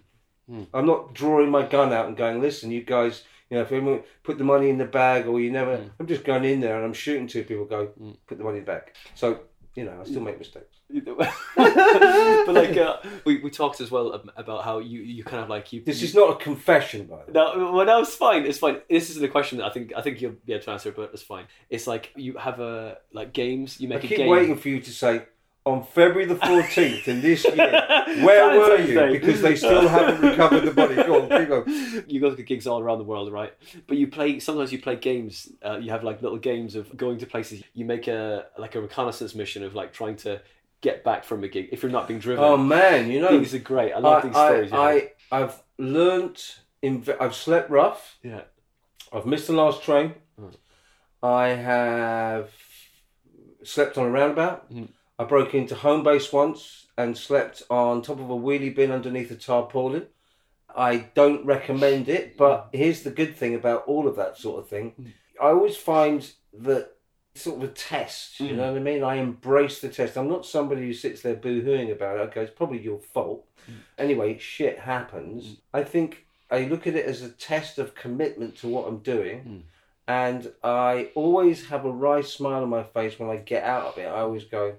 [0.72, 3.24] I'm not drawing my gun out and going, listen, you guys.
[3.51, 5.91] You know, if anyone put the money in the bag or you never, Mm.
[6.01, 7.65] I'm just going in there and I'm shooting two people.
[7.65, 7.91] Go
[8.27, 8.93] put the money in the bag.
[9.15, 9.41] So
[9.77, 10.75] you know, I still make mistakes.
[11.57, 15.73] but like uh, we, we talked as well about how you, you kind of like
[15.73, 17.33] you This you, is not a confession, by the way.
[17.35, 20.01] no well no it's fine it's fine this isn't a question that I think I
[20.03, 23.33] think you'll be able to answer but it's fine it's like you have a like
[23.33, 25.25] games you I make a keep game waiting for you to say
[25.67, 27.55] on February the 14th in this year.
[28.25, 29.19] Where were you?
[29.19, 30.95] Because they still haven't recovered the money.
[30.95, 32.05] Go on, keep going.
[32.07, 33.53] you go to gigs all around the world, right?
[33.89, 35.51] But you play sometimes you play games.
[35.64, 37.64] Uh, you have like little games of going to places.
[37.75, 40.41] You make a like a reconnaissance mission of like trying to
[40.83, 42.45] get back from a gig if you're not being driven.
[42.45, 43.93] Oh man, you know, these are great.
[43.93, 44.71] I love I, these stories.
[44.71, 44.83] you know.
[44.83, 46.61] I, I, I've learnt.
[46.83, 48.19] In, I've slept rough.
[48.23, 48.43] yeah.
[49.12, 50.14] I've missed the last train.
[50.41, 50.55] Mm.
[51.23, 52.51] I have
[53.64, 54.73] slept on a roundabout.
[54.73, 54.89] Mm.
[55.19, 59.31] I broke into home base once and slept on top of a wheelie bin underneath
[59.31, 60.07] a tarpaulin.
[60.77, 64.69] I don't recommend it, but here's the good thing about all of that sort of
[64.69, 64.93] thing.
[65.01, 65.12] Mm.
[65.41, 66.93] I always find that
[67.35, 68.57] sort of a test, you mm.
[68.57, 69.03] know what I mean?
[69.03, 70.17] I embrace the test.
[70.17, 72.21] I'm not somebody who sits there boo hooing about it.
[72.29, 73.47] Okay, it's probably your fault.
[73.71, 73.75] Mm.
[73.97, 75.57] Anyway, shit happens.
[75.73, 79.64] I think I look at it as a test of commitment to what I'm doing.
[80.09, 83.99] And I always have a wry smile on my face when I get out of
[83.99, 84.07] it.
[84.07, 84.77] I always go,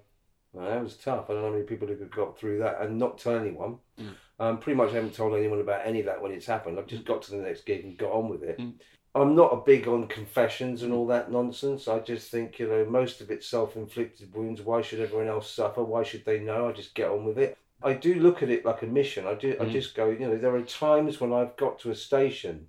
[0.66, 1.30] that was tough.
[1.30, 3.78] I don't know how many people who have got through that and not tell anyone.
[4.00, 4.14] Mm.
[4.40, 6.78] Um, pretty much haven't told anyone about any of that when it's happened.
[6.78, 7.08] I've just mm.
[7.08, 8.58] got to the next gig and got on with it.
[8.60, 8.74] Mm.
[9.16, 11.88] I'm not a big on confessions and all that nonsense.
[11.88, 14.62] I just think, you know, most of it's self inflicted wounds.
[14.62, 15.84] Why should everyone else suffer?
[15.84, 16.70] Why should they know?
[16.70, 17.58] I just get on with it.
[17.82, 19.26] I do look at it like a mission.
[19.26, 19.56] I do.
[19.60, 20.10] I just go.
[20.10, 22.68] You know, there are times when I've got to a station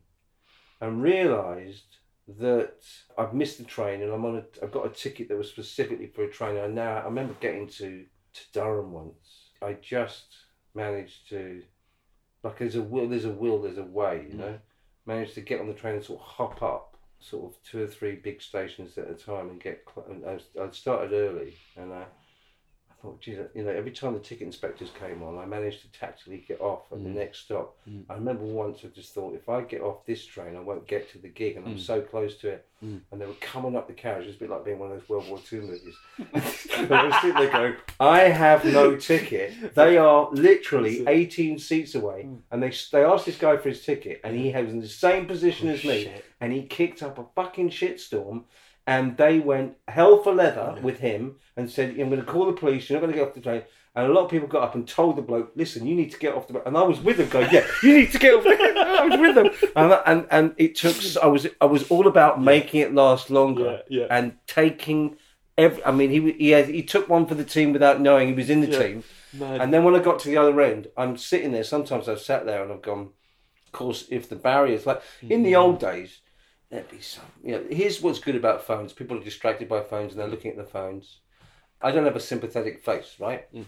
[0.81, 1.98] and realised
[2.37, 2.75] that
[3.17, 4.45] I've missed the train and I'm on a.
[4.63, 6.57] I've got a ticket that was specifically for a train.
[6.57, 9.51] And now I remember getting to to Durham once.
[9.63, 10.37] I just
[10.75, 11.63] managed to,
[12.45, 14.27] like, there's a will, there's a will, there's a way.
[14.29, 14.41] You mm.
[14.41, 14.59] know,
[15.07, 16.97] managed to get on the train and sort of hop up.
[17.21, 19.83] Sort of two or three big stations at a time and get.
[19.93, 22.05] Cl- and I, was, I started early and I
[23.01, 26.45] thought, geez, you know, every time the ticket inspectors came on, I managed to tactically
[26.47, 27.15] get off at the mm.
[27.15, 27.77] next stop.
[27.89, 28.05] Mm.
[28.11, 31.11] I remember once I just thought, if I get off this train, I won't get
[31.13, 31.81] to the gig, and I'm mm.
[31.81, 32.67] so close to it.
[32.81, 34.29] And they were coming up the carriage.
[34.29, 35.97] It's a bit like being one of those World War II movies.
[36.33, 39.75] I was sitting there going, I have no ticket.
[39.75, 44.21] They are literally 18 seats away, and they they asked this guy for his ticket,
[44.23, 46.25] and he was in the same position oh, as me, shit.
[46.41, 48.45] and he kicked up a fucking shitstorm.
[48.89, 52.55] And they went hell for leather with him and said, I'm going to call the
[52.55, 53.63] police, you're not going to get off the train.
[53.95, 56.19] And a lot of people got up and told the bloke, listen, you need to
[56.19, 58.45] get off the And I was with them going, yeah, you need to get off
[58.45, 58.51] the
[59.01, 59.71] I was with them.
[59.77, 63.83] And, and, and it took, I was, I was all about making it last longer
[63.89, 64.07] Yeah, yeah.
[64.11, 65.17] and taking
[65.59, 68.35] every, I mean, he, he, had, he took one for the team without knowing he
[68.35, 69.05] was in the team.
[69.35, 69.61] Mad.
[69.61, 71.65] And then when I got to the other end, I'm sitting there.
[71.65, 73.11] Sometimes I've sat there and I've gone,
[73.67, 75.61] of course, if the barriers, like in the mm.
[75.61, 76.21] old days,
[76.71, 77.25] there'd be some.
[77.43, 78.93] You know, here's what's good about phones.
[78.93, 81.19] People are distracted by phones and they're looking at the phones.
[81.81, 83.53] I don't have a sympathetic face, right?
[83.55, 83.67] Mm.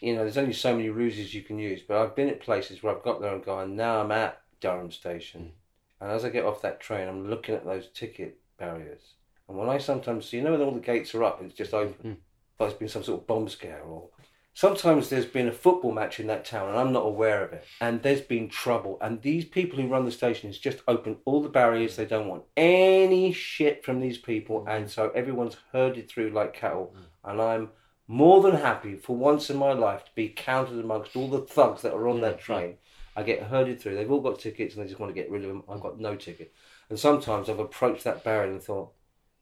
[0.00, 1.80] You know, there's only so many ruses you can use.
[1.86, 4.90] But I've been at places where I've got there and gone, now I'm at Durham
[4.90, 5.52] Station.
[6.00, 9.14] And as I get off that train, I'm looking at those ticket barriers.
[9.48, 11.74] And when I sometimes see, you know, when all the gates are up, it's just
[11.74, 12.18] open.
[12.56, 14.08] But it's been some sort of bomb scare or.
[14.52, 17.64] Sometimes there's been a football match in that town and I'm not aware of it.
[17.80, 18.98] And there's been trouble.
[19.00, 21.96] And these people who run the station has just opened all the barriers.
[21.96, 24.62] They don't want any shit from these people.
[24.62, 24.76] Mm.
[24.76, 26.94] And so everyone's herded through like cattle.
[26.96, 27.32] Mm.
[27.32, 27.68] And I'm
[28.06, 31.82] more than happy for once in my life to be counted amongst all the thugs
[31.82, 32.74] that are on that train.
[33.16, 33.94] I get herded through.
[33.94, 35.62] They've all got tickets and they just want to get rid of them.
[35.68, 36.52] I've got no ticket.
[36.88, 38.92] And sometimes I've approached that barrier and thought,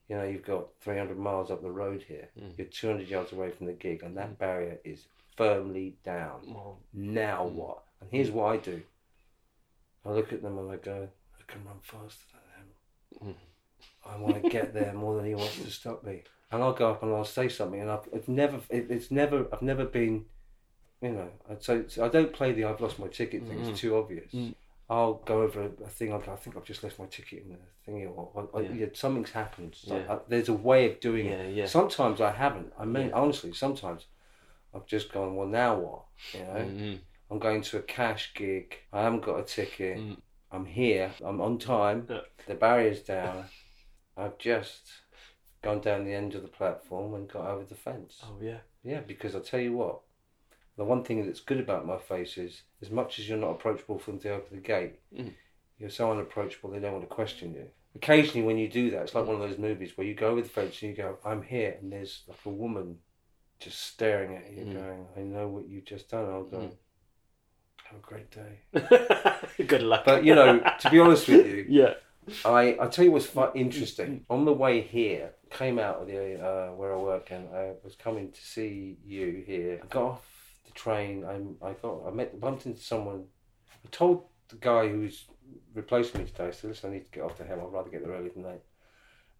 [0.09, 2.28] you know, you've got 300 miles up the road here.
[2.39, 2.48] Hmm.
[2.56, 4.35] You're 200 yards away from the gig, and that hmm.
[4.35, 5.06] barrier is
[5.36, 6.40] firmly down.
[6.93, 7.56] Now hmm.
[7.56, 7.82] what?
[8.01, 8.82] And here's what I do
[10.06, 11.09] I look at them and I go,
[11.39, 12.24] I can run faster
[13.20, 13.35] than him.
[14.06, 16.22] I want to get there more than he wants to stop me.
[16.51, 19.47] And I'll go up and I'll say something, and I've it's never, it, it's never,
[19.52, 20.24] I've never been,
[21.02, 23.80] you know, I'd say, so I don't play the I've lost my ticket thing, it's
[23.80, 24.32] too obvious.
[24.90, 26.12] I'll go over a, thing.
[26.12, 27.59] I'll I think I've just left my ticket in the
[27.90, 28.73] thingy, or, or, Yeah.
[28.73, 29.74] yeah, something's happened.
[29.77, 30.15] So Yeah.
[30.15, 31.32] I, there's a way of doing Yeah,
[31.65, 31.69] it.
[31.69, 32.73] Sometimes I haven't.
[32.78, 34.06] I mean, honestly, sometimes
[34.74, 35.36] I've just gone.
[35.36, 36.05] Well, now what?
[36.32, 36.98] You know, Mhm.
[37.31, 38.78] I'm going to a cash gig.
[38.93, 39.98] I haven't got a ticket.
[39.98, 40.16] Mm.
[40.51, 41.12] I'm here.
[41.23, 42.09] I'm on time.
[42.47, 43.44] The barrier's down.
[44.16, 44.90] I've just
[45.62, 48.20] gone down the end of the platform and got over the fence.
[48.24, 48.60] Oh yeah.
[48.82, 50.01] Yeah, because I tell you what,
[50.78, 53.98] the one thing that's good about my face is, as much as you're not approachable
[53.98, 55.34] from the open the gate, Mm.
[55.78, 57.66] you're so unapproachable they don't want to question you.
[57.94, 60.44] Occasionally, when you do that, it's like one of those movies where you go with
[60.44, 62.98] the fence and you go, "I'm here," and there's like a woman
[63.59, 64.74] just staring at you, Mm.
[64.74, 66.76] going, "I know what you've just done." I'll go, Mm.
[67.86, 68.60] "Have a great day."
[69.66, 70.05] Good luck.
[70.05, 71.94] But you know, to be honest with you, yeah.
[72.44, 74.24] I I tell you what's interesting.
[74.30, 77.96] On the way here, came out of the uh, where I work, and I was
[77.96, 79.80] coming to see you here.
[79.82, 80.38] I got off
[80.69, 81.24] the train.
[81.24, 83.24] I I got I met bumped into someone.
[83.85, 85.27] I told the guy who's
[85.74, 86.49] replacing me today.
[86.49, 87.61] I said, "Listen, I need to get off to hell.
[87.66, 88.62] I'd rather get there early than late."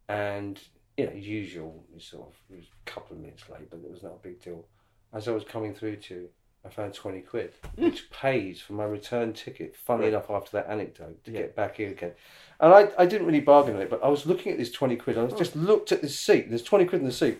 [0.09, 0.61] And
[0.97, 4.03] you know, usual, sort of it was a couple of minutes late, but it was
[4.03, 4.65] not a big deal.
[5.13, 6.29] As I was coming through to,
[6.65, 7.85] I found twenty quid, hmm.
[7.85, 9.77] which pays for my return ticket.
[9.77, 10.09] Funny Right.
[10.09, 11.43] enough, after that anecdote, to Yeah.
[11.43, 12.13] get back here again.
[12.61, 14.97] And I, I didn't really bargain on it, but I was looking at this 20
[14.97, 15.17] quid.
[15.19, 15.37] I hmm.
[15.37, 15.61] just Oh.
[15.61, 16.49] looked at this seat.
[16.49, 17.39] There's 20 quid in the seat.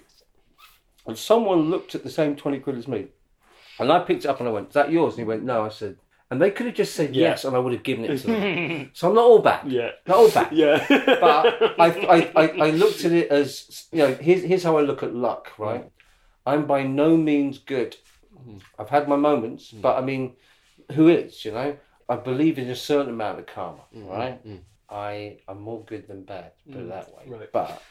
[1.07, 3.09] And someone looked at the same 20 quid as me.
[3.79, 5.15] And I picked it up and I went, Is that yours?
[5.15, 5.65] And he went, No.
[5.65, 5.97] I said,
[6.31, 7.29] And they could have just said Yeah.
[7.29, 8.91] yes and I would have given it to them.
[8.95, 9.63] so I'm not all back.
[9.67, 9.91] Yeah.
[10.07, 10.51] Not all back.
[10.53, 10.85] Yeah.
[10.89, 14.83] But I, I, I, I looked at it as, you know, here's, here's how I
[14.83, 15.91] look at luck, right?
[16.47, 17.97] I'm by no means good.
[18.79, 19.83] I've had my moments, mm.
[19.83, 20.37] but I mean,
[20.93, 21.77] who is, you know?
[22.09, 24.47] I believe in a certain amount of karma, mm, mm, right?
[24.47, 24.61] Mm.
[24.89, 27.25] I am more good than bad, put it that way.
[27.27, 27.53] right.
[27.53, 27.83] But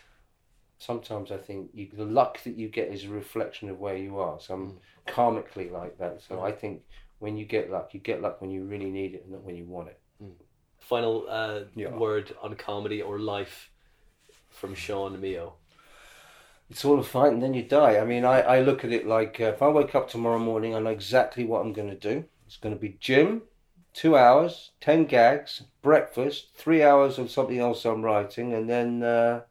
[0.79, 4.19] sometimes I think you, the luck that you get is a reflection of where you
[4.19, 4.39] are.
[4.39, 6.21] So I'm karmically like that.
[6.27, 6.81] So I think
[7.19, 9.55] when you get luck, you get luck when you really need it and not when
[9.55, 9.99] you want it.
[10.79, 11.89] Final uh, Yeah.
[11.89, 13.71] word on comedy or life
[14.49, 15.55] from Sean Meo.
[16.69, 17.97] It's all a fight and then you die.
[17.97, 20.75] I mean, I, I look at it like uh, if I wake up tomorrow morning,
[20.75, 22.25] I know exactly what I'm going to do.
[22.45, 23.43] It's going to be gym,
[23.93, 29.41] two hours, 10 gags, breakfast, three hours of something else I'm writing, and then uh,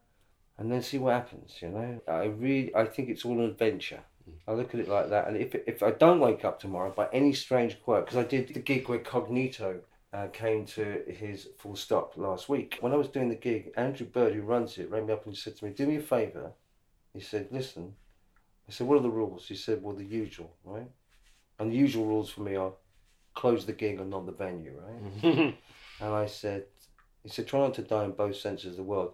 [0.57, 2.01] and then see what happens, you know?
[2.07, 4.01] I really, I think it's all an adventure.
[4.47, 5.27] I look at it like that.
[5.27, 8.53] And if, if I don't wake up tomorrow by any strange quirk, because I did
[8.53, 9.79] the gig where Cognito
[10.13, 12.77] uh, came to his full stop last week.
[12.79, 15.35] When I was doing the gig, Andrew Bird, who runs it, rang me up and
[15.35, 16.51] said to me, Do me a favour.
[17.13, 17.93] He said, Listen.
[18.67, 19.47] I said, What are the rules?
[19.47, 20.89] He said, Well, the usual, right?
[21.59, 22.71] And the usual rules for me are
[23.33, 25.55] close the gig and not the venue, right?
[25.99, 26.65] And I said,
[27.23, 29.09] He said, Try not to die in both senses of the word.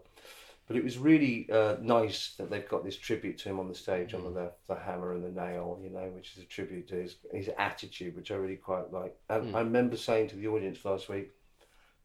[0.67, 3.75] But it was really uh, nice that they've got this tribute to him on the
[3.75, 4.51] stage, on the mm.
[4.67, 8.15] the hammer and the nail, you know, which is a tribute to his, his attitude,
[8.15, 9.15] which I really quite like.
[9.29, 9.55] And mm.
[9.55, 11.31] I remember saying to the audience last week,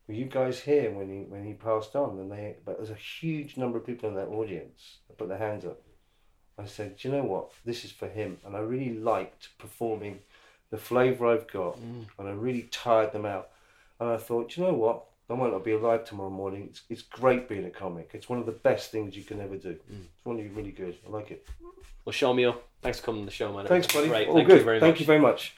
[0.08, 2.18] were you guys here when he when he passed on?
[2.18, 5.38] And they, but there's a huge number of people in that audience that put their
[5.38, 5.80] hands up.
[6.58, 7.52] I said, do you know what?
[7.64, 10.18] This is for him, and I really liked performing
[10.70, 12.06] the flavour I've got, mm.
[12.18, 13.50] and I really tired them out.
[14.00, 15.04] And I thought, do you know what?
[15.30, 16.68] I might not be alive tomorrow morning.
[16.70, 18.12] It's, it's great being a comic.
[18.14, 19.74] It's one of the best things you can ever do.
[19.74, 20.04] Mm.
[20.04, 20.96] It's really, really good.
[21.06, 21.46] I like it.
[22.06, 23.66] Well, Sean Meo, thanks for coming on the show, man.
[23.66, 24.08] Thanks, buddy.
[24.08, 24.28] Great.
[24.28, 24.58] All Thank good.
[24.58, 24.80] you very much.
[24.80, 25.00] Thank much.
[25.00, 25.54] you very much.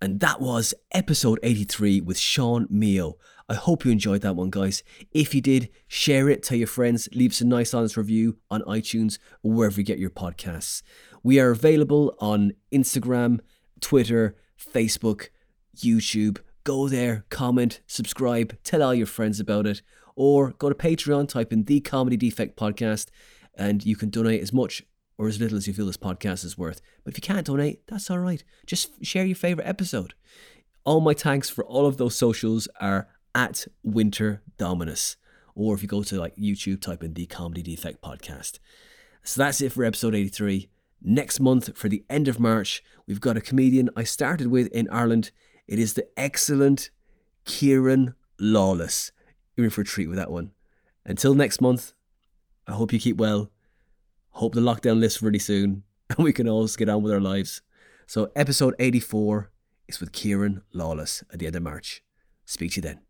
[0.00, 3.16] And that was episode 83 with Sean Meo.
[3.46, 4.82] I hope you enjoyed that one, guys.
[5.12, 8.62] If you did, share it, tell your friends, leave us a nice, honest review on
[8.62, 10.82] iTunes or wherever you get your podcasts.
[11.22, 13.40] We are available on Instagram,
[13.84, 15.28] Twitter, Facebook,
[15.76, 16.38] YouTube.
[16.64, 19.82] Go there, comment, subscribe, tell all your friends about it,
[20.16, 23.08] or go to Patreon, type in the Comedy Defect Podcast,
[23.54, 24.82] and you can donate as much
[25.18, 26.80] or as little as you feel this podcast is worth.
[27.04, 28.42] But if you can't donate, that's all right.
[28.66, 30.14] Just share your favorite episode.
[30.84, 35.16] All my tags for all of those socials are at Winter Dominus.
[35.54, 38.60] Or if you go to like YouTube, type in the Comedy Defect Podcast.
[39.22, 40.70] So that's it for episode 83.
[41.06, 44.88] Next month, for the end of March, we've got a comedian I started with in
[44.88, 45.32] Ireland.
[45.68, 46.88] It is the excellent
[47.44, 49.12] Kieran Lawless.
[49.54, 50.52] You're in for a treat with that one.
[51.04, 51.92] Until next month,
[52.66, 53.50] I hope you keep well.
[54.30, 57.60] Hope the lockdown lifts really soon and we can all get on with our lives.
[58.06, 59.50] So, episode 84
[59.88, 62.02] is with Kieran Lawless at the end of March.
[62.46, 63.00] Speak to you then.